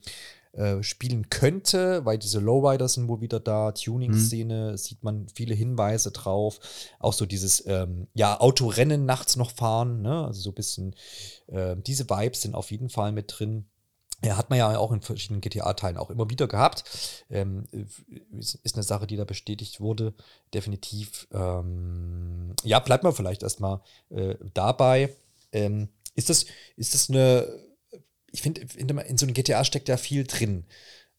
äh, 0.56 0.82
spielen 0.84 1.30
könnte, 1.30 2.04
weil 2.04 2.16
diese 2.16 2.38
Lowrider 2.38 2.86
sind 2.88 3.08
wohl 3.08 3.20
wieder 3.20 3.40
da, 3.40 3.72
Tuning-Szene, 3.72 4.70
mhm. 4.70 4.76
sieht 4.76 5.02
man 5.02 5.26
viele 5.34 5.54
Hinweise 5.54 6.12
drauf. 6.12 6.60
Auch 7.00 7.12
so 7.12 7.26
dieses, 7.26 7.66
ähm, 7.66 8.06
ja, 8.14 8.38
Autorennen 8.40 9.04
nachts 9.04 9.34
noch 9.34 9.50
fahren, 9.50 10.02
ne? 10.02 10.24
Also 10.24 10.40
so 10.40 10.50
ein 10.50 10.54
bisschen, 10.54 10.94
äh, 11.48 11.74
diese 11.76 12.08
Vibes 12.08 12.42
sind 12.42 12.54
auf 12.54 12.70
jeden 12.70 12.88
Fall 12.88 13.10
mit 13.10 13.34
drin. 13.36 13.66
Ja, 14.24 14.36
hat 14.36 14.48
man 14.48 14.58
ja 14.58 14.78
auch 14.78 14.92
in 14.92 15.02
verschiedenen 15.02 15.40
GTA-Teilen 15.40 15.98
auch 15.98 16.08
immer 16.08 16.30
wieder 16.30 16.46
gehabt. 16.46 16.84
Ähm, 17.30 17.64
ist, 18.30 18.74
eine 18.74 18.84
Sache, 18.84 19.08
die 19.08 19.16
da 19.16 19.24
bestätigt 19.24 19.80
wurde, 19.80 20.14
definitiv. 20.54 21.26
Ähm, 21.32 22.54
ja, 22.62 22.78
bleibt 22.78 23.02
man 23.02 23.12
vielleicht 23.12 23.42
erstmal 23.42 23.80
äh, 24.10 24.36
dabei. 24.54 25.12
Ähm, 25.52 25.88
ist, 26.14 26.30
das, 26.30 26.46
ist 26.76 26.94
das 26.94 27.10
eine, 27.10 27.48
ich 28.34 28.42
finde, 28.42 28.62
in 28.76 29.16
so 29.16 29.26
einem 29.26 29.34
GTA 29.34 29.64
steckt 29.64 29.88
ja 29.88 29.96
viel 29.96 30.24
drin. 30.24 30.64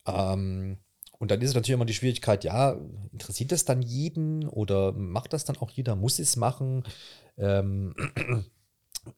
Ähm, 0.06 0.78
und 1.17 1.32
dann 1.32 1.41
ist 1.41 1.49
es 1.49 1.56
natürlich 1.56 1.75
immer 1.75 1.86
die 1.86 1.93
Schwierigkeit, 1.93 2.43
ja, 2.43 2.78
interessiert 3.13 3.54
das 3.54 3.63
dann 3.63 3.82
jeden 3.82 4.47
oder 4.49 4.91
macht 4.91 5.32
das 5.32 5.45
dann 5.45 5.58
auch 5.58 5.71
jeder, 5.71 5.95
muss 5.95 6.19
es 6.19 6.36
machen? 6.36 6.84
Ähm, 7.38 7.95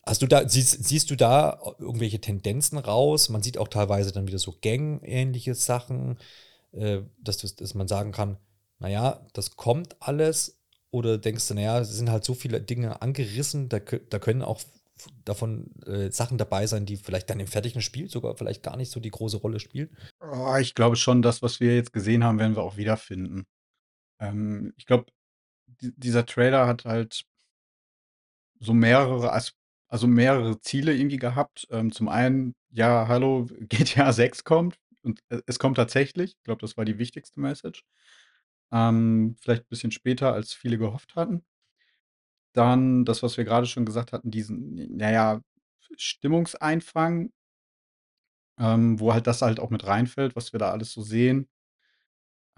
Hast 0.06 0.22
du 0.22 0.28
da, 0.28 0.48
siehst, 0.48 0.84
siehst 0.84 1.10
du 1.10 1.16
da 1.16 1.62
irgendwelche 1.80 2.20
Tendenzen 2.20 2.78
raus? 2.78 3.30
Man 3.30 3.42
sieht 3.42 3.58
auch 3.58 3.70
teilweise 3.70 4.12
dann 4.12 4.28
wieder 4.28 4.38
so 4.38 4.54
Gang-ähnliche 4.62 5.56
Sachen, 5.56 6.18
äh, 6.74 7.00
dass, 7.22 7.38
dass 7.56 7.74
man 7.74 7.88
sagen 7.88 8.12
kann, 8.12 8.38
naja, 8.80 9.26
das 9.34 9.56
kommt 9.56 9.96
alles. 10.02 10.60
Oder 10.92 11.18
denkst 11.18 11.48
du, 11.48 11.54
naja, 11.54 11.80
es 11.80 11.90
sind 11.92 12.12
halt 12.12 12.26
so 12.26 12.34
viele 12.34 12.62
Dinge 12.62 13.02
angerissen, 13.02 13.70
da, 13.70 13.80
da 13.80 14.20
können 14.20 14.42
auch 14.42 14.62
davon 15.26 15.72
äh, 15.86 16.12
Sachen 16.12 16.38
dabei 16.38 16.68
sein, 16.68 16.86
die 16.86 16.98
vielleicht 16.98 17.30
dann 17.30 17.40
im 17.40 17.48
fertigen 17.48 17.82
Spiel 17.82 18.10
sogar 18.10 18.36
vielleicht 18.36 18.64
gar 18.64 18.78
nicht 18.78 18.92
so 18.92 19.00
die 19.00 19.12
große 19.12 19.38
Rolle 19.38 19.60
spielen? 19.60 19.96
Oh, 20.20 20.56
ich 20.60 20.76
glaube 20.76 20.96
schon, 20.96 21.22
das, 21.22 21.42
was 21.42 21.60
wir 21.60 21.76
jetzt 21.76 21.94
gesehen 21.94 22.24
haben, 22.24 22.40
werden 22.40 22.56
wir 22.56 22.64
auch 22.64 22.78
wiederfinden. 22.78 23.46
Ähm, 24.20 24.74
ich 24.78 24.86
glaube, 24.86 25.06
dieser 25.82 26.26
Trailer 26.26 26.68
hat 26.68 26.86
halt 26.86 27.26
so 28.60 28.74
mehrere 28.74 29.34
As 29.34 29.54
also 29.90 30.08
mehrere 30.08 30.60
Ziele 30.60 30.94
irgendwie 30.94 31.18
gehabt. 31.18 31.68
Ähm, 31.72 31.92
zum 31.92 32.10
einen, 32.10 32.56
ja, 32.72 33.08
hallo, 33.08 33.48
GTA 33.70 34.12
6 34.12 34.44
kommt 34.44 34.78
und 35.02 35.22
e 35.30 35.40
es 35.46 35.60
kommt 35.60 35.78
tatsächlich. 35.78 36.36
Ich 36.38 36.44
glaube, 36.44 36.62
das 36.62 36.78
war 36.78 36.86
die 36.86 36.98
wichtigste 36.98 37.40
Message. 37.40 37.84
Ähm, 38.72 39.38
vielleicht 39.40 39.64
ein 39.64 39.70
bisschen 39.70 39.92
später, 39.92 40.34
als 40.34 40.54
viele 40.54 40.78
gehofft 40.78 41.16
hatten. 41.16 41.46
Dann 42.58 43.06
das, 43.06 43.24
was 43.24 43.38
wir 43.38 43.46
gerade 43.46 43.68
schon 43.68 43.86
gesagt 43.86 44.14
hatten, 44.14 44.32
diesen, 44.32 44.98
naja, 44.98 45.42
Stimmungseinfang, 45.98 47.32
ähm, 48.60 49.00
wo 49.00 49.14
halt 49.14 49.28
das 49.28 49.42
halt 49.42 49.60
auch 49.60 49.70
mit 49.72 49.86
reinfällt, 49.86 50.36
was 50.36 50.54
wir 50.54 50.60
da 50.60 50.72
alles 50.72 50.92
so 50.92 51.02
sehen, 51.02 51.48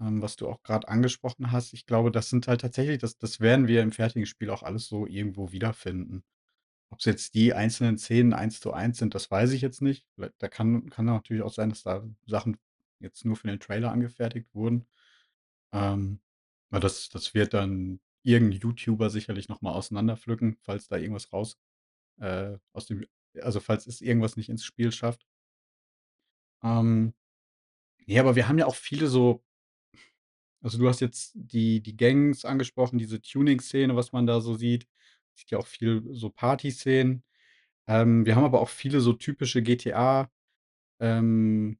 ähm, 0.00 0.22
was 0.22 0.36
du 0.36 0.48
auch 0.48 0.62
gerade 0.62 0.88
angesprochen 0.88 1.52
hast. 1.52 1.72
Ich 1.72 1.86
glaube, 1.86 2.10
das 2.10 2.30
sind 2.30 2.48
halt 2.48 2.60
tatsächlich 2.62 2.98
das 2.98 3.18
das 3.18 3.40
werden 3.40 3.66
wir 3.68 3.82
im 3.82 3.92
fertigen 3.92 4.26
Spiel 4.26 4.50
auch 4.50 4.62
alles 4.62 4.86
so 4.86 5.06
irgendwo 5.06 5.52
wiederfinden. 5.52 6.24
Ob 6.90 7.00
es 7.00 7.06
jetzt 7.06 7.34
die 7.34 7.54
einzelnen 7.54 7.98
Szenen 7.98 8.34
eins 8.34 8.60
zu 8.60 8.72
eins 8.74 8.98
sind, 8.98 9.14
das 9.14 9.30
weiß 9.30 9.52
ich 9.52 9.62
jetzt 9.62 9.82
nicht. 9.82 10.06
da 10.38 10.48
kann 10.48 10.90
kann 10.90 11.06
natürlich 11.06 11.42
auch 11.44 11.52
sein, 11.54 11.70
dass 11.70 11.82
da 11.84 12.04
Sachen 12.26 12.58
jetzt 13.00 13.24
nur 13.24 13.36
für 13.36 13.48
den 13.48 13.60
Trailer 13.60 13.92
angefertigt 13.92 14.48
wurden. 14.54 14.86
Ähm, 15.72 16.20
aber 16.70 16.80
das 16.80 17.08
das 17.10 17.34
wird 17.34 17.54
dann 17.54 18.00
irgendein 18.22 18.60
YouTuber 18.60 19.10
sicherlich 19.10 19.48
noch 19.48 19.62
mal 19.62 19.72
auseinanderpflücken, 19.72 20.56
falls 20.62 20.88
da 20.88 20.96
irgendwas 20.96 21.32
raus 21.32 21.58
äh, 22.20 22.58
aus 22.72 22.86
dem 22.86 23.04
also, 23.40 23.60
falls 23.60 23.86
es 23.86 24.00
irgendwas 24.00 24.36
nicht 24.36 24.48
ins 24.48 24.64
Spiel 24.64 24.90
schafft. 24.92 25.24
Ähm, 26.62 27.14
ne, 28.06 28.20
aber 28.20 28.36
wir 28.36 28.48
haben 28.48 28.58
ja 28.58 28.66
auch 28.66 28.74
viele 28.74 29.06
so 29.08 29.42
also, 30.62 30.78
du 30.78 30.88
hast 30.88 31.00
jetzt 31.00 31.32
die 31.34 31.80
die 31.82 31.96
Gangs 31.96 32.44
angesprochen, 32.44 32.98
diese 32.98 33.22
Tuning-Szene, 33.22 33.96
was 33.96 34.12
man 34.12 34.26
da 34.26 34.40
so 34.40 34.54
sieht. 34.54 34.86
Sieht 35.34 35.50
ja 35.50 35.58
auch 35.58 35.66
viel 35.66 36.02
so 36.12 36.30
Party-Szenen. 36.30 37.24
Ähm, 37.88 38.26
wir 38.26 38.36
haben 38.36 38.44
aber 38.44 38.60
auch 38.60 38.68
viele 38.68 39.00
so 39.00 39.14
typische 39.14 39.62
GTA, 39.62 40.30
ähm, 41.00 41.78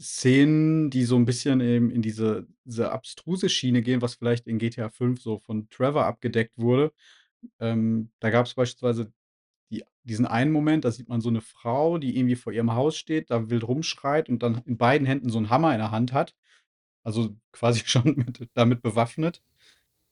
Szenen, 0.00 0.90
die 0.90 1.04
so 1.04 1.16
ein 1.16 1.24
bisschen 1.24 1.60
eben 1.60 1.90
in 1.90 2.02
diese 2.02 2.46
diese 2.64 2.92
abstruse 2.92 3.48
Schiene 3.48 3.82
gehen, 3.82 4.02
was 4.02 4.14
vielleicht 4.16 4.46
in 4.46 4.58
GTA 4.58 4.88
5 4.90 5.20
so 5.22 5.38
von 5.38 5.68
Trevor 5.70 6.04
abgedeckt 6.06 6.58
wurde. 6.58 6.92
Ähm, 7.60 8.10
da 8.20 8.30
gab's 8.30 8.54
beispielsweise 8.54 9.12
die 9.70 9.84
diesen 10.04 10.26
einen 10.26 10.52
Moment, 10.52 10.84
da 10.86 10.92
sieht 10.92 11.08
man 11.08 11.20
so 11.22 11.28
eine 11.30 11.40
Frau, 11.42 11.98
die 11.98 12.16
irgendwie 12.18 12.36
vor 12.36 12.52
ihrem 12.52 12.74
Haus 12.74 12.96
steht, 12.98 13.30
da 13.30 13.50
wild 13.50 13.66
rumschreit 13.68 14.28
und 14.30 14.42
dann 14.42 14.62
in 14.66 14.76
beiden 14.78 15.06
Händen 15.06 15.30
so 15.30 15.38
'n 15.38 15.50
Hammer 15.50 15.72
in 15.74 15.78
der 15.80 15.90
Hand 15.92 16.12
hat. 16.14 16.34
Also, 17.04 17.36
quasi 17.52 17.82
schon 17.86 18.16
mit 18.16 18.48
damit 18.54 18.82
bewaffnet. 18.82 19.42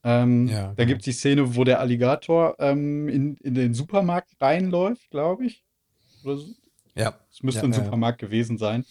Ähm, 0.04 0.48
Ja, 0.50 0.72
da 0.76 0.84
genau. 0.84 0.88
gibt's 0.88 1.04
die 1.06 1.12
Szene, 1.12 1.56
wo 1.56 1.64
der 1.64 1.80
Alligator, 1.80 2.56
ähm, 2.60 3.08
in 3.08 3.36
in 3.38 3.54
den 3.54 3.74
Supermarkt 3.74 4.32
reinläuft, 4.40 5.10
glaube 5.10 5.46
ich. 5.46 5.64
Oder 6.24 6.38
so. 6.38 6.54
Ja, 6.94 7.18
Es 7.32 7.42
müsste 7.42 7.66
ja, 7.66 7.66
'n 7.66 7.72
ja, 7.72 7.84
ja. 7.84 7.84
Supermarkt 7.84 8.20
gewesen 8.20 8.58
sein. 8.58 8.86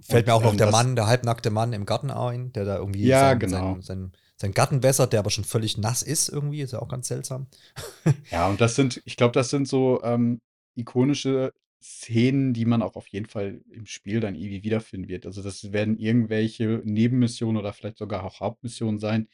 Fällt 0.00 0.26
mir 0.26 0.34
Und, 0.34 0.34
auch 0.34 0.42
noch 0.42 0.54
ähm, 0.54 0.56
der 0.56 0.66
Mann, 0.66 0.94
der 0.94 1.06
halbnackte 1.06 1.50
Mann 1.50 1.72
im 1.72 1.86
Garten 1.86 2.10
ein, 2.10 2.52
der 2.52 2.64
da 2.66 2.76
irgendwie 2.76 3.12
Ja, 3.12 3.14
sein, 3.14 3.46
genau. 3.46 3.80
sein, 3.80 3.80
sein, 3.82 4.12
sein 4.36 4.52
Garten 4.52 4.82
wässert, 4.82 5.12
der 5.12 5.20
aber 5.20 5.30
schon 5.30 5.44
völlig 5.44 5.78
nass 5.78 6.02
ist 6.02 6.28
irgendwie. 6.28 6.60
Ist 6.60 6.72
ja 6.72 6.80
auch 6.82 6.88
ganz 6.88 7.08
seltsam. 7.08 7.46
Ja, 8.32 8.48
und 8.48 8.60
das 8.60 8.74
sind 8.74 9.00
ich 9.04 9.16
glaube, 9.16 9.32
das 9.32 9.50
sind 9.50 9.68
so, 9.68 10.02
ähm, 10.02 10.40
ikonische 10.74 11.52
Szenen, 11.82 12.52
die 12.54 12.64
man 12.64 12.82
auch 12.82 12.96
auf 12.96 13.06
jeden 13.08 13.26
Fall 13.26 13.60
im 13.70 13.86
Spiel 13.86 14.18
dann 14.20 14.34
irgendwie 14.34 14.64
wiederfinden 14.64 15.08
wird. 15.08 15.26
Also, 15.26 15.42
das 15.42 15.72
werden 15.72 15.96
irgendwelche 15.98 16.80
Nebenmissionen 16.84 17.56
oder 17.58 17.72
vielleicht 17.72 17.98
sogar 17.98 18.24
auch 18.24 18.40
Hauptmissionen 18.40 18.98
sein, 18.98 19.28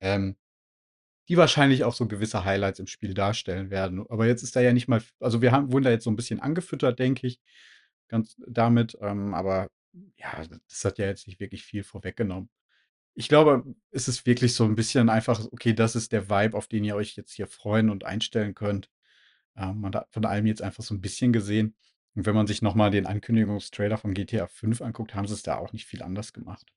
ähm, 0.00 0.36
die 1.28 1.36
wahrscheinlich 1.38 1.84
auch 1.84 1.94
so 1.94 2.08
gewisse 2.08 2.44
Highlights 2.44 2.80
im 2.80 2.86
Spiel 2.88 3.14
darstellen 3.14 3.70
werden. 3.70 4.04
Aber 4.10 4.26
jetzt 4.26 4.42
ist 4.44 4.56
da 4.56 4.60
ja 4.62 4.72
nicht 4.74 4.88
mal 4.88 5.02
also, 5.20 5.42
wir 5.42 5.52
haben 5.52 5.72
wurden 5.72 5.84
da 5.84 5.90
jetzt 5.90 6.04
so 6.04 6.10
'n 6.10 6.16
bisschen 6.16 6.40
angefüttert, 6.40 6.98
denke 7.00 7.26
ich, 7.28 7.40
ganz 8.08 8.36
damit, 8.48 8.96
ähm, 9.02 9.34
aber 9.34 9.68
ja, 10.16 10.42
das 10.68 10.84
hat 10.84 10.98
ja 10.98 11.06
jetzt 11.06 11.26
nicht 11.26 11.40
wirklich 11.40 11.64
viel 11.64 11.84
vorweggenommen. 11.84 12.50
Ich 13.14 13.28
glaube, 13.28 13.64
es 13.92 14.08
ist 14.08 14.26
wirklich 14.26 14.54
so 14.54 14.64
'n 14.66 14.76
bisschen 14.76 15.08
einfach, 15.10 15.40
okay, 15.52 15.74
das 15.74 15.96
ist 15.96 16.12
der 16.12 16.30
Vibe, 16.30 16.56
auf 16.56 16.68
den 16.68 16.84
ihr 16.84 16.96
euch 16.96 17.16
jetzt 17.16 17.32
hier 17.34 17.48
freuen 17.48 17.90
und 17.90 18.04
einstellen 18.04 18.54
könnt. 18.54 18.90
Ähm, 19.56 19.80
man 19.82 19.94
hat 19.94 20.08
von 20.12 20.24
allem 20.26 20.46
jetzt 20.46 20.62
einfach 20.62 20.84
so 20.84 20.94
'n 20.94 21.00
bisschen 21.02 21.32
gesehen. 21.32 21.76
Und 22.16 22.26
wenn 22.26 22.34
man 22.36 22.46
sich 22.48 22.62
noch 22.62 22.74
mal 22.76 22.90
den 22.90 23.06
Ankündigungstrailer 23.06 23.98
von 23.98 24.14
GTA 24.14 24.46
5 24.48 24.82
anguckt, 24.82 25.14
haben 25.14 25.26
sie's 25.28 25.42
da 25.44 25.56
auch 25.58 25.72
nicht 25.72 25.86
viel 25.86 26.02
anders 26.02 26.32
gemacht. 26.34 26.72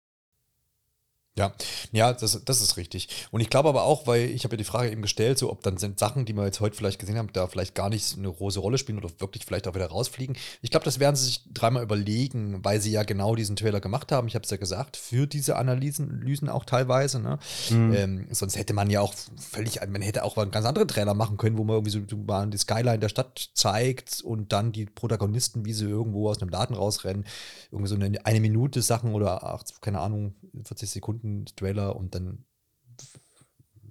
Ja, 1.40 1.54
ja, 1.92 2.14
das, 2.14 2.42
das 2.44 2.62
ist 2.62 2.78
richtig. 2.78 3.10
Und 3.32 3.42
ich 3.42 3.50
glaube 3.50 3.70
aber 3.70 3.84
auch, 3.84 4.08
weil 4.08 4.30
ich 4.30 4.44
habe 4.44 4.56
ja 4.56 4.58
die 4.58 4.64
Frage 4.64 4.92
eben 4.92 5.02
gestellt, 5.02 5.40
so 5.40 5.52
ob 5.52 5.64
dann 5.64 5.78
sind 5.78 6.00
Sachen, 6.00 6.26
die 6.26 6.34
wir 6.34 6.46
jetzt 6.46 6.60
heute 6.60 6.76
vielleicht 6.76 7.00
gesehen 7.00 7.18
haben, 7.18 7.32
da 7.34 7.48
vielleicht 7.48 7.76
gar 7.76 7.90
nicht 7.90 8.18
eine 8.18 8.32
große 8.32 8.60
Rolle 8.60 8.78
spielen 8.78 8.98
oder 8.98 9.10
wirklich 9.20 9.46
vielleicht 9.46 9.68
auch 9.68 9.76
wieder 9.76 9.88
rausfliegen. 9.88 10.38
Ich 10.62 10.70
glaube, 10.70 10.86
das 10.86 11.00
werden 11.00 11.16
sie 11.16 11.26
sich 11.26 11.42
dreimal 11.54 11.84
überlegen, 11.84 12.64
weil 12.64 12.82
sie 12.82 12.92
ja 12.92 13.04
genau 13.04 13.36
diesen 13.36 13.56
Trailer 13.56 13.80
gemacht 13.80 14.12
haben. 14.12 14.28
Ich 14.28 14.36
habe 14.36 14.44
es 14.44 14.52
ja 14.52 14.58
gesagt, 14.58 14.98
für 14.98 15.28
diese 15.28 15.56
Analysen 15.56 16.20
Analysen 16.20 16.50
auch 16.50 16.66
teilweise. 16.66 17.20
Ne? 17.20 17.40
Mhm. 17.70 17.94
Ähm, 17.94 18.28
sonst 18.32 18.58
hätte 18.58 18.74
man 18.74 18.90
ja 18.90 19.02
auch 19.02 19.14
völlig, 19.38 19.80
man 19.88 20.02
hätte 20.02 20.24
auch 20.24 20.38
einen 20.38 20.52
ganz 20.52 20.66
anderen 20.66 20.88
Trailer 20.88 21.14
machen 21.14 21.38
können, 21.38 21.58
wo 21.58 21.64
man 21.64 21.78
irgendwie 21.78 21.92
so 21.92 22.18
mal 22.18 22.48
die 22.48 22.58
Skyline 22.58 23.00
der 23.00 23.10
Stadt 23.10 23.50
zeigt 23.54 24.22
und 24.22 24.52
dann 24.52 24.72
die 24.72 24.86
Protagonisten, 24.86 25.66
wie 25.66 25.74
sie 25.74 25.86
irgendwo 25.86 26.30
aus 26.30 26.42
einem 26.42 26.50
Laden 26.50 26.76
rausrennen, 26.76 27.26
irgendwie 27.72 27.90
so 27.90 27.96
eine, 27.96 28.26
eine 28.26 28.40
Minute 28.40 28.82
Sachen 28.82 29.14
oder 29.14 29.44
ach, 29.44 29.64
keine 29.82 30.00
Ahnung, 30.00 30.34
40 30.64 30.90
Sekunden 30.90 31.29
Trailer 31.56 31.96
und 31.96 32.16
dann 32.16 32.46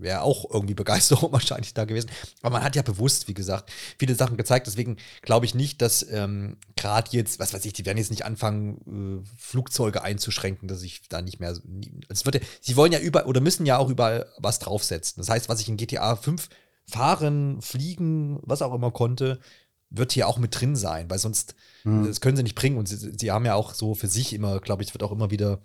wäre 0.00 0.22
auch 0.22 0.48
irgendwie 0.50 0.74
Begeisterung 0.74 1.32
wahrscheinlich 1.32 1.74
da 1.74 1.84
gewesen. 1.84 2.10
Aber 2.42 2.56
man 2.56 2.64
hat 2.64 2.76
ja 2.76 2.82
bewusst, 2.82 3.28
wie 3.28 3.34
gesagt, 3.34 3.70
viele 3.98 4.14
Sachen 4.14 4.36
gezeigt. 4.36 4.66
Deswegen 4.66 4.96
glaube 5.22 5.46
ich 5.46 5.54
nicht, 5.54 5.82
dass 5.82 6.06
ähm, 6.10 6.56
gerade 6.76 7.10
jetzt, 7.12 7.38
was 7.38 7.52
weiß 7.52 7.64
ich, 7.64 7.72
die 7.72 7.86
werden 7.86 7.98
jetzt 7.98 8.10
nicht 8.10 8.24
anfangen, 8.24 9.24
äh, 9.24 9.28
Flugzeuge 9.36 10.02
einzuschränken, 10.02 10.68
dass 10.68 10.82
ich 10.82 11.08
da 11.08 11.22
nicht 11.22 11.40
mehr. 11.40 11.56
Es 12.08 12.24
wird 12.24 12.36
ja, 12.36 12.40
sie 12.60 12.76
wollen 12.76 12.92
ja 12.92 13.00
überall 13.00 13.26
oder 13.26 13.40
müssen 13.40 13.66
ja 13.66 13.78
auch 13.78 13.90
überall 13.90 14.26
was 14.38 14.58
draufsetzen. 14.58 15.20
Das 15.20 15.28
heißt, 15.28 15.48
was 15.48 15.60
ich 15.60 15.68
in 15.68 15.76
GTA 15.76 16.16
5 16.16 16.48
fahren, 16.86 17.60
fliegen, 17.60 18.38
was 18.42 18.62
auch 18.62 18.74
immer 18.74 18.90
konnte, 18.90 19.40
wird 19.90 20.12
hier 20.12 20.28
auch 20.28 20.38
mit 20.38 20.58
drin 20.58 20.76
sein, 20.76 21.08
weil 21.08 21.18
sonst, 21.18 21.54
mhm. 21.84 22.06
das 22.06 22.20
können 22.20 22.36
sie 22.36 22.42
nicht 22.42 22.54
bringen. 22.54 22.76
Und 22.76 22.88
sie, 22.88 22.96
sie 22.96 23.30
haben 23.30 23.46
ja 23.46 23.54
auch 23.54 23.74
so 23.74 23.94
für 23.94 24.08
sich 24.08 24.32
immer, 24.32 24.60
glaube 24.60 24.82
ich, 24.82 24.94
wird 24.94 25.02
auch 25.02 25.12
immer 25.12 25.30
wieder 25.30 25.62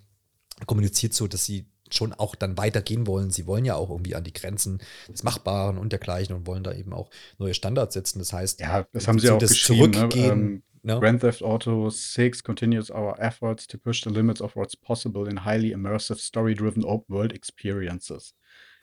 kommuniziert 0.65 1.13
so, 1.13 1.27
dass 1.27 1.45
sie 1.45 1.65
schon 1.91 2.13
auch 2.13 2.35
dann 2.35 2.57
weitergehen 2.57 3.07
wollen. 3.07 3.29
Sie 3.29 3.45
wollen 3.45 3.65
ja 3.65 3.75
auch 3.75 3.89
irgendwie 3.89 4.15
an 4.15 4.23
die 4.23 4.33
Grenzen 4.33 4.79
des 5.09 5.23
Machbaren 5.23 5.77
und 5.77 5.91
dergleichen 5.91 6.35
und 6.35 6.47
wollen 6.47 6.63
da 6.63 6.73
eben 6.73 6.93
auch 6.93 7.09
neue 7.37 7.53
Standards 7.53 7.93
setzen. 7.93 8.19
Das 8.19 8.33
heißt, 8.33 8.59
ja, 8.59 8.85
das 8.91 9.07
haben 9.07 9.19
sie 9.19 9.29
auch 9.29 9.39
geschrieben. 9.39 9.91
Ne? 9.91 9.91
Zurückgehen, 9.91 10.31
ähm, 10.31 10.63
ne? 10.81 10.99
Grand 10.99 11.21
Theft 11.21 11.43
Auto 11.43 11.89
6 11.89 12.43
continues 12.43 12.89
our 12.89 13.19
efforts 13.19 13.67
to 13.67 13.77
push 13.77 14.03
the 14.03 14.09
limits 14.09 14.41
of 14.41 14.55
what's 14.55 14.75
possible 14.75 15.29
in 15.29 15.45
highly 15.45 15.71
immersive, 15.71 16.19
story-driven 16.19 16.83
open 16.83 17.15
world 17.15 17.33
experiences. 17.33 18.33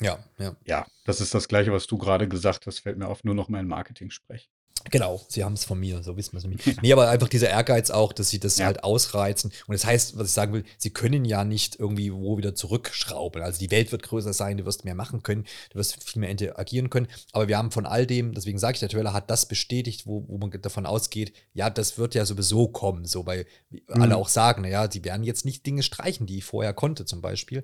Ja, 0.00 0.18
ja. 0.38 0.56
Ja, 0.64 0.86
das 1.04 1.20
ist 1.20 1.34
das 1.34 1.48
Gleiche, 1.48 1.72
was 1.72 1.86
du 1.86 1.98
gerade 1.98 2.26
gesagt 2.26 2.66
hast, 2.66 2.80
fällt 2.80 2.96
mir 2.96 3.08
auf, 3.08 3.24
nur 3.24 3.34
noch 3.34 3.48
mal 3.48 3.60
in 3.60 3.66
Marketing 3.66 4.10
sprechen. 4.10 4.48
Genau, 4.90 5.20
sie 5.28 5.44
haben 5.44 5.52
es 5.52 5.64
von 5.64 5.78
mir, 5.78 6.02
so 6.02 6.16
wissen 6.16 6.32
wir 6.32 6.38
es 6.38 6.44
nämlich. 6.44 6.76
Nee, 6.82 6.92
aber 6.92 7.08
einfach 7.10 7.28
dieser 7.28 7.48
Ehrgeiz 7.50 7.90
auch, 7.90 8.12
dass 8.12 8.30
sie 8.30 8.40
das 8.40 8.56
Ja. 8.58 8.66
halt 8.66 8.82
ausreizen. 8.84 9.52
Und 9.66 9.74
das 9.74 9.84
heißt, 9.84 10.16
was 10.18 10.28
ich 10.28 10.32
sagen 10.32 10.52
will, 10.52 10.64
sie 10.78 10.90
können 10.90 11.24
ja 11.24 11.44
nicht 11.44 11.78
irgendwie 11.78 12.12
wo 12.12 12.38
wieder 12.38 12.54
zurückschrauben. 12.54 13.42
Also 13.42 13.58
die 13.58 13.70
Welt 13.70 13.92
wird 13.92 14.02
größer 14.02 14.32
sein, 14.32 14.56
du 14.56 14.64
wirst 14.64 14.84
mehr 14.84 14.94
machen 14.94 15.22
können, 15.22 15.44
du 15.70 15.78
wirst 15.78 16.02
viel 16.08 16.20
mehr 16.20 16.30
interagieren 16.30 16.88
können. 16.90 17.08
Aber 17.32 17.46
wir 17.48 17.58
haben 17.58 17.70
von 17.70 17.84
all 17.86 18.06
dem, 18.06 18.32
deswegen 18.34 18.58
sage 18.58 18.74
ich, 18.74 18.80
der 18.80 18.88
Trailer 18.88 19.12
hat 19.12 19.30
das 19.30 19.46
bestätigt, 19.46 20.06
wo, 20.06 20.24
wo 20.28 20.38
man 20.38 20.50
davon 20.62 20.86
ausgeht, 20.86 21.32
ja, 21.52 21.68
das 21.70 21.98
wird 21.98 22.14
ja 22.14 22.24
sowieso 22.24 22.68
kommen. 22.68 23.04
So, 23.04 23.26
weil 23.26 23.46
Mhm. 23.70 24.02
alle 24.02 24.16
auch 24.16 24.28
sagen, 24.28 24.62
naja, 24.62 24.90
sie 24.90 25.04
werden 25.04 25.24
jetzt 25.24 25.44
nicht 25.44 25.66
Dinge 25.66 25.82
streichen, 25.82 26.26
die 26.26 26.38
ich 26.38 26.44
vorher 26.44 26.72
konnte, 26.72 27.04
zum 27.04 27.20
Beispiel. 27.20 27.62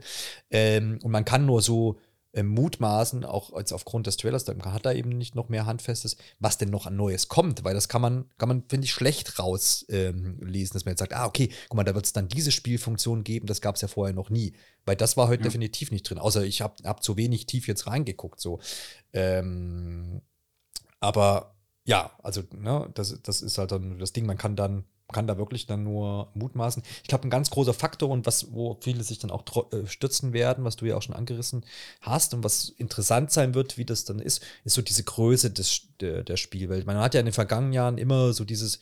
Ähm, 0.50 0.98
und 1.02 1.10
man 1.10 1.24
kann 1.24 1.46
nur 1.46 1.62
so 1.62 1.98
ähm, 2.36 2.48
mutmaßen, 2.48 3.24
auch 3.24 3.52
als 3.54 3.72
aufgrund 3.72 4.06
des 4.06 4.18
Trailers, 4.18 4.44
da 4.44 4.54
hat 4.72 4.84
er 4.84 4.94
eben 4.94 5.08
nicht 5.08 5.34
noch 5.34 5.48
mehr 5.48 5.64
Handfestes, 5.64 6.16
was 6.38 6.58
denn 6.58 6.68
noch 6.68 6.86
an 6.86 6.94
Neues 6.94 7.28
kommt, 7.28 7.64
weil 7.64 7.74
das 7.74 7.88
kann 7.88 8.02
man, 8.02 8.26
kann 8.36 8.48
man, 8.48 8.62
finde 8.68 8.84
ich, 8.84 8.92
schlecht 8.92 9.38
rauslesen, 9.38 9.90
ähm, 9.90 10.70
dass 10.72 10.84
man 10.84 10.92
jetzt 10.92 10.98
sagt, 10.98 11.14
ah, 11.14 11.24
okay, 11.24 11.48
guck 11.68 11.76
mal, 11.76 11.84
da 11.84 11.94
wird 11.94 12.04
es 12.04 12.12
dann 12.12 12.28
diese 12.28 12.52
Spielfunktion 12.52 13.24
geben, 13.24 13.46
das 13.46 13.62
gab 13.62 13.76
es 13.76 13.80
ja 13.80 13.88
vorher 13.88 14.14
noch 14.14 14.28
nie. 14.28 14.52
Weil 14.84 14.96
das 14.96 15.16
war 15.16 15.28
heute 15.28 15.42
Ja. 15.42 15.48
definitiv 15.48 15.90
nicht 15.90 16.08
drin, 16.08 16.18
außer 16.18 16.44
ich 16.44 16.60
habe 16.60 16.74
hab 16.84 17.02
zu 17.02 17.16
wenig 17.16 17.46
tief 17.46 17.66
jetzt 17.66 17.86
reingeguckt. 17.86 18.38
So. 18.38 18.60
Ähm, 19.14 20.20
aber 21.00 21.56
ja, 21.84 22.10
also, 22.22 22.42
ne, 22.54 22.90
das, 22.94 23.18
das 23.22 23.40
ist 23.40 23.58
halt 23.58 23.72
dann 23.72 23.98
das 23.98 24.12
Ding, 24.12 24.26
man 24.26 24.36
kann 24.36 24.56
dann 24.56 24.84
kann 25.16 25.26
da 25.26 25.38
wirklich 25.38 25.64
dann 25.64 25.82
nur 25.82 26.28
mutmaßen. 26.34 26.82
Ich 27.02 27.08
glaube, 27.08 27.26
ein 27.26 27.30
ganz 27.30 27.48
großer 27.48 27.72
Faktor 27.72 28.10
und 28.10 28.26
was, 28.26 28.52
wo 28.52 28.76
viele 28.82 29.02
sich 29.02 29.18
dann 29.18 29.30
auch 29.30 29.44
äh, 29.72 29.86
stützen 29.86 30.34
werden, 30.34 30.62
was 30.62 30.76
du 30.76 30.84
ja 30.84 30.94
auch 30.94 31.00
schon 31.00 31.14
angerissen 31.16 31.64
hast 32.02 32.34
und 32.34 32.44
was 32.44 32.68
interessant 32.76 33.32
sein 33.32 33.54
wird, 33.54 33.78
wie 33.78 33.86
das 33.86 34.04
dann 34.04 34.18
ist, 34.18 34.44
ist 34.64 34.74
so 34.74 34.82
diese 34.82 35.04
Größe 35.04 35.50
des, 35.50 35.84
der, 36.00 36.22
der 36.22 36.36
Spielwelt. 36.36 36.84
Man 36.84 36.98
hat 36.98 37.14
ja 37.14 37.20
in 37.20 37.26
den 37.26 37.32
vergangenen 37.32 37.72
Jahren 37.72 37.96
immer 37.96 38.34
so 38.34 38.44
dieses 38.44 38.78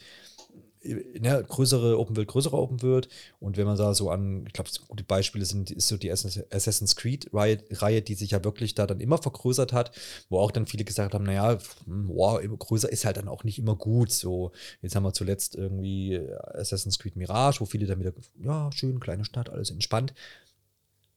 ne, 0.85 1.45
größere 1.49 1.99
Open 1.99 2.17
World, 2.17 2.29
größere 2.29 2.57
Open 2.57 2.83
World. 2.83 3.09
Und 3.41 3.57
wenn 3.57 3.67
man 3.67 3.77
da 3.77 3.95
so 3.95 4.11
an, 4.11 4.45
ich 4.47 4.53
glaube, 4.53 4.71
gute 4.89 5.05
Beispiele 5.05 5.45
sind, 5.45 5.71
ist 5.71 5.89
so 5.89 5.97
die 5.97 6.11
Assassin's 6.11 6.97
Creed-Reihe, 6.97 7.59
Reihe, 7.71 8.03
die 8.03 8.15
sich 8.15 8.33
ja 8.33 8.45
wirklich 8.45 8.75
da 8.75 8.87
dann 8.87 9.01
immer 9.01 9.19
vergrößert 9.19 9.73
hat, 9.73 9.93
wo 10.29 10.39
auch 10.39 10.51
dann 10.51 10.67
viele 10.67 10.85
gesagt 10.85 11.15
haben, 11.15 11.25
naja, 11.25 11.59
hm, 11.87 12.09
wow, 12.09 12.41
immer 12.41 12.57
größer 12.57 12.91
ist 12.91 13.05
halt 13.05 13.17
dann 13.17 13.29
auch 13.29 13.45
nicht 13.45 13.59
immer 13.59 13.77
gut. 13.77 14.13
So, 14.13 14.53
jetzt 14.83 14.95
haben 14.95 15.05
wir 15.05 15.13
zuletzt 15.13 15.55
irgendwie 15.57 16.15
äh, 16.15 16.37
Assassin's 16.55 16.99
Creed 16.99 17.17
Mirage, 17.17 17.61
wo 17.61 17.65
viele 17.65 17.87
dann 17.87 18.01
wieder, 18.01 18.13
ja, 18.43 18.71
schön, 18.73 19.01
kleine 19.01 19.25
Stadt, 19.25 19.49
alles 19.51 19.71
entspannt. 19.71 20.15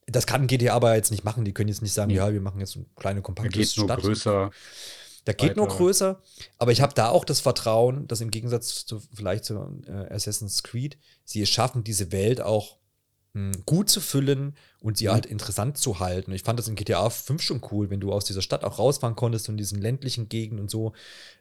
Das 0.09 0.25
kann 0.25 0.47
GTA 0.47 0.73
aber 0.73 0.95
jetzt 0.95 1.11
nicht 1.11 1.25
machen. 1.25 1.43
Die 1.43 1.53
können 1.53 1.67
jetzt 1.67 1.81
nicht 1.81 1.91
sagen, 1.91 2.11
Nee. 2.11 2.17
ja, 2.17 2.31
wir 2.31 2.39
machen 2.39 2.61
jetzt 2.61 2.77
eine 2.77 2.85
kleine, 2.95 3.21
kompakte 3.21 3.51
geht 3.51 3.75
nur 3.75 3.87
Stadt. 3.87 3.99
größer. 3.99 4.51
Der 5.27 5.33
geht 5.35 5.55
nur 5.57 5.67
weiter. 5.67 5.77
größer, 5.77 6.21
aber 6.57 6.71
ich 6.71 6.81
habe 6.81 6.93
da 6.95 7.09
auch 7.09 7.25
das 7.25 7.39
Vertrauen, 7.41 8.07
dass 8.07 8.21
im 8.21 8.31
Gegensatz 8.31 8.85
zu 8.85 9.01
vielleicht 9.13 9.45
zu 9.45 9.55
äh, 9.87 10.13
Assassin's 10.13 10.63
Creed 10.63 10.97
sie 11.25 11.41
es 11.41 11.49
schaffen, 11.49 11.83
diese 11.83 12.11
Welt 12.11 12.41
auch 12.41 12.77
mh, 13.33 13.59
gut 13.65 13.89
zu 13.89 14.01
füllen 14.01 14.55
und 14.79 14.97
sie 14.97 15.07
Mhm. 15.07 15.11
halt 15.11 15.25
interessant 15.25 15.77
zu 15.77 15.99
halten. 15.99 16.31
Ich 16.31 16.43
fand 16.43 16.59
das 16.59 16.67
in 16.67 16.75
GTA 16.75 17.09
5 17.09 17.41
schon 17.41 17.61
cool, 17.71 17.89
wenn 17.89 17.99
du 17.99 18.11
aus 18.13 18.25
dieser 18.25 18.41
Stadt 18.41 18.63
auch 18.63 18.79
rausfahren 18.79 19.15
konntest 19.15 19.49
und 19.49 19.57
diesen 19.57 19.81
ländlichen 19.81 20.29
Gegenden 20.29 20.63
und 20.63 20.71
so. 20.71 20.93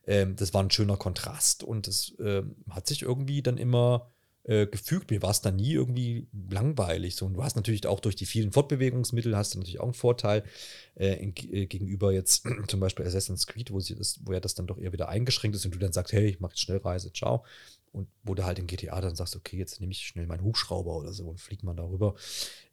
Ähm, 0.07 0.37
das 0.37 0.55
war 0.55 0.63
ein 0.63 0.71
schöner 0.71 0.97
Kontrast 0.97 1.63
und 1.65 1.87
das 1.87 2.15
ähm, 2.21 2.57
hat 2.71 2.87
sich 2.89 3.03
irgendwie 3.03 3.43
dann 3.43 3.59
immer 3.59 4.11
äh, 4.47 4.67
gefügt. 4.67 5.11
Mir 5.11 5.23
war 5.23 5.31
es 5.31 5.41
dann 5.41 5.57
nie 5.57 5.73
irgendwie 5.73 6.29
langweilig. 6.51 7.17
So, 7.17 7.27
und 7.27 7.35
du 7.35 7.43
hast 7.43 7.57
natürlich 7.57 7.87
auch 7.87 8.01
durch 8.01 8.15
die 8.15 8.27
vielen 8.27 8.53
Fortbewegungsmittel 8.53 9.37
hast 9.37 9.55
du 9.55 9.59
natürlich 9.59 9.81
auch 9.81 9.87
einen 9.87 9.95
Vorteil 9.95 10.45
äh, 10.95 11.15
in, 11.15 11.35
äh, 11.53 11.67
gegenüber 11.67 12.13
jetzt 12.13 12.47
zum 12.69 12.81
Beispiel 12.81 13.05
Assassin's 13.05 13.47
Creed, 13.47 13.73
wo, 13.73 13.81
sie 13.81 13.97
das, 13.97 14.21
wo 14.25 14.33
ja 14.33 14.41
das 14.41 14.55
dann 14.55 14.69
doch 14.69 14.79
eher 14.79 14.93
wieder 14.93 15.09
eingeschränkt 15.09 15.57
ist 15.57 15.65
und 15.65 15.75
du 15.75 15.79
dann 15.79 15.93
sagst, 15.93 16.13
hey, 16.13 16.27
ich 16.29 16.39
mache 16.39 16.53
jetzt 16.53 16.61
Schnellreise, 16.61 17.13
ciao. 17.13 17.45
Und 17.93 18.09
wo 18.23 18.35
du 18.35 18.45
halt 18.45 18.59
in 18.59 18.67
GTA 18.67 19.01
dann 19.01 19.17
sagst, 19.17 19.35
okay, 19.35 19.57
jetzt 19.57 19.81
nehme 19.81 19.93
ich 19.93 20.07
schnell 20.07 20.27
meinen 20.27 20.45
Hubschrauber 20.45 20.95
oder 20.97 21.13
so 21.13 21.29
und 21.29 21.41
fliegt 21.41 21.65
man 21.65 21.77
darüber. 21.77 22.15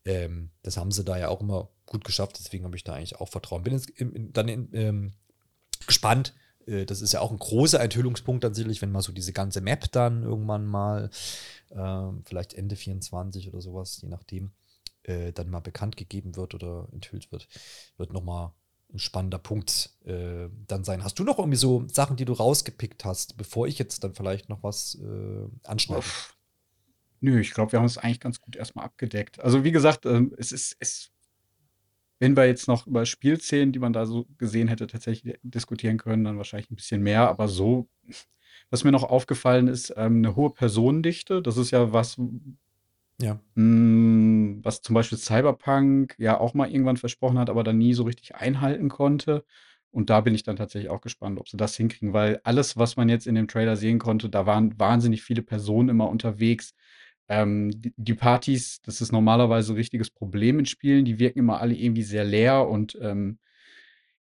Ähm, 0.05 0.49
das 0.61 0.78
haben 0.78 0.91
sie 0.91 1.03
da 1.03 1.17
ja 1.17 1.30
auch 1.30 1.41
immer 1.41 1.69
gut 1.86 2.03
geschafft, 2.03 2.38
deswegen 2.38 2.65
habe 2.65 2.76
ich 2.76 2.84
da 2.84 2.93
eigentlich 2.93 3.15
auch 3.15 3.30
Vertrauen. 3.30 3.63
Bin 3.63 3.74
jetzt 3.74 3.89
im, 3.89 4.13
in, 4.13 4.34
dann 4.34 4.47
in, 4.47 4.69
ähm, 4.74 5.13
gespannt. 5.88 6.36
Äh, 6.68 6.86
Das 6.86 7.01
ist 7.01 7.14
ja 7.14 7.22
auch 7.22 7.32
ein 7.32 7.39
großer 7.39 7.80
Enthüllungspunkt 7.82 8.43
dann 8.43 8.53
sicherlich, 8.53 8.82
wenn 8.82 8.91
mal 8.91 9.01
so 9.01 9.11
diese 9.14 9.34
ganze 9.34 9.61
Map 9.61 9.91
dann 9.91 10.24
irgendwann 10.24 10.66
mal, 10.66 11.09
ähm, 11.72 12.24
vielleicht 12.26 12.53
Ende 12.53 12.76
24 12.76 13.49
oder 13.49 13.61
sowas, 13.61 13.99
je 14.01 14.09
nachdem, 14.09 14.51
äh, 15.03 15.34
dann 15.34 15.49
mal 15.49 15.59
bekannt 15.61 15.97
gegeben 15.97 16.36
wird 16.36 16.53
oder 16.55 16.88
enthüllt 16.91 17.32
wird, 17.32 17.47
wird 17.97 18.14
nochmal 18.14 18.51
ein 18.93 18.99
spannender 18.99 19.39
Punkt 19.39 19.91
äh, 20.05 20.49
dann 20.68 20.84
sein. 20.84 21.03
Hast 21.03 21.18
du 21.20 21.24
noch 21.24 21.39
irgendwie 21.39 21.57
so 21.57 21.88
Sachen, 21.88 22.16
die 22.16 22.26
du 22.26 22.34
rausgepickt 22.34 23.05
hast, 23.05 23.38
bevor 23.38 23.68
ich 23.68 23.80
jetzt 23.80 24.03
dann 24.03 24.14
vielleicht 24.14 24.49
noch 24.49 24.61
was 24.64 24.95
äh, 25.01 25.47
anschneide? 25.64 26.14
Nö, 27.22 27.39
ich 27.39 27.51
glaube, 27.53 27.72
wir 27.72 27.80
haben 27.80 27.86
es 27.86 27.97
eigentlich 27.97 28.20
ganz 28.20 28.39
gut 28.41 28.55
erstmal 28.55 28.86
abgedeckt. 28.86 29.39
Also 29.39 29.64
wie 29.64 29.72
gesagt, 29.72 30.05
ähm, 30.05 30.34
es 30.38 30.51
ist, 30.51 30.76
es, 30.80 31.11
wenn 32.24 32.38
wir 32.38 32.45
jetzt 32.45 32.69
noch 32.69 32.88
über 32.88 33.05
Spielszenen, 33.05 33.74
die 33.74 33.80
man 33.80 33.91
da 33.91 34.05
so 34.05 34.26
gesehen 34.38 34.69
hätte, 34.69 34.88
tatsächlich 34.88 35.38
diskutieren 35.43 35.97
können, 35.97 36.24
dann 36.24 36.38
wahrscheinlich 36.38 36.71
ein 36.71 36.78
bisschen 36.78 37.03
mehr. 37.03 37.28
Aber 37.28 37.49
so, 37.49 37.89
was 38.69 38.86
mir 38.86 38.93
noch 38.93 39.03
aufgefallen 39.03 39.67
ist, 39.67 39.93
ähm, 39.97 40.19
eine 40.19 40.38
hohe 40.38 40.51
Personendichte. 40.51 41.41
Das 41.41 41.57
ist 41.57 41.71
ja 41.71 41.91
was, 41.91 42.17
Ja. 43.21 43.41
Mm, 43.55 44.63
was 44.63 44.82
zum 44.82 44.93
Beispiel 44.95 45.17
Cyberpunk 45.17 46.15
ja 46.17 46.39
auch 46.39 46.53
mal 46.53 46.69
irgendwann 46.71 46.95
versprochen 46.97 47.38
hat, 47.39 47.49
aber 47.49 47.63
dann 47.65 47.78
nie 47.78 47.93
so 47.93 48.03
richtig 48.03 48.36
einhalten 48.36 48.88
konnte. 48.88 49.43
Und 49.91 50.09
da 50.09 50.21
bin 50.21 50.34
ich 50.34 50.43
dann 50.43 50.55
tatsächlich 50.55 50.89
auch 50.89 51.01
gespannt, 51.01 51.39
ob 51.39 51.49
sie 51.49 51.57
das 51.57 51.76
hinkriegen, 51.76 52.13
weil 52.13 52.39
alles, 52.45 52.78
was 52.78 52.95
man 52.95 53.09
jetzt 53.09 53.28
in 53.28 53.36
dem 53.36 53.49
Trailer 53.49 53.76
sehen 53.76 53.99
konnte, 53.99 54.30
da 54.30 54.45
waren 54.45 54.80
wahnsinnig 54.80 55.24
viele 55.24 55.43
Personen 55.43 55.89
immer 55.89 56.09
unterwegs. 56.09 56.74
Ähm, 57.30 57.71
die, 57.71 57.93
die 57.95 58.13
Partys, 58.13 58.82
das 58.82 59.01
ist 59.01 59.11
normalerweise 59.11 59.74
ein 59.74 59.78
richtiges 59.78 60.09
Problem 60.09 60.59
in 60.59 60.65
Spielen, 60.65 61.05
die 61.05 61.19
wirken 61.19 61.39
immer 61.39 61.61
alle 61.61 61.74
irgendwie 61.76 62.03
sehr 62.03 62.26
leer 62.26 62.67
und 62.67 62.97
ähm, 63.01 63.39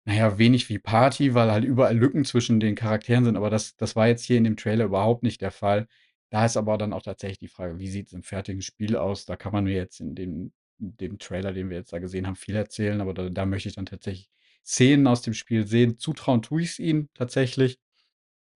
naja, 0.06 0.38
wenig 0.38 0.68
wie 0.68 0.78
Party, 0.78 1.34
weil 1.34 1.50
halt 1.50 1.64
überall 1.64 1.96
Lücken 1.96 2.24
zwischen 2.24 2.60
den 2.60 2.76
Charakteren 2.76 3.24
sind. 3.24 3.36
Aber 3.36 3.50
das, 3.50 3.76
das 3.76 3.96
war 3.96 4.06
jetzt 4.06 4.24
hier 4.24 4.38
in 4.38 4.44
dem 4.44 4.56
Trailer 4.56 4.84
überhaupt 4.84 5.24
nicht 5.24 5.40
der 5.40 5.50
Fall. 5.50 5.88
Da 6.30 6.44
ist 6.44 6.56
aber 6.56 6.78
dann 6.78 6.92
auch 6.92 7.02
tatsächlich 7.02 7.38
die 7.38 7.48
Frage, 7.48 7.78
wie 7.78 7.88
sieht 7.88 8.06
es 8.08 8.12
im 8.12 8.22
fertigen 8.22 8.62
Spiel 8.62 8.96
aus? 8.96 9.24
Da 9.26 9.36
kann 9.36 9.52
man 9.52 9.64
mir 9.64 9.74
jetzt 9.74 10.00
in 10.00 10.14
dem, 10.14 10.52
dem 10.78 11.18
Trailer, 11.18 11.52
den 11.52 11.70
wir 11.70 11.78
jetzt 11.78 11.92
da 11.92 11.98
gesehen 11.98 12.26
haben, 12.26 12.36
viel 12.36 12.54
erzählen. 12.54 13.00
Aber 13.00 13.14
da, 13.14 13.28
da 13.30 13.46
möchte 13.46 13.68
ich 13.68 13.74
dann 13.74 13.86
tatsächlich 13.86 14.30
Szenen 14.64 15.08
aus 15.08 15.22
dem 15.22 15.34
Spiel 15.34 15.66
sehen. 15.66 15.98
Zutrauen 15.98 16.42
tue 16.42 16.62
ich 16.62 16.70
es 16.70 16.78
ihnen 16.78 17.08
tatsächlich, 17.14 17.80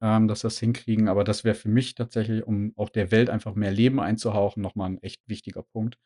ähm, 0.01 0.29
dass 0.29 0.41
sie 0.41 0.47
das 0.47 0.59
hinkriegen. 0.59 1.09
Aber 1.09 1.25
das 1.25 1.45
wäre 1.45 1.55
für 1.55 1.69
mich 1.69 1.95
tatsächlich, 1.95 2.45
um 2.47 2.73
auch 2.77 2.89
der 2.91 3.11
Welt 3.11 3.31
einfach 3.31 3.55
mehr 3.55 3.73
Leben 3.73 4.01
einzuhauchen, 4.01 4.63
nochmal 4.63 4.91
ein 4.91 5.03
echt 5.03 5.23
wichtiger 5.29 5.63
Punkt. 5.63 5.99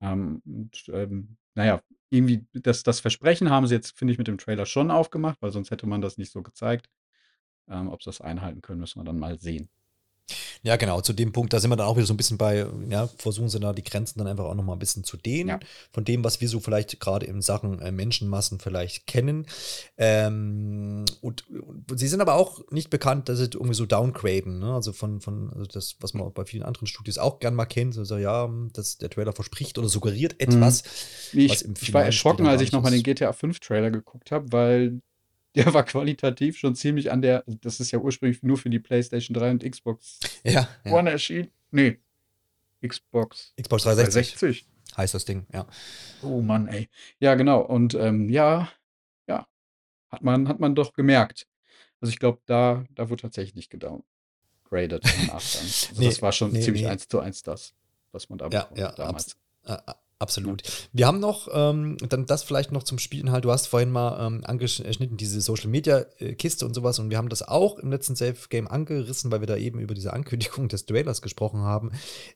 Ähm, 0.00 0.42
und, 0.46 0.84
ähm, 0.92 1.36
naja, 1.54 1.82
irgendwie 2.10 2.46
das, 2.54 2.82
das 2.82 3.00
Versprechen 3.00 3.50
haben 3.50 3.66
sie 3.66 3.74
jetzt, 3.74 3.96
finde 3.98 4.12
ich, 4.12 4.18
mit 4.18 4.28
dem 4.28 4.38
Trailer 4.38 4.66
schon 4.66 4.90
aufgemacht, 4.90 5.38
weil 5.42 5.52
sonst 5.52 5.70
hätte 5.70 5.86
man 5.86 6.00
das 6.00 6.18
nicht 6.18 6.32
so 6.32 6.42
gezeigt. 6.42 6.88
Ähm, 7.68 7.88
ob 7.88 8.02
sie 8.02 8.08
das 8.10 8.20
einhalten 8.20 8.62
können, 8.62 8.80
müssen 8.80 9.00
wir 9.00 9.04
dann 9.04 9.18
mal 9.18 9.38
sehen. 9.38 9.68
Ja, 10.64 10.76
genau, 10.76 11.02
zu 11.02 11.12
dem 11.12 11.30
Punkt, 11.30 11.52
da 11.52 11.60
sind 11.60 11.68
wir 11.70 11.76
dann 11.76 11.86
auch 11.86 11.96
wieder 11.96 12.06
so 12.06 12.14
ein 12.14 12.16
bisschen 12.16 12.38
bei, 12.38 12.66
ja, 12.88 13.06
versuchen 13.18 13.50
sie 13.50 13.60
da 13.60 13.74
die 13.74 13.84
Grenzen 13.84 14.18
dann 14.18 14.26
einfach 14.28 14.44
auch 14.46 14.54
nochmal 14.54 14.76
ein 14.76 14.78
bisschen 14.78 15.04
zu 15.04 15.18
dehnen, 15.18 15.48
Ja. 15.50 15.60
von 15.92 16.06
dem, 16.06 16.24
was 16.24 16.40
wir 16.40 16.48
so 16.48 16.58
vielleicht 16.58 16.98
gerade 17.00 17.26
in 17.26 17.42
Sachen 17.42 17.80
äh, 17.80 17.92
Menschenmassen 17.92 18.58
vielleicht 18.58 19.06
kennen. 19.06 19.46
Ähm, 19.98 21.04
und, 21.20 21.44
und 21.50 21.98
sie 21.98 22.08
sind 22.08 22.22
aber 22.22 22.34
auch 22.34 22.62
nicht 22.70 22.88
bekannt, 22.88 23.28
dass 23.28 23.38
sie 23.38 23.44
irgendwie 23.52 23.74
so 23.74 23.84
downgraden, 23.84 24.58
ne? 24.58 24.72
also 24.74 24.94
von, 24.94 25.20
von 25.20 25.50
also 25.52 25.66
das, 25.66 25.96
was 26.00 26.14
man 26.14 26.32
bei 26.32 26.46
vielen 26.46 26.62
anderen 26.62 26.86
Studios 26.86 27.18
auch 27.18 27.40
gern 27.40 27.54
mal 27.54 27.66
kennt, 27.66 27.92
so, 27.92 28.04
so 28.04 28.16
ja, 28.16 28.48
das, 28.72 28.96
der 28.96 29.10
Trailer 29.10 29.34
verspricht 29.34 29.76
oder 29.76 29.88
suggeriert 29.88 30.40
etwas. 30.40 30.82
Ich, 31.34 31.50
was 31.50 31.60
im 31.62 31.74
ich 31.78 31.92
war 31.92 32.04
erschrocken, 32.04 32.46
als 32.46 32.62
ich 32.62 32.72
nochmal 32.72 32.92
den. 32.92 33.02
GTA 33.02 33.34
5 33.34 33.60
Trailer 33.60 33.90
geguckt 33.90 34.30
habe, 34.30 34.50
weil 34.50 35.02
der 35.54 35.72
war 35.74 35.84
qualitativ 35.84 36.58
schon 36.58 36.74
ziemlich 36.74 37.10
an 37.12 37.22
der, 37.22 37.44
das 37.46 37.80
ist 37.80 37.90
ja 37.90 37.98
ursprünglich 37.98 38.42
nur 38.42 38.56
für 38.58 38.70
die 38.70 38.78
PlayStation 38.80 39.34
3 39.34 39.50
und 39.52 39.70
Xbox 39.70 40.18
Ja, 40.42 40.68
ja. 40.84 40.92
One 40.92 41.10
erschienen. 41.10 41.50
Nee, 41.70 41.98
Xbox 42.86 43.52
Xbox 43.60 43.84
360 43.84 44.34
360. 44.38 44.66
heißt 44.96 45.14
das 45.14 45.24
Ding, 45.24 45.46
ja. 45.52 45.66
Oh 46.22 46.40
Mann, 46.40 46.68
ey. 46.68 46.88
Ja, 47.18 47.34
genau. 47.34 47.60
Und 47.60 47.94
ähm, 47.94 48.28
ja, 48.28 48.68
ja, 49.26 49.46
hat 50.10 50.22
man, 50.22 50.48
hat 50.48 50.60
man 50.60 50.74
doch 50.74 50.92
gemerkt. 50.92 51.46
Also 52.00 52.10
ich 52.12 52.18
glaube, 52.18 52.40
da, 52.46 52.84
da 52.94 53.08
wurde 53.08 53.22
tatsächlich 53.22 53.54
nicht 53.54 53.70
gedowngraded 53.70 55.04
dann. 55.04 55.30
Also 55.32 55.58
Nee, 55.98 56.06
das 56.06 56.20
war 56.20 56.32
schon 56.32 56.52
nee, 56.52 56.60
ziemlich 56.60 56.82
nee. 56.82 56.88
eins 56.88 57.08
zu 57.08 57.20
eins 57.20 57.42
das, 57.42 57.74
was 58.12 58.28
man 58.28 58.38
da 58.38 58.48
Ja, 58.48 58.62
bekommen 58.62 58.80
ja, 58.80 58.88
hat 58.88 58.98
damals. 58.98 59.36
abs 59.64 59.98
Absolut. 60.24 60.62
Wir 60.94 61.06
haben 61.06 61.20
noch, 61.20 61.48
ähm, 61.52 61.98
dann 62.08 62.24
das 62.24 62.42
vielleicht 62.42 62.72
noch 62.72 62.82
zum 62.82 62.98
Spielen 62.98 63.30
halt, 63.30 63.44
du 63.44 63.52
hast 63.52 63.66
vorhin 63.66 63.90
mal 63.90 64.26
ähm, 64.26 64.40
angeschnitten, 64.42 65.18
diese 65.18 65.38
Social 65.42 65.68
Media 65.68 66.06
äh, 66.18 66.34
Kiste 66.34 66.64
und 66.64 66.72
sowas 66.72 66.98
und 66.98 67.10
wir 67.10 67.18
haben 67.18 67.28
das 67.28 67.46
auch 67.46 67.78
im 67.78 67.90
letzten 67.90 68.16
Safe 68.16 68.34
Game 68.48 68.66
angerissen, 68.66 69.30
weil 69.30 69.40
wir 69.40 69.46
da 69.46 69.58
eben 69.58 69.80
über 69.80 69.92
diese 69.92 70.14
Ankündigung 70.14 70.68
des 70.70 70.86
Duellers 70.86 71.20
gesprochen 71.20 71.60
haben. 71.60 71.92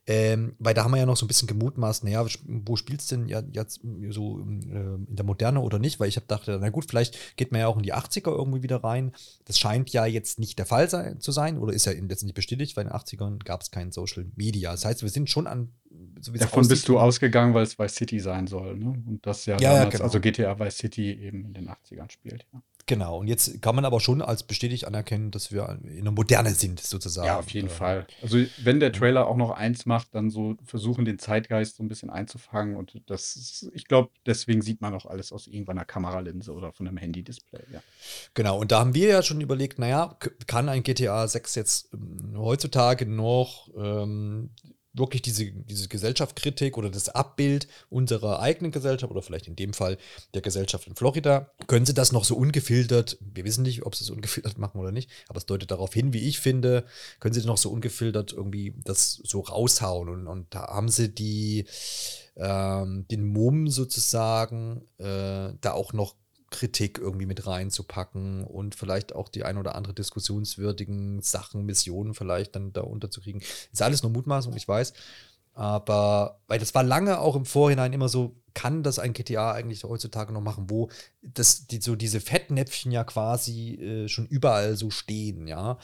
Ähm, 0.06 0.54
weil 0.58 0.74
da 0.74 0.84
haben 0.84 0.90
wir 0.90 0.98
ja 0.98 1.06
noch 1.06 1.16
so 1.16 1.24
ein 1.24 1.28
bisschen 1.28 1.48
gemutmaßt, 1.48 2.04
naja, 2.04 2.26
wo 2.44 2.76
spielst 2.76 3.10
du 3.10 3.16
denn 3.16 3.28
ja, 3.30 3.42
jetzt 3.52 3.80
so 4.10 4.40
äh, 4.40 4.42
in 4.42 5.16
der 5.16 5.24
Moderne 5.24 5.60
oder 5.62 5.78
nicht? 5.78 5.98
Weil 5.98 6.10
ich 6.10 6.16
habe 6.16 6.26
dachte, 6.26 6.58
na 6.60 6.68
gut, 6.68 6.84
vielleicht 6.90 7.38
geht 7.38 7.52
man 7.52 7.62
ja 7.62 7.68
auch 7.68 7.78
in 7.78 7.84
die 7.84 7.94
80er 7.94 8.30
irgendwie 8.30 8.62
wieder 8.62 8.84
rein. 8.84 9.12
Das 9.46 9.58
scheint 9.58 9.88
ja 9.94 10.04
jetzt 10.04 10.38
nicht 10.38 10.58
der 10.58 10.66
Fall 10.66 10.90
sein, 10.90 11.20
zu 11.20 11.32
sein 11.32 11.56
oder 11.56 11.72
ist 11.72 11.86
ja 11.86 11.92
letztendlich 11.92 12.34
bestätigt, 12.34 12.76
weil 12.76 12.84
in 12.84 12.90
den 12.90 12.98
80ern 12.98 13.42
gab 13.44 13.62
es 13.62 13.70
kein 13.70 13.92
Social 13.92 14.26
Media. 14.36 14.72
Das 14.72 14.84
heißt, 14.84 15.00
wir 15.00 15.08
sind 15.08 15.30
schon 15.30 15.46
an 15.46 15.72
so 16.20 16.32
Davon 16.32 16.60
aussieht, 16.60 16.70
bist 16.70 16.88
du 16.88 16.98
ausgegangen, 16.98 17.54
weil 17.54 17.62
es 17.62 17.77
Vice 17.78 17.94
City 17.94 18.20
sein 18.20 18.46
soll, 18.46 18.76
ne? 18.76 19.02
Und 19.06 19.20
das 19.26 19.46
ja, 19.46 19.58
ja, 19.58 19.70
damals, 19.70 19.84
ja 19.84 19.90
genau. 19.90 20.04
also 20.04 20.20
GTA 20.20 20.58
Vice 20.58 20.78
City 20.78 21.12
eben 21.12 21.44
in 21.44 21.54
den 21.54 21.68
80ern 21.68 22.10
spielt, 22.10 22.46
ja. 22.52 22.62
Genau, 22.88 23.18
und 23.18 23.28
jetzt 23.28 23.60
kann 23.60 23.74
man 23.74 23.84
aber 23.84 24.00
schon 24.00 24.22
als 24.22 24.42
bestätigt 24.42 24.86
anerkennen, 24.86 25.30
dass 25.30 25.52
wir 25.52 25.78
in 25.84 26.04
der 26.04 26.12
Moderne 26.12 26.54
sind, 26.54 26.80
sozusagen. 26.80 27.26
Ja, 27.26 27.38
auf 27.38 27.50
jeden 27.50 27.68
äh, 27.68 27.70
Fall. 27.70 28.06
Also, 28.22 28.38
wenn 28.62 28.80
der 28.80 28.92
Trailer 28.92 29.26
auch 29.26 29.36
noch 29.36 29.50
eins 29.50 29.84
macht, 29.84 30.14
dann 30.14 30.30
so 30.30 30.56
versuchen, 30.64 31.04
den 31.04 31.18
Zeitgeist 31.18 31.76
so 31.76 31.82
ein 31.82 31.88
bisschen 31.88 32.08
einzufangen. 32.08 32.76
Und 32.76 33.02
das 33.04 33.36
ist, 33.36 33.70
ich 33.74 33.84
glaube, 33.84 34.08
deswegen 34.24 34.62
sieht 34.62 34.80
man 34.80 34.94
auch 34.94 35.04
alles 35.04 35.32
aus 35.32 35.46
irgendeiner 35.46 35.84
Kameralinse 35.84 36.54
oder 36.54 36.72
von 36.72 36.88
einem 36.88 36.96
Handy-Display, 36.96 37.60
ja. 37.74 37.82
Genau, 38.32 38.58
und 38.58 38.72
da 38.72 38.80
haben 38.80 38.94
wir 38.94 39.08
ja 39.08 39.22
schon 39.22 39.42
überlegt, 39.42 39.78
naja, 39.78 40.16
kann 40.46 40.70
ein 40.70 40.82
GTA 40.82 41.28
6 41.28 41.54
jetzt 41.56 41.92
ähm, 41.92 42.38
heutzutage 42.38 43.04
noch 43.04 43.68
ähm, 43.76 44.48
wirklich 44.98 45.22
diese, 45.22 45.50
diese 45.52 45.88
Gesellschaftskritik 45.88 46.76
oder 46.76 46.90
das 46.90 47.08
Abbild 47.08 47.68
unserer 47.90 48.40
eigenen 48.40 48.72
Gesellschaft 48.72 49.10
oder 49.10 49.22
vielleicht 49.22 49.48
in 49.48 49.56
dem 49.56 49.72
Fall 49.72 49.98
der 50.34 50.42
Gesellschaft 50.42 50.86
in 50.86 50.94
Florida, 50.94 51.50
können 51.66 51.86
sie 51.86 51.94
das 51.94 52.12
noch 52.12 52.24
so 52.24 52.36
ungefiltert, 52.36 53.18
wir 53.20 53.44
wissen 53.44 53.62
nicht, 53.62 53.84
ob 53.84 53.94
sie 53.94 54.04
es 54.04 54.10
ungefiltert 54.10 54.58
machen 54.58 54.80
oder 54.80 54.92
nicht, 54.92 55.10
aber 55.28 55.38
es 55.38 55.46
deutet 55.46 55.70
darauf 55.70 55.94
hin, 55.94 56.12
wie 56.12 56.28
ich 56.28 56.40
finde, 56.40 56.84
können 57.20 57.34
sie 57.34 57.44
noch 57.46 57.58
so 57.58 57.70
ungefiltert 57.70 58.32
irgendwie 58.32 58.74
das 58.84 59.20
so 59.24 59.40
raushauen 59.40 60.08
und, 60.08 60.26
und 60.26 60.54
da 60.54 60.68
haben 60.68 60.88
sie 60.88 61.14
die, 61.14 61.66
ähm, 62.36 63.06
den 63.10 63.26
Mumm 63.26 63.68
sozusagen 63.68 64.82
äh, 64.98 65.52
da 65.60 65.72
auch 65.72 65.92
noch 65.92 66.14
Kritik 66.50 66.98
irgendwie 66.98 67.26
mit 67.26 67.46
reinzupacken 67.46 68.44
und 68.44 68.74
vielleicht 68.74 69.14
auch 69.14 69.28
die 69.28 69.44
ein 69.44 69.58
oder 69.58 69.74
andere 69.74 69.94
diskussionswürdigen 69.94 71.20
Sachen, 71.20 71.66
Missionen 71.66 72.14
vielleicht 72.14 72.56
dann 72.56 72.72
da 72.72 72.80
unterzukriegen. 72.80 73.42
Ist 73.72 73.82
alles 73.82 74.02
nur 74.02 74.12
Mutmaßung, 74.12 74.56
ich 74.56 74.66
weiß. 74.66 74.92
Aber, 75.58 76.40
weil 76.46 76.60
das 76.60 76.72
war 76.76 76.84
lange 76.84 77.18
auch 77.18 77.34
im 77.34 77.44
Vorhinein 77.44 77.92
immer 77.92 78.08
so, 78.08 78.36
kann 78.54 78.84
das 78.84 79.00
ein 79.00 79.12
GTA 79.12 79.50
eigentlich 79.50 79.82
heutzutage 79.82 80.32
noch 80.32 80.40
machen, 80.40 80.70
wo 80.70 80.88
das, 81.20 81.66
die, 81.66 81.80
so 81.80 81.96
diese 81.96 82.20
Fettnäpfchen 82.20 82.92
ja 82.92 83.02
quasi 83.02 83.74
äh, 83.74 84.08
schon 84.08 84.28
überall 84.28 84.76
so 84.76 84.90
stehen, 84.90 85.48
ja. 85.48 85.78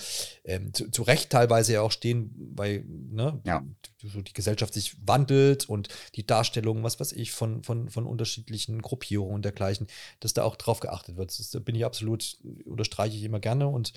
Ähm, 0.45 0.73
zu, 0.73 0.93
zu, 0.93 1.03
Recht 1.03 1.31
teilweise 1.31 1.73
ja 1.73 1.83
auch 1.83 1.91
stehen, 1.91 2.33
weil, 2.55 2.85
ne, 2.87 3.41
ja. 3.45 3.65
so 4.01 4.23
die 4.23 4.33
Gesellschaft 4.33 4.75
sich 4.75 4.97
wandelt 5.05 5.69
und 5.69 5.89
die 6.15 6.25
Darstellung, 6.25 6.85
was 6.85 7.01
weiß 7.01 7.11
ich, 7.11 7.33
von, 7.33 7.65
von, 7.65 7.91
von 7.91 8.07
unterschiedlichen 8.07 8.81
Gruppierungen 8.81 9.35
und 9.35 9.45
dergleichen, 9.45 9.89
dass 10.21 10.35
da 10.35 10.45
auch 10.45 10.55
drauf 10.55 10.79
geachtet 10.79 11.17
wird. 11.17 11.37
Das, 11.37 11.51
da 11.51 11.59
bin 11.59 11.75
ich 11.75 11.85
absolut, 11.85 12.39
unterstreiche 12.65 13.17
ich 13.17 13.25
immer 13.25 13.41
gerne 13.41 13.67
und 13.67 13.93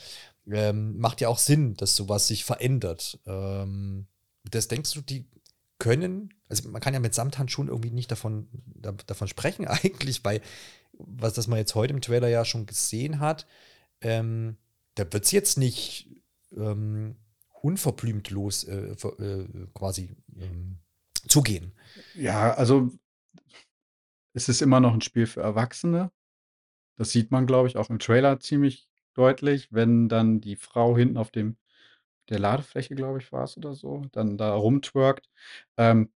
ähm, 0.50 0.98
macht 0.98 1.22
ja 1.22 1.30
auch 1.30 1.38
Sinn, 1.38 1.76
dass 1.76 1.96
sowas 1.96 2.28
sich 2.28 2.46
verändert. 2.46 3.20
Ähm, 3.28 4.08
das 4.50 4.68
denkst 4.68 4.94
du, 4.94 5.02
die 5.02 5.26
können, 5.80 6.34
also 6.50 6.70
man 6.70 6.82
kann 6.82 6.94
ja 6.94 7.00
mit 7.00 7.14
Samthandschuhen 7.14 7.68
irgendwie 7.68 7.92
nicht 7.92 8.12
davon, 8.12 8.48
da, 8.66 8.92
davon 8.92 9.28
sprechen 9.28 9.68
eigentlich, 9.68 10.24
weil 10.26 10.42
was 10.94 11.34
das 11.34 11.48
man 11.48 11.60
jetzt 11.60 11.76
heute 11.76 11.94
im 11.94 12.02
Trailer 12.02 12.28
ja 12.28 12.44
schon 12.44 12.66
gesehen 12.66 13.20
hat, 13.20 13.46
ähm, 14.02 14.58
da 14.96 15.04
wird 15.12 15.26
es 15.26 15.32
jetzt 15.32 15.58
nicht 15.58 16.10
ähm, 16.56 17.16
unverblümt 17.62 18.30
los 18.32 18.64
äh, 18.64 18.94
äh, 18.94 19.48
quasi 19.74 20.16
ähm, 20.36 20.80
zugehen. 21.28 21.74
Ja, 22.16 22.54
also 22.54 22.92
es 24.34 24.50
ist 24.50 24.62
immer 24.62 24.80
noch 24.80 24.94
ein 24.94 25.02
Spiel 25.02 25.28
für 25.28 25.42
Erwachsene. 25.42 26.12
Das 26.96 27.12
sieht 27.12 27.32
man, 27.32 27.46
glaube 27.46 27.68
ich, 27.68 27.78
auch 27.78 27.90
im 27.90 28.00
Trailer 28.00 28.40
ziemlich 28.40 28.88
deutlich, 29.14 29.72
wenn 29.72 30.10
dann 30.10 30.42
die 30.42 30.56
Frau 30.56 30.96
hinten 30.96 31.18
auf 31.18 31.32
dem 31.32 31.58
der 32.30 32.40
Ladefläche, 32.40 32.96
glaube 32.96 33.20
ich, 33.20 33.32
war 33.32 33.44
es 33.46 33.58
oder 33.58 33.74
so, 33.74 34.04
dann 34.12 34.38
da 34.38 34.54
rumtwerkt. 34.56 35.30
Ähm, 35.78 36.12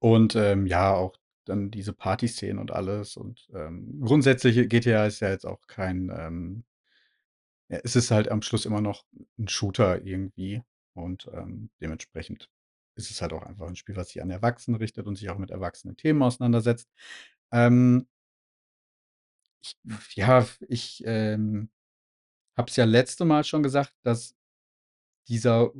und 0.00 0.36
ähm, 0.36 0.66
ja, 0.66 0.92
auch 0.94 1.16
dann 1.44 1.70
diese 1.70 1.92
Partyszenen 1.92 2.58
und 2.58 2.70
alles. 2.72 3.16
Und 3.16 3.48
ähm, 3.54 4.00
grundsätzlich 4.02 4.68
GTA 4.68 5.06
ist 5.06 5.20
ja 5.20 5.30
jetzt 5.30 5.46
auch 5.46 5.60
kein, 5.66 6.10
ähm, 6.16 6.64
ja, 7.68 7.78
es 7.82 7.96
ist 7.96 8.10
halt 8.10 8.30
am 8.30 8.42
Schluss 8.42 8.66
immer 8.66 8.80
noch 8.80 9.04
ein 9.38 9.48
Shooter 9.48 10.04
irgendwie. 10.04 10.62
Und 10.94 11.28
ähm, 11.32 11.70
dementsprechend 11.80 12.50
ist 12.96 13.10
es 13.10 13.20
halt 13.22 13.32
auch 13.32 13.42
einfach 13.42 13.66
ein 13.66 13.76
Spiel, 13.76 13.96
was 13.96 14.08
sich 14.10 14.22
an 14.22 14.30
Erwachsene 14.30 14.78
richtet 14.80 15.06
und 15.06 15.16
sich 15.16 15.28
auch 15.30 15.38
mit 15.38 15.50
erwachsenen 15.50 15.96
Themen 15.96 16.22
auseinandersetzt. 16.22 16.88
Ähm, 17.52 18.06
ich, 19.62 19.76
ja, 20.16 20.46
ich 20.68 21.02
ähm, 21.06 21.70
habe 22.56 22.70
es 22.70 22.76
ja 22.76 22.84
letzte 22.84 23.24
Mal 23.24 23.44
schon 23.44 23.62
gesagt, 23.62 23.94
dass 24.02 24.34
dieser 25.28 25.72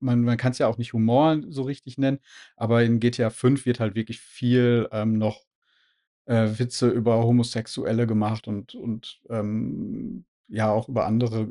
man 0.00 0.22
man 0.22 0.38
es 0.38 0.58
ja 0.58 0.66
auch 0.68 0.78
nicht 0.78 0.92
Humor 0.92 1.40
so 1.48 1.62
richtig 1.62 1.98
nennen, 1.98 2.20
aber 2.56 2.82
in 2.84 3.00
GTA 3.00 3.30
5 3.30 3.66
wird 3.66 3.80
halt 3.80 3.94
wirklich 3.94 4.20
viel, 4.20 4.88
ähm, 4.92 5.18
noch, 5.18 5.44
äh, 6.26 6.48
Witze 6.58 6.88
über 6.90 7.22
Homosexuelle 7.24 8.06
gemacht 8.06 8.48
und 8.48 8.74
und, 8.74 9.20
ähm, 9.30 10.24
ja, 10.48 10.70
auch 10.72 10.88
über 10.88 11.06
andere, 11.06 11.48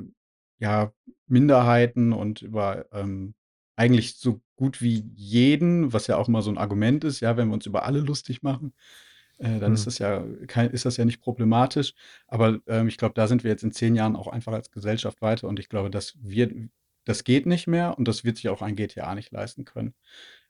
ja, 0.59 0.93
Minderheiten 1.28 2.13
und 2.13 2.41
über, 2.41 2.86
ähm, 2.93 3.34
eigentlich 3.76 4.17
so 4.17 4.41
gut 4.55 4.82
wie 4.82 5.03
jeden, 5.15 5.93
was 5.93 6.07
ja 6.07 6.17
auch 6.17 6.28
immer 6.28 6.41
so 6.41 6.51
ein 6.51 6.57
Argument 6.57 7.03
ist, 7.03 7.19
ja, 7.21 7.38
wenn 7.38 7.47
wir 7.49 7.55
uns 7.55 7.65
über 7.65 7.86
alle 7.86 7.99
lustig 7.99 8.43
machen, 8.43 8.74
äh, 9.39 9.59
dann 9.59 9.74
ist 9.74 9.82
mhm. 9.82 9.86
das 9.86 9.99
ja 9.99 10.26
kein 10.47 10.69
ist 10.71 10.86
das 10.86 10.97
ja 10.97 11.05
nicht 11.05 11.21
problematisch. 11.21 11.93
Aber, 12.28 12.59
ähm, 12.67 12.88
ich 12.88 12.97
glaube, 12.97 13.15
da 13.15 13.28
sind 13.28 13.43
wir 13.43 13.51
jetzt 13.51 13.63
in 13.63 13.71
zehn 13.71 13.95
Jahren 13.95 14.15
auch 14.15 14.28
einfach 14.28 14.53
als 14.53 14.71
Gesellschaft 14.71 15.21
weiter 15.21 15.47
und 15.47 15.59
ich 15.59 15.69
glaube, 15.69 15.89
das 15.91 16.15
wird 16.21 16.53
das 17.06 17.24
geht 17.24 17.45
nicht 17.45 17.68
mehr 17.68 17.97
und 17.97 18.08
das 18.08 18.24
wird 18.24 18.38
sich 18.38 18.49
auch 18.49 18.62
ein 18.62 18.76
GTA 18.76 19.16
nicht 19.16 19.32
leisten 19.32 19.66
können. 19.66 19.93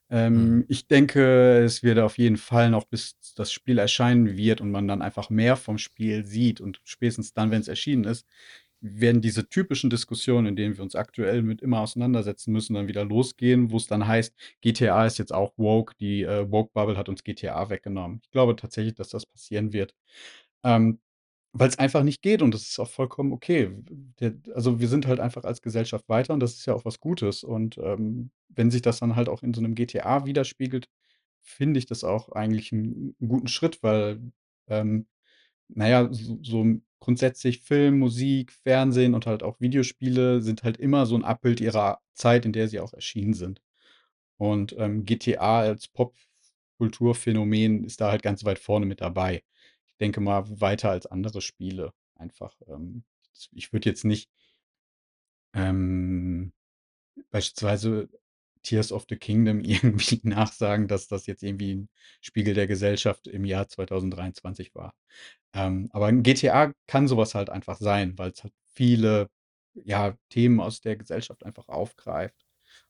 Ähm, 0.09 0.57
mhm. 0.57 0.65
Ich 0.67 0.87
denke, 0.87 1.63
es 1.63 1.83
wird 1.83 1.99
auf 1.99 2.17
jeden 2.17 2.37
Fall 2.37 2.69
noch, 2.69 2.85
bis 2.85 3.17
das 3.35 3.51
Spiel 3.51 3.77
erscheinen 3.79 4.37
wird 4.37 4.61
und 4.61 4.71
man 4.71 4.87
dann 4.87 5.01
einfach 5.01 5.29
mehr 5.29 5.55
vom 5.55 5.77
Spiel 5.77 6.25
sieht 6.25 6.61
und 6.61 6.81
spätestens 6.83 7.33
dann, 7.33 7.51
wenn 7.51 7.61
es 7.61 7.67
erschienen 7.67 8.03
ist, 8.03 8.27
werden 8.81 9.21
diese 9.21 9.47
typischen 9.47 9.89
Diskussionen, 9.89 10.45
in 10.47 10.55
denen 10.57 10.75
wir 10.75 10.83
uns 10.83 10.95
aktuell 10.95 11.41
mit 11.41 11.61
immer 11.61 11.79
auseinandersetzen 11.79 12.51
müssen, 12.51 12.73
dann 12.73 12.89
wieder 12.89 13.05
losgehen, 13.05 13.71
wo 13.71 13.77
es 13.77 13.87
dann 13.87 14.05
heißt, 14.05 14.35
GTA 14.61 15.05
ist 15.05 15.17
jetzt 15.17 15.33
auch 15.33 15.53
woke, 15.55 15.95
die 15.99 16.23
äh, 16.23 16.51
Woke-Bubble 16.51 16.97
hat 16.97 17.07
uns 17.07 17.23
GTA 17.23 17.69
weggenommen. 17.69 18.19
Ich 18.23 18.31
glaube 18.31 18.57
tatsächlich, 18.57 18.93
dass 18.95 19.07
das 19.07 19.25
passieren 19.25 19.71
wird. 19.71 19.95
Ähm, 20.63 20.99
weil 21.53 21.69
es 21.69 21.79
einfach 21.79 22.03
nicht 22.03 22.21
geht 22.23 22.41
und 22.41 22.53
das 22.53 22.63
ist 22.63 22.79
auch 22.79 22.89
vollkommen 22.89 23.33
okay. 23.33 23.69
der 24.19 24.33
also, 24.55 24.79
wir 24.79 24.87
sind 24.89 25.07
halt 25.07 25.19
einfach 25.19 25.43
als 25.45 25.61
Gesellschaft 25.61 26.09
weiter 26.09 26.33
und 26.33 26.39
das 26.41 26.53
ist 26.55 26.65
ja 26.67 26.73
auch 26.75 26.85
was 26.85 26.99
Gutes. 26.99 27.43
Und, 27.43 27.77
ähm, 27.79 28.31
wenn 28.49 28.71
sich 28.71 28.81
das 28.81 28.99
dann 28.99 29.15
halt 29.15 29.29
auch 29.29 29.43
in 29.43 29.53
so 29.53 29.61
einem 29.61 29.75
GTA 29.75 30.25
widerspiegelt, 30.25 30.89
finde 31.41 31.79
ich 31.79 31.85
das 31.87 32.03
auch 32.03 32.29
eigentlich 32.31 32.71
einen 32.73 33.15
'n 33.21 33.27
guten 33.29 33.47
Schritt, 33.47 33.83
weil, 33.83 34.21
ähm, 34.67 35.07
na 35.69 36.11
so 36.13 36.39
so 36.43 36.65
grundsätzlich 37.01 37.61
Film, 37.61 37.99
Musik, 37.99 38.51
Fernsehen 38.53 39.13
und 39.15 39.25
halt 39.27 39.43
auch 39.43 39.59
Videospiele 39.61 40.41
sind 40.41 40.63
halt 40.63 40.77
immer 40.77 41.05
so 41.07 41.15
ein 41.15 41.23
Abbild 41.25 41.61
ihrer 41.61 41.99
Zeit, 42.15 42.45
in 42.45 42.53
der 42.53 42.67
sie 42.69 42.79
auch 42.81 42.93
erschienen 42.93 43.33
sind. 43.35 43.61
Und, 44.37 44.75
ähm, 44.79 45.05
GTA 45.05 45.59
als 45.61 45.87
Popkulturphänomen 45.89 47.83
ist 47.85 48.01
da 48.01 48.11
halt 48.11 48.23
ganz 48.23 48.45
weit 48.45 48.59
vorne 48.59 48.85
mit 48.87 49.01
dabei 49.01 49.43
denke 50.03 50.21
mal, 50.21 50.43
weiter 50.61 50.91
als 50.91 51.05
andere 51.07 51.41
Spiele 51.41 51.93
einfach. 52.15 52.55
Ähm, 52.67 53.05
ich 53.53 53.71
würde 53.71 53.89
jetzt 53.89 54.03
nicht 54.03 54.29
ähm, 55.53 56.51
beispielsweise 57.31 58.09
Tears 58.63 58.91
of 58.91 59.05
the 59.09 59.15
Kingdom 59.15 59.59
irgendwie 59.63 60.19
nachsagen, 60.23 60.87
dass 60.87 61.07
das 61.07 61.25
jetzt 61.27 61.43
irgendwie 61.43 61.75
ein 61.75 61.89
Spiegel 62.21 62.53
der 62.53 62.67
Gesellschaft 62.67 63.27
im 63.27 63.45
Jahr 63.45 63.67
2023 63.69 64.75
war. 64.75 64.93
Ähm, 65.53 65.89
aber 65.93 66.07
ein 66.07 66.23
GTA 66.23 66.73
kann 66.87 67.07
sowas 67.07 67.35
halt 67.35 67.49
einfach 67.49 67.77
sein, 67.79 68.17
weil 68.17 68.31
es 68.31 68.43
halt 68.43 68.53
viele 68.73 69.29
ja, 69.75 70.17
Themen 70.29 70.59
aus 70.59 70.81
der 70.81 70.97
Gesellschaft 70.97 71.45
einfach 71.45 71.69
aufgreift 71.69 72.42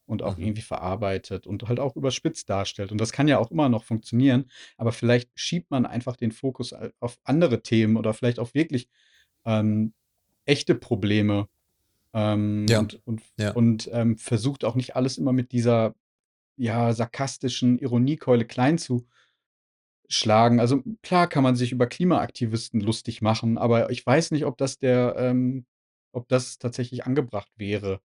und 0.05 0.23
auch 0.23 0.37
Mhm. 0.37 0.43
irgendwie 0.43 0.61
verarbeitet 0.61 1.47
und 1.47 1.63
halt 1.67 1.79
auch 1.79 1.95
überspitzt 1.95 2.49
darstellt. 2.49 2.91
Und 2.91 2.99
das 2.99 3.11
kann 3.11 3.27
ja 3.27 3.37
auch 3.39 3.51
immer 3.51 3.69
noch 3.69 3.83
funktionieren, 3.83 4.45
aber 4.77 4.91
vielleicht 4.91 5.29
schiebt 5.35 5.71
man 5.71 5.85
einfach 5.85 6.15
den 6.17 6.31
Fokus 6.31 6.73
auf 6.99 7.17
andere 7.23 7.61
Themen 7.63 7.97
oder 7.97 8.13
vielleicht 8.13 8.39
auch 8.39 8.53
wirklich 8.53 8.89
ähm, 9.45 9.93
echte 10.45 10.75
Probleme 10.75 11.47
ähm, 12.13 12.65
Ja, 12.69 12.79
und, 12.79 13.01
und, 13.05 13.21
ja. 13.37 13.51
und 13.55 13.89
ähm, 13.93 14.17
versucht 14.17 14.65
auch 14.65 14.75
nicht 14.75 14.95
alles 14.95 15.17
immer 15.17 15.33
mit 15.33 15.51
dieser 15.51 15.95
ja, 16.57 16.93
sarkastischen 16.93 17.79
Ironiekeule 17.79 18.45
klein 18.45 18.77
zu 18.77 19.07
schlagen. 20.09 20.59
Also 20.59 20.83
klar 21.01 21.27
kann 21.27 21.43
man 21.43 21.55
sich 21.55 21.71
über 21.71 21.87
Klimaaktivisten 21.87 22.79
lustig 22.81 23.21
machen, 23.21 23.57
aber 23.57 23.89
ich 23.89 24.05
weiß 24.05 24.31
nicht, 24.31 24.45
ob 24.45 24.57
das 24.57 24.77
der, 24.77 25.15
ähm, 25.17 25.65
ob 26.11 26.27
das 26.27 26.57
tatsächlich 26.59 27.05
angebracht 27.05 27.51
wäre. 27.57 27.99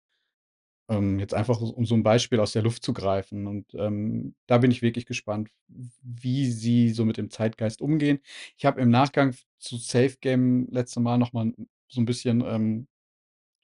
Ähm, 0.87 1.19
jetzt 1.19 1.33
einfach, 1.33 1.59
um 1.61 1.85
so 1.85 1.95
ein 1.95 2.03
Beispiel 2.03 2.39
aus 2.39 2.51
der 2.51 2.61
Luft 2.61 2.83
zu 2.83 2.93
greifen. 2.93 3.47
Und 3.47 3.73
ähm, 3.73 4.35
da 4.47 4.59
bin 4.59 4.71
ich 4.71 4.81
wirklich 4.83 5.05
gespannt, 5.07 5.49
wie 5.67 6.51
sie 6.51 6.89
so 6.91 7.05
mit 7.05 7.17
dem 7.17 7.31
Zeitgeist 7.31 7.81
umgehen. 7.81 8.19
Ich 8.57 8.65
habe 8.65 8.81
im 8.81 8.89
Nachgang 8.91 9.35
zu 9.57 9.77
Safe 9.77 10.15
Game 10.21 10.67
letzte 10.69 10.99
Mal 10.99 11.17
noch 11.17 11.33
mal 11.33 11.53
so 11.87 12.01
ein 12.01 12.05
bisschen 12.05 12.41
ähm, 12.45 12.87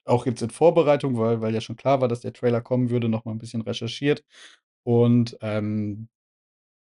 auch 0.05 0.25
jetzt 0.25 0.41
in 0.41 0.49
Vorbereitung, 0.49 1.17
weil, 1.17 1.41
weil 1.41 1.53
ja 1.53 1.61
schon 1.61 1.75
klar 1.75 2.01
war, 2.01 2.07
dass 2.07 2.21
der 2.21 2.33
Trailer 2.33 2.61
kommen 2.61 2.89
würde, 2.89 3.09
noch 3.09 3.25
mal 3.25 3.31
ein 3.33 3.39
bisschen 3.39 3.61
recherchiert. 3.61 4.23
Und 4.83 5.37
ähm, 5.41 6.09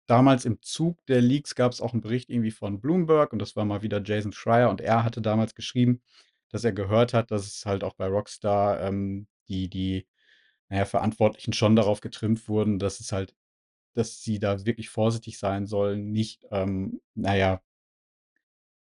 damals 0.07 0.45
im 0.45 0.61
Zug 0.61 1.05
der 1.07 1.21
Leaks 1.21 1.55
gab 1.55 1.71
es 1.71 1.81
auch 1.81 1.93
einen 1.93 2.01
Bericht 2.01 2.29
irgendwie 2.29 2.51
von 2.51 2.79
Bloomberg 2.81 3.33
und 3.33 3.39
das 3.39 3.55
war 3.55 3.65
mal 3.65 3.81
wieder 3.81 4.01
Jason 4.03 4.31
Schreier 4.33 4.69
und 4.69 4.81
er 4.81 5.03
hatte 5.03 5.21
damals 5.21 5.55
geschrieben, 5.55 6.01
dass 6.49 6.63
er 6.63 6.73
gehört 6.73 7.13
hat, 7.13 7.31
dass 7.31 7.45
es 7.45 7.65
halt 7.65 7.83
auch 7.83 7.95
bei 7.95 8.07
Rockstar 8.07 8.81
ähm, 8.81 9.27
die, 9.47 9.69
die 9.69 10.07
naja, 10.69 10.85
Verantwortlichen 10.85 11.53
schon 11.53 11.75
darauf 11.75 12.01
getrimmt 12.01 12.47
wurden, 12.49 12.79
dass 12.79 12.99
es 12.99 13.11
halt, 13.11 13.35
dass 13.95 14.21
sie 14.23 14.39
da 14.39 14.65
wirklich 14.65 14.89
vorsichtig 14.89 15.39
sein 15.39 15.67
sollen, 15.67 16.11
nicht, 16.11 16.45
ähm, 16.51 17.01
naja, 17.15 17.61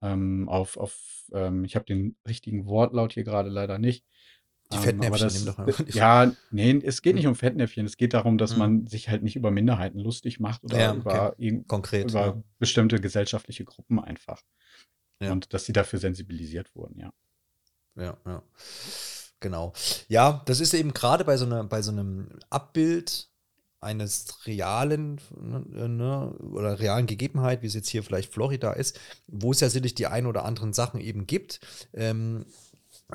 ähm, 0.02 0.50
auf, 0.50 0.78
auf 0.78 1.26
ähm, 1.34 1.64
ich 1.64 1.76
habe 1.76 1.86
den 1.86 2.16
richtigen 2.28 2.66
Wortlaut 2.66 3.14
hier 3.14 3.24
gerade 3.24 3.50
leider 3.50 3.78
nicht, 3.78 4.06
Die 4.72 4.78
ähm, 4.78 4.82
Fettnäpfchen, 4.84 5.20
das, 5.20 5.46
doch 5.46 5.60
einfach 5.60 5.96
ja, 5.96 6.34
nee, 6.50 6.80
es 6.84 7.02
geht 7.02 7.16
nicht 7.16 7.26
Hm, 7.26 7.32
um 7.32 7.36
Fettnäpfchen. 7.36 7.86
Es 7.86 7.98
geht 7.98 8.14
darum, 8.14 8.38
dass 8.38 8.52
hm. 8.52 8.60
man 8.60 8.88
sich 8.88 9.10
halt 9.10 9.24
nicht 9.24 9.36
über 9.36 9.52
Minderheiten 9.52 10.00
lustig 10.00 10.40
macht 10.40 10.64
oder 10.64 10.78
Ja, 10.78 10.92
okay. 10.94 11.00
über, 11.00 11.36
irgend- 11.38 11.68
Konkret, 11.68 12.10
über 12.10 12.26
ja. 12.26 12.44
bestimmte 12.60 13.00
gesellschaftliche 13.00 13.66
Gruppen 13.66 14.00
einfach. 14.00 14.42
Ja. 15.22 15.32
Und 15.34 15.54
dass 15.54 15.66
sie 15.66 15.74
dafür 15.74 16.00
sensibilisiert 16.00 16.76
wurden, 16.76 17.00
ja. 17.00 17.14
Ja, 17.96 18.18
ja. 18.26 18.42
Genau. 19.42 19.74
Ja, 20.08 20.44
das 20.46 20.60
ist 20.60 20.74
eben 20.74 20.94
gerade 20.94 21.26
bei 21.26 21.36
so 21.36 21.48
bei 21.68 21.82
so 21.82 21.92
einem 21.92 22.30
Abbild 22.50 23.28
eines 23.82 24.46
realen 24.46 25.20
ne, 25.36 25.90
ne, 25.90 26.32
oder 26.40 26.80
realen 26.80 27.08
Gegebenheit, 27.08 27.64
wie 27.64 27.68
es 27.68 27.74
jetzt 27.74 27.90
hier 27.90 28.04
vielleicht 28.04 28.32
Florida 28.32 28.72
ist, 28.74 29.00
wo 29.28 29.52
es 29.52 29.60
ja 29.60 29.70
sicherlich 29.70 29.96
die 29.96 30.06
ein 30.06 30.28
oder 30.28 30.46
anderen 30.46 30.72
Sachen 30.74 31.02
eben 31.02 31.26
gibt, 31.26 31.60
ähm, 31.94 32.46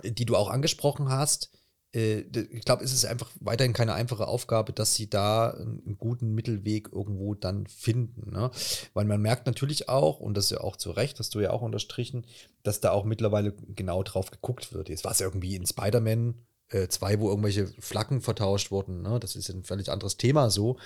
die 0.02 0.26
du 0.26 0.36
auch 0.36 0.50
angesprochen 0.50 1.08
hast. 1.08 1.52
Äh, 1.97 2.24
ich 2.51 2.64
glaube, 2.64 2.84
es 2.84 2.92
ist 2.92 3.07
einfach 3.07 3.30
weiterhin 3.40 3.72
keine 3.72 3.94
einfache 3.94 4.28
Aufgabe, 4.28 4.72
dass 4.72 4.94
sie 4.94 5.09
da 5.09 5.51
einen, 5.51 5.97
guten 5.99 6.34
Mittelweg 6.34 6.90
irgendwo 6.92 7.34
dann 7.34 7.66
finden. 7.66 8.30
Ne? 8.30 8.51
Weil 8.92 9.07
man 9.07 9.22
merkt 9.22 9.47
natürlich 9.47 9.88
auch, 9.88 10.20
und 10.20 10.36
das 10.36 10.47
ist 10.47 10.51
ja 10.51 10.61
auch 10.61 10.76
zu 10.76 10.90
Recht, 10.90 11.18
hast 11.18 11.34
du 11.34 11.40
ja 11.40 11.51
auch 11.51 11.62
unterstrichen, 11.62 12.26
dass 12.62 12.80
da 12.80 12.90
auch 12.90 13.05
mittlerweile 13.05 13.55
genau 13.74 14.03
drauf 14.03 14.30
geguckt 14.30 14.74
wird. 14.74 14.90
Jetzt 14.90 15.05
war 15.05 15.12
es 15.12 15.20
irgendwie 15.20 15.57
in 15.57 15.66
Spider-Man 15.66 16.34
äh, 16.68 16.88
2, 16.88 17.20
wo 17.20 17.30
irgendwelche 17.30 17.68
Flaggen 17.80 18.20
vertauscht 18.20 18.70
wurden. 18.70 19.03
Ne? 19.03 19.18
Das 19.18 19.34
ist 19.34 19.49
ein 19.49 19.64
völlig 19.64 19.90
anderes 19.90 20.18
Thema 20.18 20.51
so. 20.51 20.76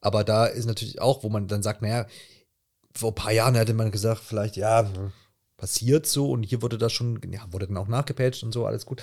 Aber 0.00 0.24
da 0.24 0.46
ist 0.46 0.66
natürlich 0.66 1.00
auch, 1.00 1.22
wo 1.22 1.28
man 1.28 1.48
dann 1.48 1.62
sagt, 1.62 1.82
naja, 1.82 2.06
vor 2.94 3.10
ein 3.10 3.14
paar 3.14 3.32
Jahren 3.32 3.56
hätte 3.56 3.74
man 3.74 3.90
gesagt, 3.90 4.22
vielleicht, 4.22 4.56
ja, 4.56 4.90
passiert 5.58 6.06
so 6.06 6.30
und 6.30 6.42
hier 6.44 6.62
wurde 6.62 6.78
das 6.78 6.92
schon, 6.92 7.20
ja, 7.30 7.40
wurde 7.50 7.66
dann 7.66 7.76
auch 7.76 7.88
nachgepatcht 7.88 8.42
und 8.42 8.52
so, 8.52 8.66
alles 8.66 8.86
gut. 8.86 9.02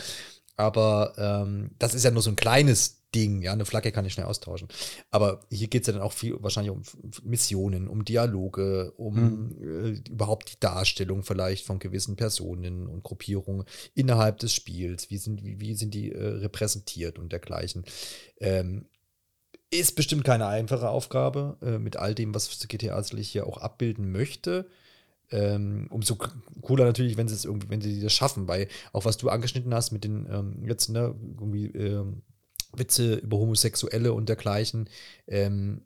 Aber 0.55 1.13
ähm, 1.17 1.71
das 1.79 1.93
ist 1.93 2.03
ja 2.03 2.11
nur 2.11 2.21
so 2.21 2.29
ein 2.29 2.35
kleines 2.35 3.03
Ding, 3.13 3.41
ja, 3.41 3.53
eine 3.53 3.65
Flagge 3.65 3.91
kann 3.91 4.05
ich 4.05 4.13
schnell 4.13 4.25
austauschen. 4.25 4.67
Aber 5.11 5.41
hier 5.51 5.67
geht 5.67 5.83
es 5.83 5.87
ja 5.87 5.93
dann 5.93 6.01
auch 6.01 6.13
viel 6.13 6.35
wahrscheinlich 6.39 6.71
um 6.71 6.81
Missionen, 7.23 7.87
um 7.87 8.05
Dialoge, 8.05 8.91
um 8.97 9.51
äh, 9.61 10.09
überhaupt 10.09 10.51
die 10.51 10.59
Darstellung 10.59 11.23
vielleicht 11.23 11.65
von 11.65 11.79
gewissen 11.79 12.15
Personen 12.15 12.87
und 12.87 13.03
Gruppierungen 13.03 13.65
innerhalb 13.93 14.39
des 14.39 14.53
Spiels. 14.53 15.09
Wie 15.09 15.17
sind, 15.17 15.43
wie, 15.43 15.59
wie 15.59 15.75
sind 15.75 15.93
die 15.93 16.11
äh, 16.11 16.25
repräsentiert 16.25 17.19
und 17.19 17.31
dergleichen. 17.31 17.83
Ähm, 18.39 18.87
ist 19.69 19.95
bestimmt 19.95 20.23
keine 20.23 20.47
einfache 20.47 20.89
Aufgabe 20.89 21.57
äh, 21.61 21.79
mit 21.79 21.97
all 21.97 22.13
dem, 22.13 22.35
was 22.35 22.67
GTA 22.67 23.01
sicherlich 23.01 23.29
hier 23.29 23.47
auch 23.47 23.57
abbilden 23.57 24.11
möchte. 24.11 24.67
Ähm, 25.31 25.87
umso 25.89 26.17
cooler 26.61 26.85
natürlich, 26.85 27.17
wenn 27.17 27.27
sie 27.27 27.35
es 27.35 27.45
irgendwie, 27.45 27.69
wenn 27.69 27.81
sie 27.81 28.01
das 28.01 28.13
schaffen, 28.13 28.47
weil 28.47 28.67
auch 28.91 29.05
was 29.05 29.17
du 29.17 29.29
angeschnitten 29.29 29.73
hast 29.73 29.91
mit 29.91 30.03
den 30.03 30.27
ähm, 30.29 30.63
jetzt, 30.67 30.89
ne, 30.89 31.15
irgendwie 31.39 31.67
ähm, 31.67 32.21
Witze 32.73 33.15
über 33.15 33.37
Homosexuelle 33.37 34.13
und 34.13 34.29
dergleichen, 34.29 34.89
ähm, 35.27 35.81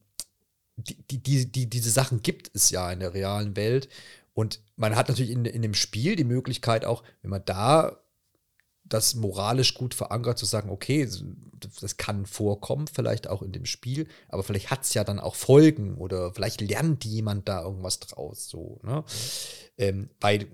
die, 0.75 1.17
die, 1.17 1.51
die, 1.51 1.69
diese 1.69 1.89
Sachen 1.89 2.21
gibt 2.21 2.51
es 2.53 2.69
ja 2.69 2.91
in 2.91 2.99
der 2.99 3.13
realen 3.13 3.55
Welt. 3.55 3.89
Und 4.33 4.61
man 4.75 4.95
hat 4.95 5.09
natürlich 5.09 5.31
in, 5.31 5.45
in 5.45 5.63
dem 5.63 5.73
Spiel 5.73 6.15
die 6.15 6.23
Möglichkeit 6.23 6.85
auch, 6.85 7.03
wenn 7.21 7.31
man 7.31 7.43
da 7.45 7.97
das 8.89 9.15
moralisch 9.15 9.73
gut 9.73 9.93
verankert, 9.93 10.37
zu 10.37 10.45
sagen, 10.45 10.69
okay, 10.69 11.07
das 11.81 11.97
kann 11.97 12.25
vorkommen, 12.25 12.87
vielleicht 12.87 13.27
auch 13.27 13.41
in 13.41 13.51
dem 13.51 13.65
Spiel, 13.65 14.07
aber 14.29 14.43
vielleicht 14.43 14.69
hat 14.69 14.83
es 14.83 14.93
ja 14.93 15.03
dann 15.03 15.19
auch 15.19 15.35
Folgen 15.35 15.95
oder 15.95 16.33
vielleicht 16.33 16.61
lernt 16.61 17.05
jemand 17.05 17.47
da 17.47 17.63
irgendwas 17.63 17.99
draus, 17.99 18.47
so, 18.49 18.79
ne? 18.83 19.03
Ähm, 19.77 20.09
weil, 20.19 20.47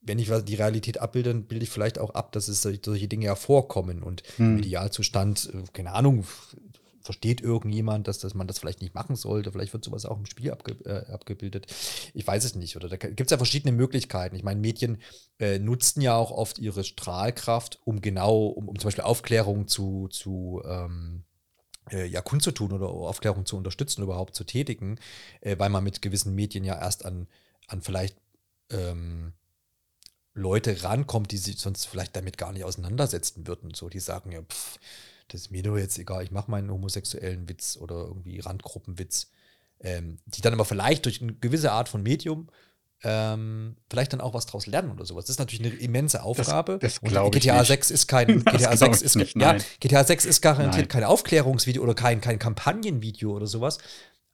wenn 0.00 0.18
ich 0.18 0.30
die 0.44 0.54
Realität 0.54 0.98
abbilde, 0.98 1.30
dann 1.30 1.44
bilde 1.44 1.64
ich 1.64 1.70
vielleicht 1.70 1.98
auch 1.98 2.10
ab, 2.10 2.32
dass 2.32 2.48
es 2.48 2.62
solche, 2.62 3.08
Dinge 3.08 3.26
ja 3.26 3.34
vorkommen 3.34 4.02
und 4.02 4.22
im 4.38 4.56
Hm. 4.56 4.58
Idealzustand, 4.58 5.50
äh, 5.52 5.64
keine 5.72 5.92
Ahnung, 5.92 6.24
versteht 7.06 7.40
irgendjemand, 7.40 8.06
dass, 8.08 8.18
dass 8.18 8.34
man 8.34 8.46
das 8.46 8.58
vielleicht 8.58 8.82
nicht 8.82 8.94
machen 8.94 9.16
sollte. 9.16 9.50
Vielleicht 9.50 9.72
wird 9.72 9.84
sowas 9.84 10.04
auch 10.04 10.18
im 10.18 10.26
Spiel 10.26 10.50
abge, 10.50 10.72
äh, 10.84 11.10
abgebildet. 11.12 11.72
Ich 12.12 12.26
weiß 12.26 12.44
es 12.44 12.54
nicht. 12.54 12.76
Oder 12.76 12.88
da 12.88 12.96
gibt 12.96 13.22
es 13.22 13.30
ja 13.30 13.38
verschiedene 13.38 13.72
Möglichkeiten. 13.72 14.36
Ich 14.36 14.42
meine, 14.42 14.60
Medien 14.60 14.98
äh, 15.38 15.58
nutzen 15.58 16.02
ja 16.02 16.14
auch 16.14 16.30
oft 16.30 16.58
ihre 16.58 16.84
Strahlkraft, 16.84 17.78
um 17.84 18.02
genau, 18.02 18.46
um, 18.46 18.68
um 18.68 18.78
zum 18.78 18.88
Beispiel 18.88 19.04
Aufklärung 19.04 19.68
zu, 19.68 20.08
zu 20.08 20.62
ähm, 20.66 21.22
äh, 21.90 22.06
ja, 22.06 22.20
kundzutun 22.20 22.72
oder 22.72 22.88
Aufklärung 22.88 23.46
zu 23.46 23.56
unterstützen, 23.56 24.02
überhaupt 24.02 24.34
zu 24.34 24.44
tätigen, 24.44 24.98
äh, 25.40 25.58
weil 25.58 25.70
man 25.70 25.84
mit 25.84 26.02
gewissen 26.02 26.34
Medien 26.34 26.64
ja 26.64 26.78
erst 26.78 27.04
an, 27.04 27.28
an 27.68 27.80
vielleicht 27.80 28.16
ähm, 28.70 29.32
Leute 30.34 30.82
rankommt, 30.82 31.32
die 31.32 31.38
sich 31.38 31.58
sonst 31.58 31.86
vielleicht 31.86 32.14
damit 32.14 32.36
gar 32.36 32.52
nicht 32.52 32.64
auseinandersetzen 32.64 33.46
würden. 33.46 33.72
So, 33.74 33.88
die 33.88 34.00
sagen 34.00 34.32
ja, 34.32 34.42
pff, 34.42 34.78
das 35.28 35.42
ist 35.42 35.50
mir 35.50 35.62
doch 35.62 35.76
jetzt 35.76 35.98
egal, 35.98 36.22
ich 36.22 36.30
mache 36.30 36.50
meinen 36.50 36.70
homosexuellen 36.70 37.48
Witz 37.48 37.76
oder 37.76 37.96
irgendwie 37.96 38.40
Randgruppenwitz. 38.40 39.30
Ähm, 39.80 40.18
die 40.24 40.40
dann 40.40 40.54
aber 40.54 40.64
vielleicht 40.64 41.04
durch 41.04 41.20
eine 41.20 41.34
gewisse 41.34 41.70
Art 41.70 41.90
von 41.90 42.02
Medium 42.02 42.48
ähm, 43.02 43.76
vielleicht 43.90 44.12
dann 44.12 44.20
auch 44.20 44.34
was 44.34 44.46
draus 44.46 44.66
lernen 44.66 44.90
oder 44.90 45.04
sowas. 45.04 45.26
Das 45.26 45.30
ist 45.30 45.38
natürlich 45.38 45.64
eine 45.64 45.74
immense 45.74 46.22
Aufgabe. 46.22 46.78
das 46.80 46.98
Und 46.98 47.10
glaub 47.10 47.34
ich 47.34 47.42
GTA 47.42 47.58
nicht. 47.58 47.68
6 47.68 47.90
ist 47.90 48.06
kein 48.08 48.42
Das 48.44 48.54
GTA 48.54 48.74
glaub 48.74 48.94
6 48.94 48.98
ich 48.98 49.04
ist 49.04 49.16
nicht, 49.16 49.36
ja. 49.36 49.56
GTA 49.80 50.04
6 50.04 50.24
ist 50.24 50.40
garantiert 50.40 50.86
Nein. 50.86 50.88
kein 50.88 51.04
Aufklärungsvideo 51.04 51.82
oder 51.82 51.94
kein, 51.94 52.20
kein 52.20 52.38
Kampagnenvideo 52.38 53.36
oder 53.36 53.46
sowas. 53.46 53.78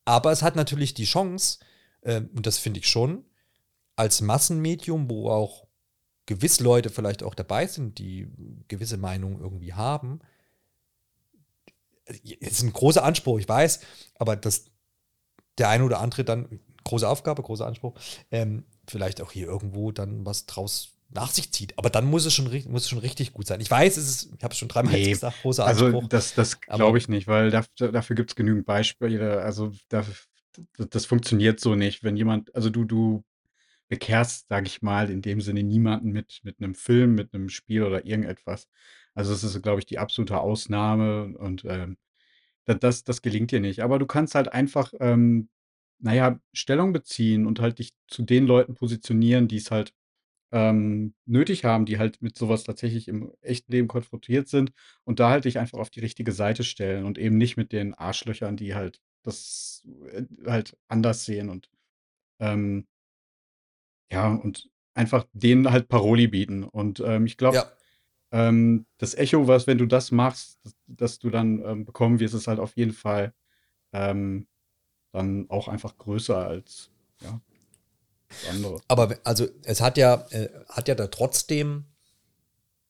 Aber 0.04 0.32
es 0.32 0.42
hat 0.42 0.56
natürlich 0.56 0.94
die 0.94 1.04
Chance, 1.04 1.58
ähm, 2.02 2.30
und 2.34 2.46
das 2.46 2.58
finde 2.58 2.80
ich 2.80 2.88
schon, 2.88 3.24
als 3.96 4.20
Massenmedium, 4.20 5.10
wo 5.10 5.28
auch 5.28 5.66
gewiss 6.26 6.60
Leute 6.60 6.88
vielleicht 6.88 7.22
auch 7.22 7.34
dabei 7.34 7.66
sind, 7.66 7.98
die 7.98 8.28
gewisse 8.68 8.96
Meinungen 8.96 9.40
irgendwie 9.40 9.74
haben. 9.74 10.20
Es 12.40 12.52
ist 12.52 12.62
ein 12.62 12.72
großer 12.72 13.04
Anspruch, 13.04 13.38
ich 13.38 13.48
weiß, 13.48 13.80
aber 14.18 14.36
dass 14.36 14.66
der 15.58 15.68
eine 15.68 15.84
oder 15.84 16.00
andere 16.00 16.24
dann, 16.24 16.60
große 16.84 17.08
Aufgabe, 17.08 17.42
großer 17.42 17.66
Anspruch, 17.66 17.94
ähm, 18.30 18.64
vielleicht 18.88 19.20
auch 19.20 19.30
hier 19.32 19.46
irgendwo 19.46 19.92
dann 19.92 20.24
was 20.26 20.46
draus 20.46 20.88
nach 21.10 21.30
sich 21.30 21.52
zieht. 21.52 21.76
Aber 21.78 21.90
dann 21.90 22.06
muss 22.06 22.24
es 22.24 22.32
schon, 22.32 22.46
muss 22.70 22.82
es 22.84 22.88
schon 22.88 22.98
richtig 22.98 23.34
gut 23.34 23.46
sein. 23.46 23.60
Ich 23.60 23.70
weiß, 23.70 23.96
es 23.98 24.08
ist, 24.08 24.34
ich 24.36 24.42
habe 24.42 24.52
es 24.52 24.58
schon 24.58 24.68
dreimal 24.68 24.94
Nee, 24.94 25.10
gesagt, 25.10 25.42
großer 25.42 25.64
Also 25.66 25.86
Anspruch. 25.86 26.08
das, 26.08 26.34
das 26.34 26.56
Aber- 26.68 26.76
glaube 26.78 26.98
ich 26.98 27.08
nicht, 27.08 27.26
weil 27.28 27.50
dafür, 27.50 27.92
dafür 27.92 28.16
gibt 28.16 28.30
es 28.30 28.34
genügend 28.36 28.64
Beispiele. 28.64 29.42
Also 29.42 29.72
daf- 29.90 30.26
das, 30.76 30.88
das 30.88 31.04
funktioniert 31.06 31.60
so 31.60 31.74
nicht. 31.74 32.02
Wenn 32.02 32.16
jemand, 32.16 32.54
also 32.54 32.70
du, 32.70 32.84
du 32.84 33.24
bekehrst, 33.88 34.48
sage 34.48 34.66
ich 34.66 34.80
mal, 34.80 35.10
in 35.10 35.20
dem 35.20 35.40
Sinne 35.42 35.62
niemanden 35.62 36.12
mit, 36.12 36.40
mit 36.44 36.56
einem 36.60 36.74
Film, 36.74 37.14
mit 37.14 37.34
einem 37.34 37.50
Spiel 37.50 37.82
oder 37.82 38.06
irgendetwas. 38.06 38.66
Also 39.14 39.32
das 39.32 39.44
ist, 39.44 39.62
glaube 39.62 39.80
ich, 39.80 39.86
die 39.86 39.98
absolute 39.98 40.38
Ausnahme 40.40 41.36
und 41.38 41.64
ähm, 41.66 41.96
da- 42.66 42.74
das, 42.74 43.04
das 43.04 43.22
gelingt 43.22 43.50
dir 43.52 43.60
nicht. 43.60 43.80
Aber 43.82 43.98
du 43.98 44.06
kannst 44.06 44.34
halt 44.34 44.52
einfach, 44.52 44.92
ähm, 45.00 45.48
naja, 46.00 46.40
Stellung 46.52 46.92
beziehen 46.92 47.46
und 47.46 47.60
halt 47.60 47.78
dich 47.78 47.92
zu 48.08 48.22
den 48.22 48.46
Leuten 48.46 48.74
positionieren, 48.74 49.48
die 49.48 49.56
es 49.58 49.70
halt 49.70 49.94
ähm, 50.52 51.14
nötig 51.26 51.64
haben, 51.64 51.86
die 51.86 51.98
halt 51.98 52.22
mit 52.22 52.36
sowas 52.38 52.64
tatsächlich 52.64 53.08
im 53.08 53.32
echten 53.42 53.72
Leben 53.72 53.88
konfrontiert 53.88 54.48
sind 54.48 54.72
und 55.04 55.20
da 55.20 55.30
halt 55.30 55.44
dich 55.46 55.58
einfach 55.58 55.78
auf 55.78 55.90
die 55.90 56.00
richtige 56.00 56.32
Seite 56.32 56.64
stellen 56.64 57.04
und 57.06 57.18
eben 57.18 57.38
nicht 57.38 57.56
mit 57.56 57.72
den 57.72 57.94
Arschlöchern, 57.94 58.56
die 58.56 58.74
halt 58.74 59.00
das 59.22 59.86
äh, 60.12 60.24
halt 60.46 60.76
anders 60.88 61.24
sehen 61.24 61.50
und 61.50 61.70
ähm, 62.40 62.86
ja, 64.10 64.28
und 64.32 64.70
einfach 64.94 65.26
denen 65.32 65.70
halt 65.70 65.88
Paroli 65.88 66.26
bieten. 66.28 66.64
Und 66.64 67.00
ähm, 67.00 67.26
ich 67.26 67.36
glaube, 67.36 67.56
ja, 67.56 67.72
ähm, 68.32 68.86
das 68.98 69.14
Echo, 69.14 69.46
was, 69.46 69.66
wenn 69.66 69.78
du 69.78 69.86
das 69.86 70.10
machst, 70.10 70.58
das, 70.64 70.74
das 70.86 71.18
du 71.18 71.30
dann 71.30 71.62
ähm, 71.64 71.84
bekommen 71.84 72.18
wirst, 72.18 72.34
ist 72.34 72.48
halt 72.48 72.58
auf 72.58 72.76
jeden 72.76 72.92
Fall 72.92 73.34
ähm, 73.92 74.46
dann 75.12 75.48
auch 75.50 75.68
einfach 75.68 75.96
größer 75.98 76.36
als 76.36 76.90
ja. 77.20 77.40
Andere. 78.50 78.80
Aber 78.88 79.18
also 79.24 79.46
es 79.64 79.82
hat 79.82 79.98
ja, 79.98 80.26
äh, 80.30 80.48
hat 80.70 80.88
ja 80.88 80.94
da 80.94 81.08
trotzdem, 81.08 81.84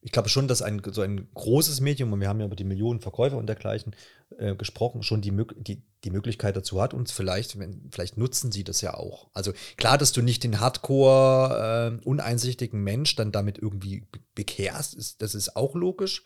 ich 0.05 0.11
glaube 0.11 0.29
schon, 0.29 0.49
dass 0.49 0.63
ein 0.63 0.83
so 0.91 1.01
ein 1.01 1.29
großes 1.33 1.81
Medium, 1.81 2.13
und 2.13 2.21
wir 2.21 2.29
haben 2.29 2.41
ja 2.41 2.47
über 2.47 2.57
die 2.57 2.65
Millionen 2.65 3.01
Verkäufer 3.01 3.37
und 3.37 3.47
dergleichen 3.47 3.95
äh, 4.37 4.57
gesprochen, 4.57 5.05
schon 5.05 5.21
die, 5.21 5.33
die, 5.59 5.83
die 6.03 6.11
Möglichkeit 6.11 6.57
dazu 6.57 6.83
hat 6.83 6.93
und 6.93 7.11
vielleicht, 7.11 7.59
wenn, 7.59 7.89
vielleicht 7.93 8.19
nutzen 8.19 8.51
sie 8.51 8.65
das 8.65 8.81
ja 8.81 8.95
auch. 8.95 9.31
Also 9.33 9.53
klar, 9.77 9.99
dass 9.99 10.13
du 10.13 10.21
nicht 10.21 10.43
den 10.43 10.59
Hardcore 10.59 12.01
äh, 12.03 12.05
uneinsichtigen 12.05 12.83
Mensch 12.83 13.15
dann 13.15 13.31
damit 13.31 13.59
irgendwie 13.59 14.05
bekehrst, 14.35 14.95
ist, 14.95 15.23
das 15.23 15.37
ist 15.37 15.55
auch 15.55 15.77
logisch. 15.77 16.25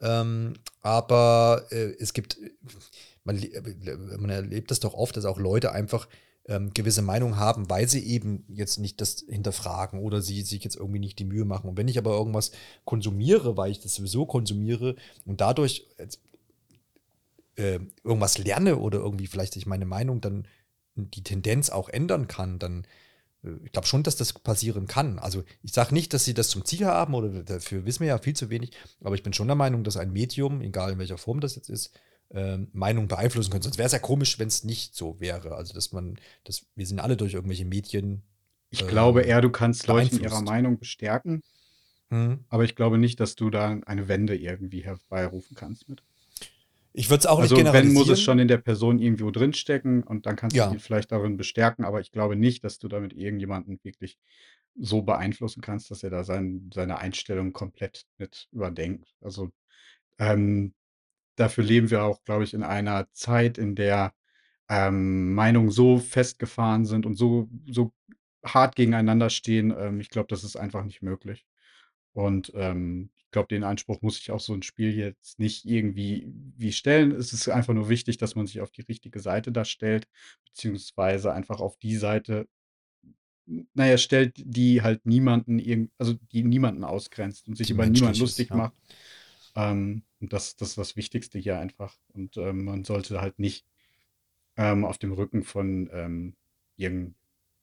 Ähm, 0.00 0.54
aber 0.80 1.66
äh, 1.70 1.96
es 1.98 2.12
gibt, 2.12 2.38
man, 3.24 3.42
man 4.18 4.30
erlebt 4.30 4.70
das 4.70 4.78
doch 4.78 4.94
oft, 4.94 5.16
dass 5.16 5.24
auch 5.24 5.38
Leute 5.38 5.72
einfach 5.72 6.06
ähm, 6.50 6.74
gewisse 6.74 7.00
Meinungen 7.00 7.36
haben, 7.36 7.70
weil 7.70 7.88
sie 7.88 8.04
eben 8.04 8.44
jetzt 8.48 8.78
nicht 8.78 9.00
das 9.00 9.24
hinterfragen 9.28 10.00
oder 10.00 10.20
sie 10.20 10.42
sich 10.42 10.64
jetzt 10.64 10.74
irgendwie 10.74 10.98
nicht 10.98 11.18
die 11.20 11.24
Mühe 11.24 11.44
machen. 11.44 11.70
Und 11.70 11.76
wenn 11.76 11.86
ich 11.86 11.96
aber 11.96 12.10
irgendwas 12.10 12.50
konsumiere, 12.84 13.56
weil 13.56 13.70
ich 13.70 13.80
das 13.80 13.94
sowieso 13.94 14.26
konsumiere 14.26 14.96
und 15.24 15.40
dadurch 15.40 15.86
äh, 17.54 17.78
irgendwas 18.02 18.36
lerne 18.36 18.78
oder 18.78 18.98
irgendwie 18.98 19.28
vielleicht 19.28 19.54
sich 19.54 19.64
meine 19.66 19.86
Meinung 19.86 20.20
dann 20.20 20.48
die 20.96 21.22
Tendenz 21.22 21.70
auch 21.70 21.88
ändern 21.88 22.26
kann, 22.26 22.58
dann 22.58 22.84
äh, 23.44 23.50
ich 23.64 23.70
glaube 23.70 23.86
schon, 23.86 24.02
dass 24.02 24.16
das 24.16 24.32
passieren 24.32 24.88
kann. 24.88 25.20
Also 25.20 25.44
ich 25.62 25.72
sage 25.72 25.94
nicht, 25.94 26.12
dass 26.12 26.24
sie 26.24 26.34
das 26.34 26.48
zum 26.48 26.64
Ziel 26.64 26.86
haben 26.86 27.14
oder 27.14 27.44
dafür 27.44 27.84
wissen 27.84 28.00
wir 28.00 28.08
ja 28.08 28.18
viel 28.18 28.34
zu 28.34 28.50
wenig, 28.50 28.72
aber 29.04 29.14
ich 29.14 29.22
bin 29.22 29.32
schon 29.32 29.46
der 29.46 29.54
Meinung, 29.54 29.84
dass 29.84 29.96
ein 29.96 30.12
Medium, 30.12 30.62
egal 30.62 30.90
in 30.90 30.98
welcher 30.98 31.18
Form 31.18 31.38
das 31.38 31.54
jetzt 31.54 31.70
ist, 31.70 31.92
ähm, 32.32 32.68
Meinung 32.72 33.08
beeinflussen 33.08 33.50
können. 33.50 33.62
Sonst 33.62 33.78
wäre 33.78 33.86
es 33.86 33.92
ja 33.92 33.98
komisch, 33.98 34.38
wenn 34.38 34.48
es 34.48 34.64
nicht 34.64 34.94
so 34.94 35.18
wäre. 35.20 35.54
Also, 35.54 35.74
dass 35.74 35.92
man, 35.92 36.18
dass 36.44 36.66
wir 36.76 36.86
sind 36.86 37.00
alle 37.00 37.16
durch 37.16 37.34
irgendwelche 37.34 37.64
Medien. 37.64 38.22
Ich 38.70 38.86
glaube 38.86 39.22
eher, 39.22 39.40
du 39.40 39.50
kannst 39.50 39.88
Leute 39.88 40.16
in 40.16 40.22
ihrer 40.22 40.42
Meinung 40.42 40.78
bestärken. 40.78 41.42
Mhm. 42.10 42.44
Aber 42.48 42.64
ich 42.64 42.76
glaube 42.76 42.98
nicht, 42.98 43.20
dass 43.20 43.34
du 43.34 43.50
da 43.50 43.80
eine 43.86 44.08
Wende 44.08 44.36
irgendwie 44.36 44.84
herbeirufen 44.84 45.56
kannst 45.56 45.88
mit. 45.88 46.02
Ich 46.92 47.08
würde 47.08 47.20
es 47.20 47.26
auch 47.26 47.38
also, 47.38 47.54
nicht 47.54 47.64
generalisieren. 47.64 47.96
wenn 47.96 48.00
muss 48.00 48.08
es 48.08 48.20
schon 48.20 48.40
in 48.40 48.48
der 48.48 48.58
Person 48.58 48.98
irgendwo 48.98 49.30
drinstecken 49.30 50.02
und 50.02 50.26
dann 50.26 50.34
kannst 50.34 50.56
ja. 50.56 50.66
du 50.66 50.74
ihn 50.74 50.80
vielleicht 50.80 51.12
darin 51.12 51.36
bestärken, 51.36 51.84
aber 51.84 52.00
ich 52.00 52.10
glaube 52.10 52.34
nicht, 52.34 52.64
dass 52.64 52.80
du 52.80 52.88
damit 52.88 53.12
irgendjemanden 53.12 53.78
wirklich 53.84 54.18
so 54.76 55.02
beeinflussen 55.02 55.60
kannst, 55.60 55.90
dass 55.90 56.02
er 56.02 56.10
da 56.10 56.24
sein, 56.24 56.70
seine 56.74 56.98
Einstellung 56.98 57.52
komplett 57.52 58.06
mit 58.18 58.48
überdenkt. 58.50 59.14
Also 59.20 59.50
ähm, 60.18 60.74
dafür 61.36 61.64
leben 61.64 61.90
wir 61.90 62.04
auch, 62.04 62.22
glaube 62.24 62.44
ich, 62.44 62.54
in 62.54 62.62
einer 62.62 63.10
Zeit, 63.12 63.58
in 63.58 63.74
der 63.74 64.12
ähm, 64.68 65.34
Meinungen 65.34 65.70
so 65.70 65.98
festgefahren 65.98 66.84
sind 66.84 67.06
und 67.06 67.14
so, 67.14 67.48
so 67.66 67.92
hart 68.44 68.76
gegeneinander 68.76 69.30
stehen. 69.30 69.74
Ähm, 69.76 70.00
ich 70.00 70.10
glaube, 70.10 70.28
das 70.28 70.44
ist 70.44 70.56
einfach 70.56 70.84
nicht 70.84 71.02
möglich. 71.02 71.46
Und 72.12 72.52
ähm, 72.54 73.10
ich 73.16 73.30
glaube, 73.30 73.48
den 73.48 73.64
Anspruch 73.64 74.02
muss 74.02 74.18
ich 74.18 74.30
auch 74.32 74.40
so 74.40 74.52
ein 74.54 74.62
Spiel 74.62 74.96
jetzt 74.96 75.38
nicht 75.38 75.64
irgendwie 75.64 76.26
wie 76.56 76.72
stellen. 76.72 77.12
Es 77.12 77.32
ist 77.32 77.48
einfach 77.48 77.74
nur 77.74 77.88
wichtig, 77.88 78.18
dass 78.18 78.34
man 78.34 78.46
sich 78.46 78.60
auf 78.60 78.72
die 78.72 78.82
richtige 78.82 79.20
Seite 79.20 79.52
da 79.52 79.64
stellt, 79.64 80.08
beziehungsweise 80.46 81.32
einfach 81.32 81.60
auf 81.60 81.76
die 81.76 81.96
Seite, 81.96 82.48
naja, 83.74 83.98
stellt, 83.98 84.34
die 84.36 84.82
halt 84.82 85.06
niemanden 85.06 85.58
irgend, 85.58 85.92
also 85.98 86.14
die 86.32 86.42
niemanden 86.42 86.84
ausgrenzt 86.84 87.46
und 87.46 87.56
sich 87.56 87.68
Die 87.68 87.72
über 87.72 87.86
niemanden 87.86 88.18
lustig 88.18 88.50
ja. 88.50 88.56
macht. 88.56 88.74
Ähm, 89.54 90.02
und 90.20 90.32
das, 90.32 90.56
das 90.56 90.70
ist 90.70 90.78
das 90.78 90.96
Wichtigste 90.96 91.38
hier 91.38 91.58
einfach. 91.58 91.96
Und 92.12 92.36
ähm, 92.36 92.64
man 92.64 92.84
sollte 92.84 93.20
halt 93.20 93.38
nicht 93.38 93.66
ähm, 94.56 94.84
auf 94.84 94.98
dem 94.98 95.12
Rücken 95.12 95.42
von 95.42 95.88
ähm, 95.92 96.36
irgend, 96.76 97.14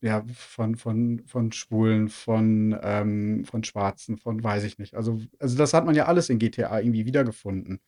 ja, 0.02 0.24
von, 0.34 0.76
von, 0.76 1.24
von 1.26 1.52
Schwulen, 1.52 2.10
von, 2.10 2.78
ähm, 2.82 3.46
von 3.46 3.64
Schwarzen, 3.64 4.18
von 4.18 4.44
weiß 4.44 4.64
ich 4.64 4.78
nicht. 4.78 4.96
Also, 4.96 5.20
also 5.40 5.58
das 5.58 5.74
hat 5.74 5.86
man 5.86 5.96
ja 5.96 6.06
alles 6.06 6.30
in 6.30 6.40
GTA 6.40 6.80
irgendwie 6.80 7.06
wiedergefunden. 7.06 7.80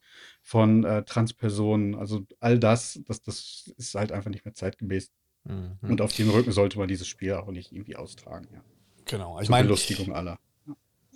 Von 0.42 0.84
äh, 0.84 1.04
Transpersonen, 1.04 1.96
also 1.96 2.26
all 2.40 2.58
das, 2.60 3.00
das, 3.06 3.22
das 3.22 3.72
ist 3.78 3.96
halt 3.96 4.12
einfach 4.12 4.32
nicht 4.32 4.46
mehr 4.46 4.56
zeitgemäß. 4.56 5.12
Mhm. 5.44 5.78
Und 5.82 6.02
auf 6.02 6.14
dem 6.16 6.30
Rücken 6.30 6.52
sollte 6.52 6.80
man 6.80 6.88
dieses 6.88 7.08
Spiel 7.08 7.34
auch 7.34 7.52
nicht 7.52 7.72
irgendwie 7.72 7.96
austragen, 7.96 8.48
ja. 8.54 8.64
Genau. 9.06 9.40
Ich 9.40 9.48
Zur 9.48 9.56
meine, 9.56 9.68
Belustigung 9.68 10.14
aller. 10.14 10.40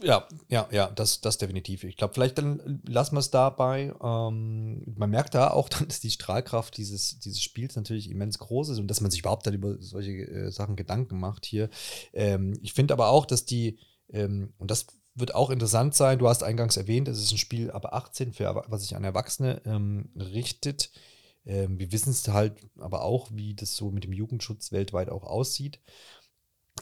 Ja, 0.01 0.27
ja, 0.49 0.67
ja, 0.71 0.89
das, 0.89 1.21
das 1.21 1.37
definitiv. 1.37 1.83
Ich 1.83 1.97
glaube, 1.97 2.13
vielleicht 2.13 2.37
dann 2.37 2.81
lassen 2.87 3.15
wir 3.15 3.19
es 3.19 3.29
dabei. 3.29 3.93
Ähm, 4.03 4.83
man 4.97 5.09
merkt 5.09 5.35
da 5.35 5.51
auch 5.51 5.69
dass 5.87 5.99
die 5.99 6.11
Strahlkraft 6.11 6.77
dieses, 6.77 7.19
dieses 7.19 7.41
Spiels 7.41 7.75
natürlich 7.75 8.09
immens 8.09 8.39
groß 8.39 8.69
ist 8.69 8.79
und 8.79 8.87
dass 8.87 9.01
man 9.01 9.11
sich 9.11 9.21
überhaupt 9.21 9.45
dann 9.45 9.53
über 9.53 9.77
solche 9.79 10.11
äh, 10.11 10.51
Sachen 10.51 10.75
Gedanken 10.75 11.19
macht 11.19 11.45
hier. 11.45 11.69
Ähm, 12.11 12.57
ich 12.61 12.73
finde 12.73 12.93
aber 12.93 13.09
auch, 13.09 13.25
dass 13.25 13.45
die, 13.45 13.77
ähm, 14.09 14.53
und 14.57 14.71
das 14.71 14.87
wird 15.15 15.35
auch 15.35 15.51
interessant 15.51 15.93
sein, 15.93 16.17
du 16.17 16.27
hast 16.27 16.43
eingangs 16.43 16.75
erwähnt, 16.75 17.07
es 17.07 17.21
ist 17.21 17.31
ein 17.31 17.37
Spiel 17.37 17.69
aber 17.69 17.93
18, 17.93 18.33
für, 18.33 18.63
was 18.67 18.81
sich 18.81 18.95
an 18.95 19.03
Erwachsene 19.03 19.61
ähm, 19.65 20.09
richtet. 20.15 20.89
Ähm, 21.45 21.77
wir 21.77 21.91
wissen 21.91 22.11
es 22.11 22.27
halt 22.27 22.57
aber 22.79 23.03
auch, 23.03 23.29
wie 23.31 23.53
das 23.53 23.75
so 23.75 23.91
mit 23.91 24.03
dem 24.05 24.13
Jugendschutz 24.13 24.71
weltweit 24.71 25.09
auch 25.09 25.23
aussieht. 25.23 25.79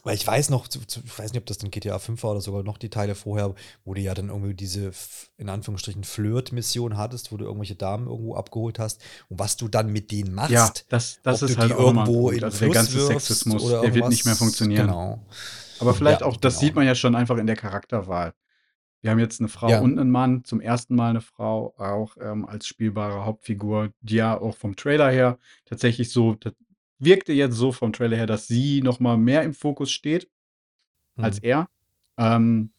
Weil 0.04 0.16
ich 0.16 0.26
weiß 0.26 0.50
noch, 0.50 0.68
ich 0.68 1.20
weiß 1.20 1.32
nicht, 1.32 1.40
ob 1.42 1.46
das 1.46 1.60
dann 1.60 1.70
GTA 1.70 2.00
5 2.00 2.24
war 2.24 2.32
oder 2.32 2.42
sogar 2.42 2.64
noch 2.64 2.78
die 2.78 2.90
Teile 2.90 3.14
vorher, 3.16 3.54
wo 3.86 3.94
du 3.94 4.02
ja 4.02 4.14
dann 4.14 4.30
irgendwie 4.30 4.56
diese, 4.56 4.92
in 5.38 5.50
Anführungsstrichen, 5.50 6.04
Flirt-Mission 6.04 6.98
hattest, 6.98 7.32
wo 7.32 7.38
du 7.38 7.46
irgendwelche 7.46 7.76
Damen 7.76 8.08
irgendwo 8.08 8.36
abgeholt 8.36 8.80
hast 8.80 9.02
und 9.30 9.38
was 9.40 9.58
du 9.58 9.68
dann 9.68 9.92
mit 9.92 10.12
denen 10.12 10.34
machst. 10.34 10.52
Ja, 10.54 10.74
das, 10.90 11.20
das 11.22 11.42
ist 11.44 11.58
halt 11.58 11.72
irgendwo 11.72 12.30
in 12.32 12.44
also 12.44 12.60
der 12.60 12.70
ganze 12.70 13.00
Sexismus, 13.00 13.70
der 13.70 13.94
wird 13.94 14.10
nicht 14.10 14.26
mehr 14.26 14.36
funktionieren. 14.36 14.88
Genau. 14.88 15.20
Aber 15.80 15.94
vielleicht 15.94 16.22
Ja, 16.22 16.28
auch, 16.28 16.38
das 16.38 16.54
genau. 16.54 16.62
sieht 16.62 16.76
man 16.76 16.86
ja 16.86 16.96
schon 16.96 17.16
einfach 17.16 17.38
in 17.38 17.48
der 17.48 17.56
Charakterwahl. 17.56 18.34
Wir 19.02 19.12
haben 19.12 19.20
jetzt 19.20 19.40
eine 19.40 19.50
Frau 19.50 19.70
Ja. 19.70 19.80
und 19.82 19.98
einen 20.00 20.12
Mann, 20.12 20.44
zum 20.44 20.62
ersten 20.62 20.96
Mal 20.96 21.10
eine 21.12 21.22
Frau, 21.22 21.74
auch 21.78 22.18
ähm, 22.22 22.46
als 22.46 22.68
spielbare 22.68 23.26
Hauptfigur, 23.26 23.92
die 24.02 24.16
ja 24.16 24.40
auch 24.40 24.56
vom 24.56 24.76
Trailer 24.76 25.10
her 25.12 25.40
tatsächlich 25.66 26.12
so, 26.12 26.36
wirkte 27.04 27.34
jetzt 27.34 27.56
so 27.56 27.72
vom 27.72 27.94
Trailer 27.94 28.18
her, 28.18 28.28
dass 28.28 28.48
sie 28.48 28.82
noch 28.82 29.00
mal 29.00 29.18
mehr 29.18 29.44
im 29.44 29.54
Fokus 29.54 29.92
steht 29.92 30.30
als 31.18 31.38
Hm. 31.38 31.44
er. 31.44 31.70
Ähm, 32.18 32.72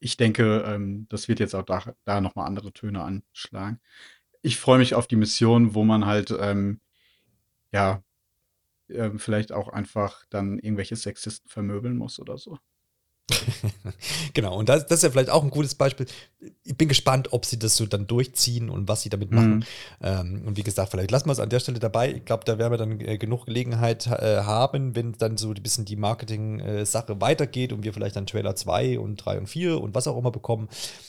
ich 0.00 0.16
denke, 0.16 0.64
ähm, 0.66 1.06
das 1.08 1.28
wird 1.28 1.40
jetzt 1.40 1.54
auch 1.54 1.62
da, 1.62 1.94
da 2.04 2.20
noch 2.20 2.34
mal 2.34 2.44
andere 2.44 2.72
Töne 2.72 3.02
anschlagen. 3.02 3.80
Ich 4.42 4.58
freue 4.58 4.78
mich 4.78 4.94
auf 4.94 5.06
die 5.06 5.16
Mission, 5.16 5.74
wo 5.74 5.84
man 5.84 6.06
halt, 6.06 6.34
ähm, 6.38 6.80
ja, 7.72 8.02
ähm, 8.90 9.18
vielleicht 9.18 9.52
auch 9.52 9.68
einfach 9.68 10.24
dann 10.30 10.58
irgendwelche 10.58 10.96
Sexisten 10.96 11.48
vermöbeln 11.50 11.96
muss 11.96 12.20
oder 12.20 12.38
so. 12.38 12.58
genau, 14.34 14.56
und 14.58 14.68
das, 14.68 14.86
das 14.86 14.98
ist 14.98 15.02
ja 15.04 15.10
vielleicht 15.10 15.30
auch 15.30 15.42
ein 15.42 15.50
gutes 15.50 15.74
Beispiel. 15.74 16.06
Ich 16.64 16.76
bin 16.76 16.88
gespannt, 16.88 17.32
ob 17.32 17.44
sie 17.44 17.58
das 17.58 17.76
so 17.76 17.86
dann 17.86 18.06
durchziehen 18.06 18.68
und 18.68 18.88
was 18.88 19.02
sie 19.02 19.08
damit 19.08 19.30
machen. 19.30 19.56
Mhm. 19.56 19.64
Ähm, 20.00 20.42
und 20.46 20.56
wie 20.56 20.62
gesagt, 20.62 20.90
vielleicht 20.90 21.10
lassen 21.10 21.28
wir 21.28 21.32
es 21.32 21.38
an 21.38 21.48
der 21.48 21.60
Stelle 21.60 21.78
dabei. 21.78 22.12
Ich 22.12 22.24
glaube, 22.24 22.44
da 22.44 22.58
werden 22.58 22.72
wir 22.72 22.78
dann 22.78 23.00
äh, 23.00 23.18
genug 23.18 23.46
Gelegenheit 23.46 24.06
äh, 24.06 24.42
haben, 24.42 24.96
wenn 24.96 25.12
dann 25.12 25.36
so 25.36 25.50
ein 25.50 25.62
bisschen 25.62 25.84
die 25.84 25.96
Marketing-Sache 25.96 27.20
weitergeht 27.20 27.72
und 27.72 27.84
wir 27.84 27.92
vielleicht 27.92 28.16
dann 28.16 28.26
Trailer 28.26 28.56
2 28.56 28.98
und 28.98 29.16
3 29.16 29.38
und 29.38 29.46
4 29.46 29.80
und 29.80 29.94
was 29.94 30.06
auch 30.06 30.18
immer 30.18 30.32
bekommen, 30.32 30.68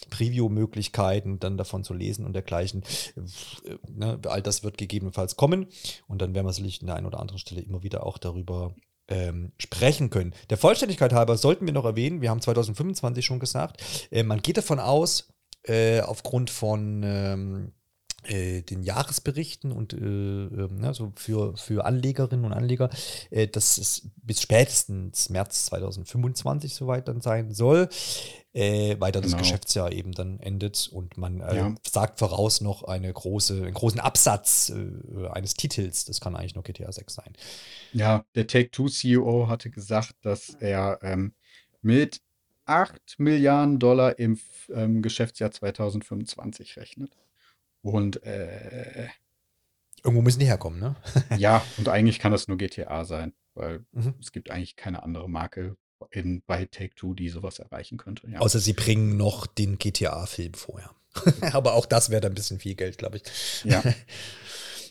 Preview-Möglichkeiten 0.09 1.39
dann 1.39 1.57
davon 1.57 1.83
zu 1.83 1.93
lesen 1.93 2.25
und 2.25 2.33
dergleichen. 2.33 2.83
Äh, 3.15 3.77
ne, 3.89 4.19
all 4.27 4.41
das 4.41 4.63
wird 4.63 4.77
gegebenenfalls 4.77 5.35
kommen 5.35 5.67
und 6.07 6.21
dann 6.21 6.35
werden 6.35 6.45
wir 6.45 6.53
sicherlich 6.53 6.81
an 6.81 6.87
der 6.87 6.95
einen 6.95 7.07
oder 7.07 7.19
anderen 7.19 7.39
Stelle 7.39 7.61
immer 7.61 7.83
wieder 7.83 8.05
auch 8.05 8.17
darüber 8.17 8.75
ähm, 9.07 9.51
sprechen 9.57 10.09
können. 10.09 10.33
Der 10.49 10.57
Vollständigkeit 10.57 11.13
halber 11.13 11.37
sollten 11.37 11.65
wir 11.65 11.73
noch 11.73 11.85
erwähnen, 11.85 12.21
wir 12.21 12.29
haben 12.29 12.41
2025 12.41 13.25
schon 13.25 13.39
gesagt, 13.39 14.07
äh, 14.11 14.23
man 14.23 14.41
geht 14.41 14.57
davon 14.57 14.79
aus, 14.79 15.33
äh, 15.63 16.01
aufgrund 16.01 16.49
von 16.49 17.03
ähm, 17.03 17.67
äh, 17.67 17.82
den 18.29 18.83
Jahresberichten 18.83 19.71
und 19.71 19.93
äh, 19.93 19.97
ähm, 19.97 20.79
ne, 20.79 20.93
so 20.93 21.11
für, 21.15 21.55
für 21.57 21.85
Anlegerinnen 21.85 22.45
und 22.45 22.53
Anleger, 22.53 22.89
äh, 23.31 23.47
dass 23.47 23.77
es 23.77 24.09
bis 24.23 24.41
spätestens 24.41 25.29
März 25.29 25.65
2025 25.65 26.73
soweit 26.75 27.07
dann 27.07 27.21
sein 27.21 27.51
soll, 27.53 27.89
äh, 28.53 28.95
weil 28.99 29.11
dann 29.11 29.23
das 29.23 29.31
Genau. 29.31 29.37
Geschäftsjahr 29.37 29.91
eben 29.91 30.11
dann 30.13 30.39
endet 30.39 30.89
und 30.91 31.17
man 31.17 31.41
äh, 31.41 31.55
Ja. 31.55 31.75
sagt 31.89 32.19
voraus 32.19 32.61
noch 32.61 32.83
eine 32.83 33.11
große, 33.11 33.63
einen 33.63 33.73
großen 33.73 33.99
Absatz 33.99 34.69
äh, 34.71 35.27
eines 35.29 35.55
Titels. 35.55 36.05
Das 36.05 36.21
kann 36.21 36.35
eigentlich 36.35 36.55
nur 36.55 36.63
GTA 36.63 36.91
6 36.91 37.15
sein. 37.15 37.33
Ja, 37.91 38.25
der 38.35 38.47
Take-Two-CEO 38.47 39.47
hatte 39.47 39.69
gesagt, 39.69 40.15
dass 40.21 40.55
er 40.59 40.99
ähm, 41.03 41.33
mit 41.81 42.21
8 42.65 43.15
Milliarden 43.19 43.79
Dollar 43.79 44.17
im 44.19 44.39
ähm, 44.69 45.01
Geschäftsjahr 45.01 45.51
2025 45.51 46.77
rechnet. 46.77 47.15
Und 47.83 48.23
äh, 48.23 49.07
Irgendwo 50.03 50.21
müssen 50.21 50.39
die 50.39 50.47
herkommen, 50.47 50.79
ne? 50.79 50.95
ja, 51.37 51.63
und 51.77 51.87
eigentlich 51.89 52.19
kann 52.19 52.31
das 52.31 52.47
nur 52.47 52.57
GTA 52.57 53.05
sein, 53.05 53.33
weil 53.53 53.85
Mhm. 53.91 54.15
es 54.19 54.31
gibt 54.31 54.49
eigentlich 54.49 54.75
keine 54.75 55.03
andere 55.03 55.29
Marke 55.29 55.77
in, 56.11 56.41
bei 56.45 56.65
Take-Two, 56.65 57.13
die 57.13 57.29
sowas 57.29 57.59
erreichen 57.59 57.97
könnte. 57.97 58.27
Ja. 58.29 58.39
Außer 58.39 58.59
sie 58.59 58.73
bringen 58.73 59.15
noch 59.15 59.45
den 59.47 59.77
GTA-Film 59.77 60.53
vorher. 60.55 60.91
Aber 61.53 61.73
auch 61.75 61.85
das 61.85 62.09
wäre 62.09 62.19
dann 62.21 62.31
ein 62.33 62.35
bisschen 62.35 62.59
viel 62.59 62.75
Geld, 62.75 62.97
glaube 62.97 63.17
ich. 63.17 63.23
Ja. 63.63 63.83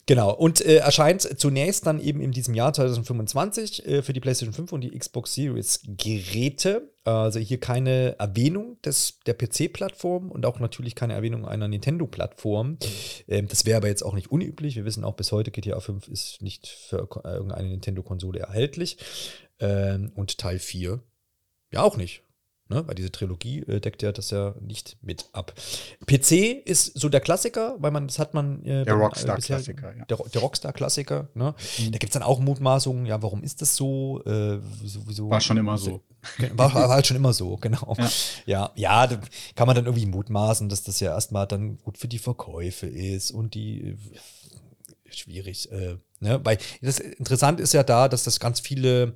Genau, 0.06 0.34
und 0.34 0.60
äh, 0.60 0.78
erscheint 0.78 1.22
zunächst 1.38 1.86
dann 1.86 2.00
eben 2.00 2.20
in 2.20 2.32
diesem 2.32 2.54
Jahr 2.54 2.72
2025 2.72 3.86
äh, 3.86 4.02
für 4.02 4.12
die 4.12 4.18
PlayStation 4.18 4.52
5 4.52 4.72
und 4.72 4.80
die 4.80 4.98
Xbox 4.98 5.34
Series 5.34 5.80
Geräte. 5.86 6.90
Also 7.04 7.38
hier 7.38 7.60
keine 7.60 8.16
Erwähnung 8.18 8.80
des, 8.82 9.20
der 9.26 9.34
PC-Plattform 9.34 10.30
und 10.30 10.44
auch 10.44 10.58
natürlich 10.58 10.94
keine 10.96 11.14
Erwähnung 11.14 11.46
einer 11.46 11.68
Nintendo-Plattform. 11.68 12.78
Ähm, 13.28 13.46
das 13.46 13.64
wäre 13.64 13.76
aber 13.76 13.88
jetzt 13.88 14.02
auch 14.02 14.14
nicht 14.14 14.30
unüblich. 14.30 14.74
Wir 14.74 14.84
wissen 14.84 15.04
auch 15.04 15.14
bis 15.14 15.30
heute, 15.30 15.52
GTA 15.52 15.78
5 15.78 16.08
ist 16.08 16.42
nicht 16.42 16.66
für 16.66 17.08
irgendeine 17.24 17.68
Nintendo-Konsole 17.68 18.40
erhältlich. 18.40 18.98
Ähm, 19.60 20.10
und 20.16 20.38
Teil 20.38 20.58
4 20.58 21.00
ja 21.72 21.82
auch 21.82 21.96
nicht. 21.96 22.22
Ne? 22.72 22.86
Weil 22.86 22.94
diese 22.94 23.12
Trilogie 23.12 23.60
äh, 23.60 23.80
deckt 23.80 24.02
ja 24.02 24.12
das 24.12 24.30
ja 24.30 24.54
nicht 24.60 24.96
mit 25.02 25.28
ab. 25.32 25.52
PC 26.06 26.64
ist 26.64 26.98
so 26.98 27.10
der 27.10 27.20
Klassiker, 27.20 27.76
weil 27.78 27.90
man, 27.90 28.06
das 28.06 28.18
hat 28.18 28.32
man. 28.32 28.64
Äh, 28.64 28.84
der 28.84 28.94
Rockstar-Klassiker, 28.94 29.94
ja. 29.94 30.04
Der, 30.06 30.16
der 30.16 30.40
Rockstar-Klassiker, 30.40 31.28
ne? 31.34 31.54
Mhm. 31.78 31.92
Da 31.92 31.98
gibt 31.98 32.10
es 32.10 32.12
dann 32.14 32.22
auch 32.22 32.40
Mutmaßungen, 32.40 33.04
ja, 33.04 33.22
warum 33.22 33.42
ist 33.42 33.60
das 33.60 33.76
so? 33.76 34.22
Äh, 34.24 34.58
wieso, 34.80 35.00
wieso, 35.06 35.28
war 35.28 35.40
schon 35.40 35.58
immer 35.58 35.76
so. 35.76 36.00
War, 36.54 36.72
war, 36.72 36.88
halt 36.88 37.04
schon 37.04 37.16
immer 37.16 37.32
so, 37.32 37.56
genau. 37.56 37.96
Ja. 37.98 38.10
ja, 38.46 38.70
ja, 38.76 39.06
da 39.08 39.18
kann 39.56 39.66
man 39.66 39.74
dann 39.74 39.86
irgendwie 39.86 40.06
mutmaßen, 40.06 40.68
dass 40.68 40.84
das 40.84 41.00
ja 41.00 41.12
erstmal 41.12 41.48
dann 41.48 41.78
gut 41.78 41.98
für 41.98 42.06
die 42.06 42.20
Verkäufe 42.20 42.86
ist 42.86 43.32
und 43.32 43.54
die 43.54 43.88
äh, 43.88 43.96
schwierig. 45.10 45.72
Äh, 45.72 45.96
ne? 46.20 46.40
Weil 46.44 46.58
das 46.80 47.00
interessant 47.00 47.58
ist 47.58 47.74
ja 47.74 47.82
da, 47.82 48.08
dass 48.08 48.22
das 48.22 48.38
ganz 48.38 48.60
viele 48.60 49.14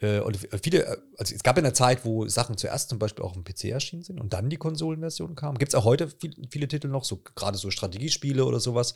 äh, 0.00 0.20
oder 0.20 0.38
viele, 0.62 0.84
äh, 0.84 0.96
also 1.16 1.34
es 1.34 1.42
gab 1.42 1.56
ja 1.56 1.62
eine 1.62 1.72
Zeit, 1.72 2.04
wo 2.04 2.26
Sachen 2.28 2.56
zuerst 2.56 2.90
zum 2.90 2.98
Beispiel 2.98 3.24
auch 3.24 3.30
auf 3.30 3.42
dem 3.42 3.44
PC 3.44 3.64
erschienen 3.66 4.02
sind 4.02 4.20
und 4.20 4.32
dann 4.32 4.50
die 4.50 4.56
Konsolenversion 4.56 5.34
kam. 5.34 5.58
Gibt 5.58 5.70
es 5.70 5.74
auch 5.74 5.84
heute 5.84 6.08
viel, 6.08 6.34
viele 6.50 6.68
Titel 6.68 6.88
noch, 6.88 7.04
so 7.04 7.22
gerade 7.34 7.56
so 7.56 7.70
Strategiespiele 7.70 8.44
oder 8.44 8.60
sowas. 8.60 8.94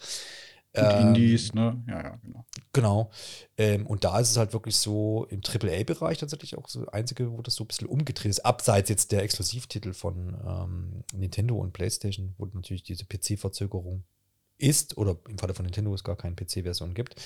Und 0.72 0.84
ähm, 0.84 1.09
Indies, 1.09 1.53
ne? 1.53 1.82
Ja, 1.88 2.03
ja, 2.03 2.16
genau. 2.22 2.44
Genau. 2.72 3.11
Ähm, 3.59 3.86
und 3.86 4.05
da 4.05 4.20
ist 4.20 4.30
es 4.30 4.36
halt 4.36 4.53
wirklich 4.53 4.76
so 4.76 5.26
im 5.28 5.40
AAA-Bereich 5.40 6.18
tatsächlich 6.18 6.57
auch 6.57 6.68
so 6.68 6.86
einzige, 6.86 7.32
wo 7.32 7.42
das 7.42 7.57
so 7.57 7.64
ein 7.64 7.66
bisschen 7.66 7.88
umgedreht 7.88 8.30
ist. 8.30 8.44
Abseits 8.44 8.88
jetzt 8.88 9.11
der 9.11 9.22
Exklusivtitel 9.22 9.92
von 9.92 10.36
ähm, 10.46 11.05
Nintendo 11.12 11.57
und 11.57 11.72
PlayStation, 11.72 12.34
wo 12.38 12.46
natürlich 12.46 12.84
diese 12.84 13.05
PC-Verzögerung 13.05 14.05
ist, 14.59 14.96
oder 14.96 15.16
im 15.28 15.38
Falle 15.38 15.55
von 15.55 15.64
Nintendo 15.64 15.92
es 15.92 16.05
gar 16.05 16.16
keine 16.16 16.36
PC-Version 16.36 16.94
gibt. 16.94 17.16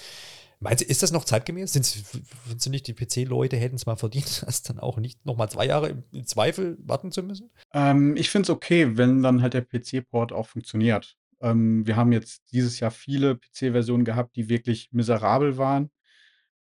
Meinst 0.64 0.82
du, 0.82 0.88
ist 0.88 1.02
das 1.02 1.12
noch 1.12 1.24
zeitgemäß? 1.24 1.72
Findest 1.72 2.66
du 2.66 2.70
nicht, 2.70 2.86
die 2.86 2.94
PC-Leute 2.94 3.56
hätten 3.58 3.76
es 3.76 3.84
mal 3.84 3.96
verdient, 3.96 4.42
das 4.46 4.62
dann 4.62 4.80
auch 4.80 4.96
nicht 4.96 5.24
nochmal 5.26 5.50
zwei 5.50 5.66
Jahre 5.66 6.02
im 6.10 6.26
Zweifel 6.26 6.78
warten 6.80 7.12
zu 7.12 7.22
müssen? 7.22 7.50
Ähm, 7.74 8.16
ich 8.16 8.30
finde 8.30 8.44
es 8.44 8.50
okay, 8.50 8.96
wenn 8.96 9.22
dann 9.22 9.42
halt 9.42 9.52
der 9.52 9.60
PC-Port 9.60 10.32
auch 10.32 10.48
funktioniert. 10.48 11.18
Ähm, 11.42 11.86
wir 11.86 11.96
haben 11.96 12.12
jetzt 12.12 12.50
dieses 12.50 12.80
Jahr 12.80 12.90
viele 12.90 13.36
PC-Versionen 13.36 14.06
gehabt, 14.06 14.36
die 14.36 14.48
wirklich 14.48 14.88
miserabel 14.90 15.58
waren. 15.58 15.90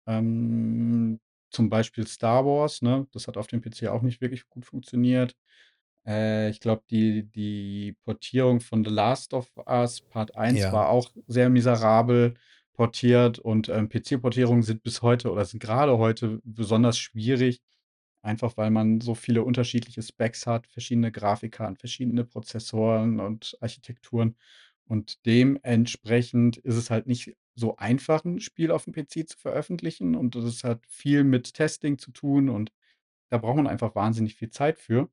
Ähm, 0.07 1.19
zum 1.51 1.69
Beispiel 1.69 2.07
Star 2.07 2.43
Wars, 2.43 2.81
ne? 2.81 3.05
Das 3.11 3.27
hat 3.27 3.37
auf 3.37 3.45
dem 3.45 3.61
PC 3.61 3.87
auch 3.87 4.01
nicht 4.01 4.19
wirklich 4.19 4.49
gut 4.49 4.65
funktioniert. 4.65 5.35
Äh, 6.07 6.49
ich 6.49 6.59
glaube, 6.59 6.81
die, 6.89 7.29
die 7.29 7.95
Portierung 8.03 8.61
von 8.61 8.83
The 8.83 8.89
Last 8.89 9.35
of 9.35 9.51
Us 9.67 10.01
Part 10.01 10.35
1 10.35 10.57
ja. 10.57 10.73
war 10.73 10.89
auch 10.89 11.11
sehr 11.27 11.51
miserabel 11.51 12.33
portiert 12.73 13.39
und 13.39 13.69
ähm, 13.69 13.89
PC-Portierungen 13.89 14.63
sind 14.63 14.83
bis 14.83 15.01
heute 15.01 15.31
oder 15.31 15.45
sind 15.45 15.61
gerade 15.61 15.97
heute 15.97 16.39
besonders 16.43 16.97
schwierig, 16.97 17.61
einfach 18.21 18.57
weil 18.57 18.71
man 18.71 19.01
so 19.01 19.15
viele 19.15 19.43
unterschiedliche 19.43 20.01
Specs 20.01 20.47
hat, 20.47 20.67
verschiedene 20.67 21.11
Grafikkarten, 21.11 21.77
verschiedene 21.77 22.25
Prozessoren 22.25 23.19
und 23.19 23.57
Architekturen. 23.61 24.37
Und 24.85 25.25
dementsprechend 25.25 26.57
ist 26.57 26.75
es 26.75 26.89
halt 26.89 27.07
nicht 27.07 27.35
so 27.55 27.77
einfach, 27.77 28.25
ein 28.25 28.39
Spiel 28.39 28.71
auf 28.71 28.85
dem 28.85 28.93
PC 28.93 29.27
zu 29.29 29.37
veröffentlichen. 29.37 30.15
Und 30.15 30.35
das 30.35 30.63
hat 30.63 30.85
viel 30.87 31.23
mit 31.23 31.53
Testing 31.53 31.97
zu 31.97 32.11
tun 32.11 32.49
und 32.49 32.71
da 33.29 33.37
braucht 33.37 33.57
man 33.57 33.67
einfach 33.67 33.95
wahnsinnig 33.95 34.35
viel 34.35 34.49
Zeit 34.49 34.79
für. 34.79 35.09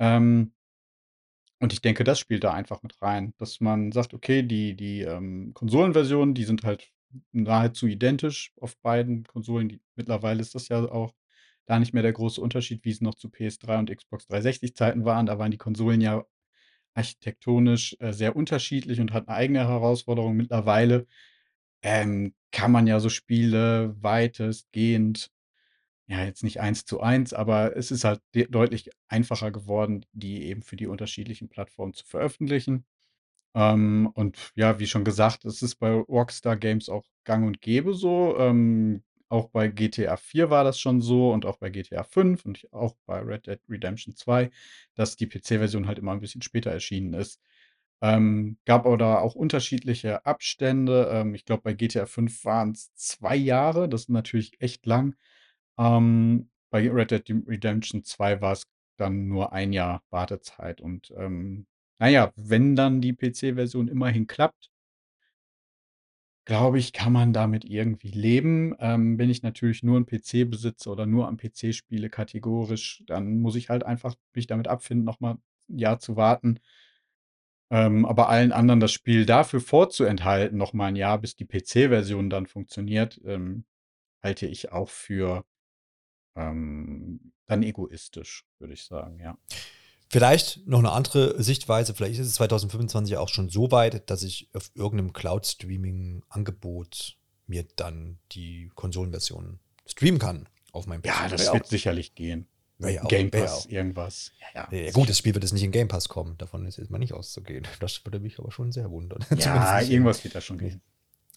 Ähm, 0.00 0.52
und 1.60 1.72
ich 1.72 1.82
denke, 1.82 2.04
das 2.04 2.18
spielt 2.18 2.44
da 2.44 2.52
einfach 2.54 2.82
mit 2.82 3.00
rein, 3.02 3.34
dass 3.38 3.60
man 3.60 3.92
sagt, 3.92 4.14
okay, 4.14 4.42
die, 4.42 4.74
die 4.74 5.02
ähm, 5.02 5.52
Konsolenversionen, 5.54 6.34
die 6.34 6.44
sind 6.44 6.64
halt 6.64 6.90
nahezu 7.32 7.86
identisch 7.86 8.52
auf 8.60 8.78
beiden 8.78 9.24
Konsolen. 9.24 9.68
Die, 9.68 9.80
mittlerweile 9.94 10.40
ist 10.40 10.54
das 10.54 10.68
ja 10.68 10.82
auch 10.90 11.14
da 11.66 11.78
nicht 11.78 11.92
mehr 11.92 12.02
der 12.02 12.12
große 12.14 12.40
Unterschied, 12.40 12.84
wie 12.84 12.90
es 12.90 13.00
noch 13.00 13.14
zu 13.14 13.28
PS3 13.28 13.78
und 13.78 13.94
Xbox 13.94 14.26
360 14.26 14.74
Zeiten 14.74 15.04
waren. 15.04 15.26
Da 15.26 15.38
waren 15.38 15.50
die 15.50 15.58
Konsolen 15.58 16.00
ja 16.00 16.24
architektonisch 16.94 17.96
äh, 18.00 18.12
sehr 18.12 18.36
unterschiedlich 18.36 19.00
und 19.00 19.12
hatten 19.12 19.30
eigene 19.30 19.68
Herausforderungen. 19.68 20.36
Mittlerweile 20.38 21.06
ähm, 21.82 22.34
kann 22.52 22.72
man 22.72 22.86
ja 22.86 23.00
so 23.00 23.08
Spiele 23.08 23.94
weitestgehend 24.02 25.30
ja, 26.10 26.24
jetzt 26.24 26.42
nicht 26.42 26.60
eins 26.60 26.84
zu 26.84 27.00
eins, 27.00 27.32
aber 27.32 27.76
es 27.76 27.92
ist 27.92 28.02
halt 28.04 28.20
deutlich 28.50 28.90
einfacher 29.08 29.52
geworden, 29.52 30.04
die 30.12 30.42
eben 30.46 30.62
für 30.62 30.74
die 30.76 30.88
unterschiedlichen 30.88 31.48
Plattformen 31.48 31.94
zu 31.94 32.04
veröffentlichen. 32.04 32.84
Ähm, 33.54 34.10
und 34.14 34.52
ja, 34.56 34.78
wie 34.80 34.86
schon 34.86 35.04
gesagt, 35.04 35.44
es 35.44 35.62
ist 35.62 35.76
bei 35.76 35.92
Rockstar 35.92 36.56
Games 36.56 36.88
auch 36.88 37.04
gang 37.24 37.46
und 37.46 37.60
gäbe 37.62 37.94
so. 37.94 38.36
Ähm, 38.38 39.04
auch 39.28 39.50
bei 39.50 39.68
GTA 39.68 40.16
4 40.16 40.50
war 40.50 40.64
das 40.64 40.80
schon 40.80 41.00
so 41.00 41.32
und 41.32 41.46
auch 41.46 41.58
bei 41.58 41.70
GTA 41.70 42.04
5 42.04 42.44
und 42.46 42.66
auch 42.72 42.96
bei 43.06 43.20
Red 43.20 43.46
Dead 43.46 43.60
Redemption 43.68 44.16
2, 44.16 44.50
dass 44.96 45.16
die 45.16 45.26
PC-Version 45.28 45.86
halt 45.86 45.98
immer 45.98 46.12
ein 46.12 46.20
bisschen 46.20 46.42
später 46.42 46.70
erschienen 46.72 47.14
ist. 47.14 47.40
Ähm, 48.02 48.58
gab 48.66 48.86
aber 48.86 49.22
auch 49.22 49.34
unterschiedliche 49.34 50.26
Abstände. 50.26 51.08
Ähm, 51.12 51.34
ich 51.34 51.44
glaube, 51.44 51.62
bei 51.62 51.74
GTA 51.74 52.06
5 52.06 52.44
waren 52.44 52.72
es 52.72 52.94
zwei 52.94 53.36
Jahre. 53.36 53.88
Das 53.88 54.02
ist 54.02 54.08
natürlich 54.10 54.60
echt 54.60 54.86
lang. 54.86 55.16
Ähm, 55.80 56.50
bei 56.70 56.88
Red 56.90 57.10
Dead 57.10 57.24
Redemption 57.48 58.04
2 58.04 58.40
war 58.42 58.52
es 58.52 58.64
dann 58.98 59.28
nur 59.28 59.52
ein 59.52 59.72
Jahr 59.72 60.02
Wartezeit. 60.10 60.80
Und 60.80 61.12
ähm, 61.16 61.66
naja, 61.98 62.32
wenn 62.36 62.76
dann 62.76 63.00
die 63.00 63.14
PC-Version 63.14 63.88
immerhin 63.88 64.26
klappt, 64.26 64.70
glaube 66.44 66.78
ich, 66.78 66.92
kann 66.92 67.12
man 67.12 67.32
damit 67.32 67.64
irgendwie 67.64 68.10
leben. 68.10 68.74
Ähm, 68.78 69.18
wenn 69.18 69.30
ich 69.30 69.42
natürlich 69.42 69.82
nur 69.82 69.96
einen 69.96 70.06
PC 70.06 70.50
besitze 70.50 70.90
oder 70.90 71.06
nur 71.06 71.28
am 71.28 71.36
PC 71.38 71.74
spiele, 71.74 72.10
kategorisch, 72.10 73.02
dann 73.06 73.40
muss 73.40 73.56
ich 73.56 73.70
halt 73.70 73.84
einfach 73.84 74.14
mich 74.34 74.46
damit 74.46 74.68
abfinden, 74.68 75.04
nochmal 75.04 75.38
ein 75.68 75.78
Jahr 75.78 75.98
zu 75.98 76.16
warten. 76.16 76.60
Ähm, 77.70 78.04
aber 78.04 78.28
allen 78.28 78.52
anderen 78.52 78.80
das 78.80 78.92
Spiel 78.92 79.26
dafür 79.26 79.60
vorzuenthalten, 79.60 80.58
nochmal 80.58 80.88
ein 80.88 80.96
Jahr, 80.96 81.18
bis 81.18 81.36
die 81.36 81.46
PC-Version 81.46 82.28
dann 82.28 82.46
funktioniert, 82.46 83.20
ähm, 83.24 83.64
halte 84.22 84.46
ich 84.46 84.72
auch 84.72 84.88
für 84.88 85.44
ähm, 86.40 87.32
dann 87.46 87.62
egoistisch, 87.62 88.44
würde 88.58 88.74
ich 88.74 88.84
sagen, 88.84 89.20
ja. 89.20 89.38
Vielleicht 90.08 90.66
noch 90.66 90.80
eine 90.80 90.90
andere 90.90 91.40
Sichtweise. 91.42 91.94
Vielleicht 91.94 92.18
ist 92.18 92.26
es 92.26 92.34
2025 92.34 93.16
auch 93.16 93.28
schon 93.28 93.48
so 93.48 93.70
weit, 93.70 94.10
dass 94.10 94.24
ich 94.24 94.48
auf 94.52 94.70
irgendeinem 94.74 95.12
Cloud-Streaming-Angebot 95.12 97.16
mir 97.46 97.64
dann 97.76 98.18
die 98.32 98.70
Konsolenversion 98.74 99.60
streamen 99.86 100.18
kann 100.18 100.48
auf 100.72 100.86
meinem 100.86 101.02
PC. 101.02 101.06
Ja, 101.06 101.28
das 101.28 101.52
wird 101.52 101.66
sicherlich 101.66 102.14
gehen. 102.14 102.46
Ja, 102.78 103.02
Game 103.04 103.30
Pass, 103.30 103.66
irgendwas. 103.66 104.32
Ja, 104.54 104.68
ja. 104.72 104.84
ja, 104.84 104.90
gut, 104.90 105.08
das 105.08 105.18
Spiel 105.18 105.34
wird 105.34 105.44
jetzt 105.44 105.52
nicht 105.52 105.62
in 105.62 105.70
Game 105.70 105.88
Pass 105.88 106.08
kommen. 106.08 106.38
Davon 106.38 106.64
ist 106.64 106.78
jetzt 106.78 106.90
mal 106.90 106.98
nicht 106.98 107.12
auszugehen. 107.12 107.66
Das 107.78 108.04
würde 108.04 108.20
mich 108.20 108.38
aber 108.38 108.50
schon 108.50 108.72
sehr 108.72 108.90
wundern. 108.90 109.24
Ja, 109.36 109.80
irgendwas 109.80 110.24
wird 110.24 110.34
da 110.34 110.40
schon 110.40 110.58
gehen. 110.58 110.80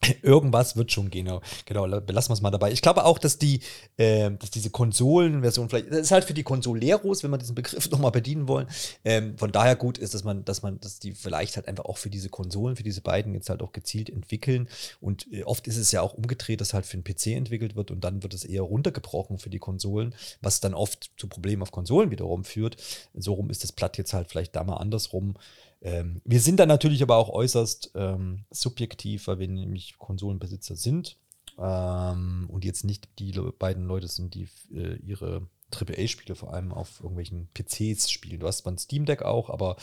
Irgendwas 0.21 0.75
wird 0.75 0.91
schon 0.91 1.09
gehen. 1.09 1.29
Genau, 1.65 2.01
belassen 2.01 2.29
wir 2.29 2.33
es 2.33 2.41
mal 2.41 2.51
dabei. 2.51 2.71
Ich 2.71 2.81
glaube 2.81 3.05
auch, 3.05 3.17
dass 3.17 3.37
die, 3.37 3.61
äh, 3.97 4.31
dass 4.31 4.51
diese 4.51 4.69
Konsolenversion 4.69 5.69
vielleicht, 5.69 5.91
das 5.91 5.99
ist 5.99 6.11
halt 6.11 6.25
für 6.25 6.33
die 6.33 6.43
Konsoleros, 6.43 7.23
wenn 7.23 7.31
wir 7.31 7.37
diesen 7.37 7.55
Begriff 7.55 7.89
nochmal 7.91 8.11
bedienen 8.11 8.47
wollen. 8.47 8.67
Ähm, 9.05 9.37
von 9.37 9.51
daher 9.51 9.75
gut 9.75 9.97
ist, 9.97 10.13
dass 10.13 10.23
man, 10.23 10.45
dass 10.45 10.61
man, 10.61 10.79
dass 10.79 10.99
die 10.99 11.13
vielleicht 11.13 11.55
halt 11.55 11.67
einfach 11.67 11.85
auch 11.85 11.97
für 11.97 12.09
diese 12.09 12.29
Konsolen, 12.29 12.75
für 12.75 12.83
diese 12.83 13.01
beiden 13.01 13.33
jetzt 13.33 13.49
halt 13.49 13.61
auch 13.61 13.71
gezielt 13.71 14.09
entwickeln. 14.09 14.67
Und 14.99 15.31
äh, 15.31 15.43
oft 15.43 15.67
ist 15.67 15.77
es 15.77 15.91
ja 15.91 16.01
auch 16.01 16.13
umgedreht, 16.13 16.61
dass 16.61 16.73
halt 16.73 16.85
für 16.85 16.97
den 16.97 17.03
PC 17.03 17.27
entwickelt 17.27 17.75
wird 17.75 17.91
und 17.91 18.03
dann 18.03 18.23
wird 18.23 18.33
es 18.33 18.43
eher 18.43 18.63
runtergebrochen 18.63 19.37
für 19.37 19.49
die 19.49 19.59
Konsolen, 19.59 20.15
was 20.41 20.59
dann 20.59 20.73
oft 20.73 21.11
zu 21.17 21.27
Problemen 21.27 21.61
auf 21.61 21.71
Konsolen 21.71 22.11
wiederum 22.11 22.43
führt. 22.43 22.77
So 23.13 23.33
rum 23.33 23.49
ist 23.49 23.63
das 23.63 23.71
Blatt 23.71 23.97
jetzt 23.97 24.13
halt 24.13 24.29
vielleicht 24.29 24.55
da 24.55 24.63
mal 24.63 24.77
andersrum. 24.77 25.35
Ähm, 25.83 26.21
wir 26.23 26.39
sind 26.39 26.59
dann 26.59 26.69
natürlich 26.69 27.03
aber 27.03 27.17
auch 27.17 27.29
äußerst 27.29 27.91
ähm, 27.95 28.45
subjektiv, 28.49 29.27
weil 29.27 29.39
wir 29.39 29.47
nämlich 29.47 29.97
Konsolenbesitzer 29.97 30.75
sind 30.75 31.17
ähm, 31.59 32.45
und 32.49 32.65
jetzt 32.65 32.83
nicht 32.85 33.09
die 33.19 33.33
beiden 33.59 33.85
Leute 33.85 34.07
sind, 34.07 34.33
die 34.33 34.47
äh, 34.73 34.95
ihre 34.95 35.47
AAA-Spiele 35.71 36.35
vor 36.35 36.53
allem 36.53 36.71
auf 36.71 36.99
irgendwelchen 36.99 37.49
PCs 37.53 38.11
spielen. 38.11 38.39
Du 38.39 38.47
hast 38.47 38.61
beim 38.61 38.77
Steam 38.77 39.05
Deck 39.05 39.23
auch, 39.23 39.49
aber 39.49 39.75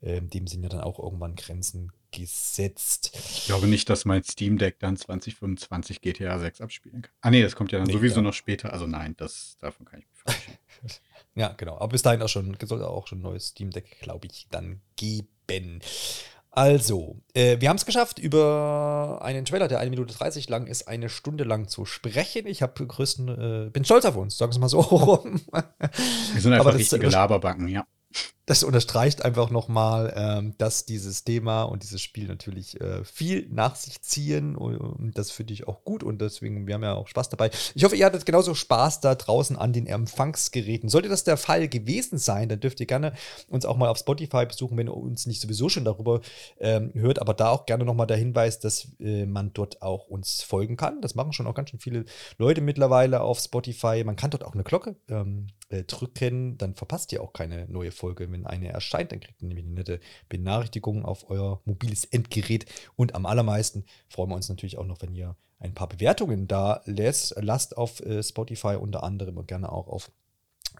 äh, 0.00 0.20
dem 0.20 0.46
sind 0.46 0.62
ja 0.62 0.68
dann 0.68 0.80
auch 0.80 0.98
irgendwann 0.98 1.36
Grenzen 1.36 1.92
gesetzt. 2.10 3.12
Ich 3.14 3.46
glaube 3.46 3.66
nicht, 3.66 3.88
dass 3.88 4.04
mein 4.04 4.24
Steam 4.24 4.58
Deck 4.58 4.78
dann 4.80 4.96
2025 4.96 6.00
GTA 6.00 6.38
6 6.38 6.60
abspielen 6.60 7.02
kann. 7.02 7.12
Ah 7.20 7.30
nee, 7.30 7.42
das 7.42 7.54
kommt 7.54 7.72
ja 7.72 7.78
dann 7.78 7.86
nee, 7.86 7.92
sowieso 7.92 8.16
ja. 8.16 8.22
noch 8.22 8.34
später. 8.34 8.72
Also 8.72 8.86
nein, 8.86 9.14
das 9.16 9.56
davon 9.60 9.86
kann 9.86 10.00
ich 10.00 10.06
mir 10.06 10.16
verabschieden. 10.16 10.58
ja, 11.34 11.48
genau. 11.52 11.76
Aber 11.76 11.88
bis 11.88 12.02
dahin 12.02 12.22
auch 12.22 12.28
schon, 12.28 12.56
soll 12.62 12.82
auch 12.82 13.06
schon 13.06 13.18
ein 13.18 13.22
neues 13.22 13.48
Steam 13.48 13.70
Deck, 13.70 13.98
glaube 14.00 14.26
ich, 14.26 14.48
dann 14.50 14.80
geben. 14.96 15.28
Also, 16.50 17.16
äh, 17.34 17.60
wir 17.60 17.68
haben 17.68 17.76
es 17.76 17.86
geschafft, 17.86 18.18
über 18.18 19.20
einen 19.22 19.44
Trailer, 19.44 19.68
der 19.68 19.78
eine 19.78 19.90
Minute 19.90 20.14
30 20.14 20.48
lang 20.48 20.66
ist, 20.66 20.88
eine 20.88 21.08
Stunde 21.08 21.44
lang 21.44 21.68
zu 21.68 21.84
sprechen. 21.84 22.46
Ich 22.46 22.62
habe 22.62 22.84
größten, 22.84 23.28
äh, 23.66 23.70
bin 23.70 23.84
stolz 23.84 24.04
auf 24.06 24.16
uns, 24.16 24.36
sagen 24.38 24.50
wir 24.50 24.56
es 24.56 24.60
mal 24.60 24.68
so 24.68 24.80
rum. 24.80 25.40
wir 25.52 26.40
sind 26.40 26.52
einfach 26.52 26.74
richtige 26.74 27.08
Laberbacken, 27.08 27.68
ja 27.68 27.86
das 28.48 28.62
unterstreicht 28.62 29.26
einfach 29.26 29.50
nochmal, 29.50 30.12
ähm, 30.16 30.54
dass 30.56 30.86
dieses 30.86 31.22
Thema 31.22 31.64
und 31.64 31.82
dieses 31.82 32.00
Spiel 32.00 32.26
natürlich 32.28 32.80
äh, 32.80 33.04
viel 33.04 33.46
nach 33.50 33.76
sich 33.76 34.00
ziehen. 34.00 34.56
Und 34.56 35.18
das 35.18 35.30
finde 35.30 35.52
ich 35.52 35.68
auch 35.68 35.84
gut 35.84 36.02
und 36.02 36.22
deswegen, 36.22 36.66
wir 36.66 36.74
haben 36.74 36.82
ja 36.82 36.94
auch 36.94 37.08
Spaß 37.08 37.28
dabei. 37.28 37.50
Ich 37.74 37.84
hoffe, 37.84 37.94
ihr 37.94 38.06
hattet 38.06 38.24
genauso 38.24 38.54
Spaß 38.54 39.02
da 39.02 39.14
draußen 39.14 39.54
an 39.56 39.74
den 39.74 39.86
Empfangsgeräten. 39.86 40.88
Sollte 40.88 41.10
das 41.10 41.24
der 41.24 41.36
Fall 41.36 41.68
gewesen 41.68 42.16
sein, 42.16 42.48
dann 42.48 42.58
dürft 42.58 42.80
ihr 42.80 42.86
gerne 42.86 43.12
uns 43.48 43.66
auch 43.66 43.76
mal 43.76 43.90
auf 43.90 43.98
Spotify 43.98 44.46
besuchen, 44.46 44.78
wenn 44.78 44.88
ihr 44.88 44.96
uns 44.96 45.26
nicht 45.26 45.42
sowieso 45.42 45.68
schon 45.68 45.84
darüber 45.84 46.22
ähm, 46.58 46.92
hört. 46.94 47.20
Aber 47.20 47.34
da 47.34 47.50
auch 47.50 47.66
gerne 47.66 47.84
nochmal 47.84 48.06
der 48.06 48.16
Hinweis, 48.16 48.60
dass 48.60 48.88
äh, 48.98 49.26
man 49.26 49.52
dort 49.52 49.82
auch 49.82 50.08
uns 50.08 50.40
folgen 50.40 50.78
kann. 50.78 51.02
Das 51.02 51.14
machen 51.14 51.34
schon 51.34 51.46
auch 51.46 51.54
ganz 51.54 51.68
schön 51.68 51.80
viele 51.80 52.06
Leute 52.38 52.62
mittlerweile 52.62 53.20
auf 53.20 53.40
Spotify. 53.40 54.02
Man 54.04 54.16
kann 54.16 54.30
dort 54.30 54.44
auch 54.44 54.54
eine 54.54 54.64
Glocke 54.64 54.96
ähm, 55.10 55.48
äh, 55.68 55.82
drücken, 55.84 56.56
dann 56.56 56.74
verpasst 56.74 57.12
ihr 57.12 57.22
auch 57.22 57.34
keine 57.34 57.68
neue 57.68 57.90
Folge. 57.90 58.30
Wenn 58.32 58.37
eine 58.46 58.68
erscheint, 58.68 59.12
dann 59.12 59.20
kriegt 59.20 59.42
ihr 59.42 59.48
nämlich 59.48 59.66
eine 59.66 59.74
nette 59.74 60.00
Benachrichtigung 60.28 61.04
auf 61.04 61.30
euer 61.30 61.60
mobiles 61.64 62.04
Endgerät. 62.04 62.66
Und 62.96 63.14
am 63.14 63.26
allermeisten 63.26 63.84
freuen 64.08 64.30
wir 64.30 64.36
uns 64.36 64.48
natürlich 64.48 64.78
auch 64.78 64.86
noch, 64.86 65.02
wenn 65.02 65.14
ihr 65.14 65.36
ein 65.60 65.74
paar 65.74 65.88
Bewertungen 65.88 66.46
da 66.46 66.82
lässt, 66.84 67.34
lasst 67.40 67.76
auf 67.76 68.00
äh, 68.00 68.22
Spotify 68.22 68.76
unter 68.76 69.02
anderem 69.02 69.38
und 69.38 69.48
gerne 69.48 69.70
auch 69.70 69.88
auf 69.88 70.10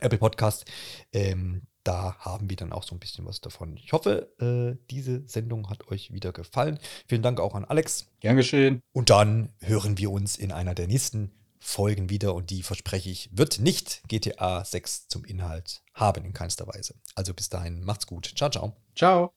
Apple 0.00 0.18
Podcast. 0.18 0.64
Ähm, 1.12 1.62
da 1.84 2.16
haben 2.18 2.50
wir 2.50 2.56
dann 2.56 2.72
auch 2.72 2.82
so 2.82 2.94
ein 2.94 2.98
bisschen 2.98 3.24
was 3.24 3.40
davon. 3.40 3.76
Ich 3.78 3.92
hoffe, 3.92 4.28
äh, 4.40 4.78
diese 4.90 5.26
Sendung 5.26 5.70
hat 5.70 5.88
euch 5.88 6.12
wieder 6.12 6.32
gefallen. 6.32 6.78
Vielen 7.06 7.22
Dank 7.22 7.40
auch 7.40 7.54
an 7.54 7.64
Alex. 7.64 8.10
Gern 8.20 8.36
geschehen. 8.36 8.82
Und 8.92 9.10
dann 9.10 9.54
hören 9.60 9.96
wir 9.96 10.10
uns 10.10 10.36
in 10.36 10.52
einer 10.52 10.74
der 10.74 10.86
nächsten 10.86 11.32
Folgen 11.60 12.10
wieder 12.10 12.34
und 12.34 12.50
die 12.50 12.62
verspreche 12.62 13.10
ich, 13.10 13.30
wird 13.32 13.58
nicht 13.58 14.02
GTA 14.08 14.64
6 14.64 15.08
zum 15.08 15.24
Inhalt 15.24 15.82
haben 15.94 16.24
in 16.24 16.32
keinster 16.32 16.66
Weise. 16.66 16.94
Also 17.14 17.34
bis 17.34 17.48
dahin, 17.48 17.84
macht's 17.84 18.06
gut. 18.06 18.32
Ciao, 18.36 18.50
ciao. 18.50 18.76
Ciao. 18.94 19.32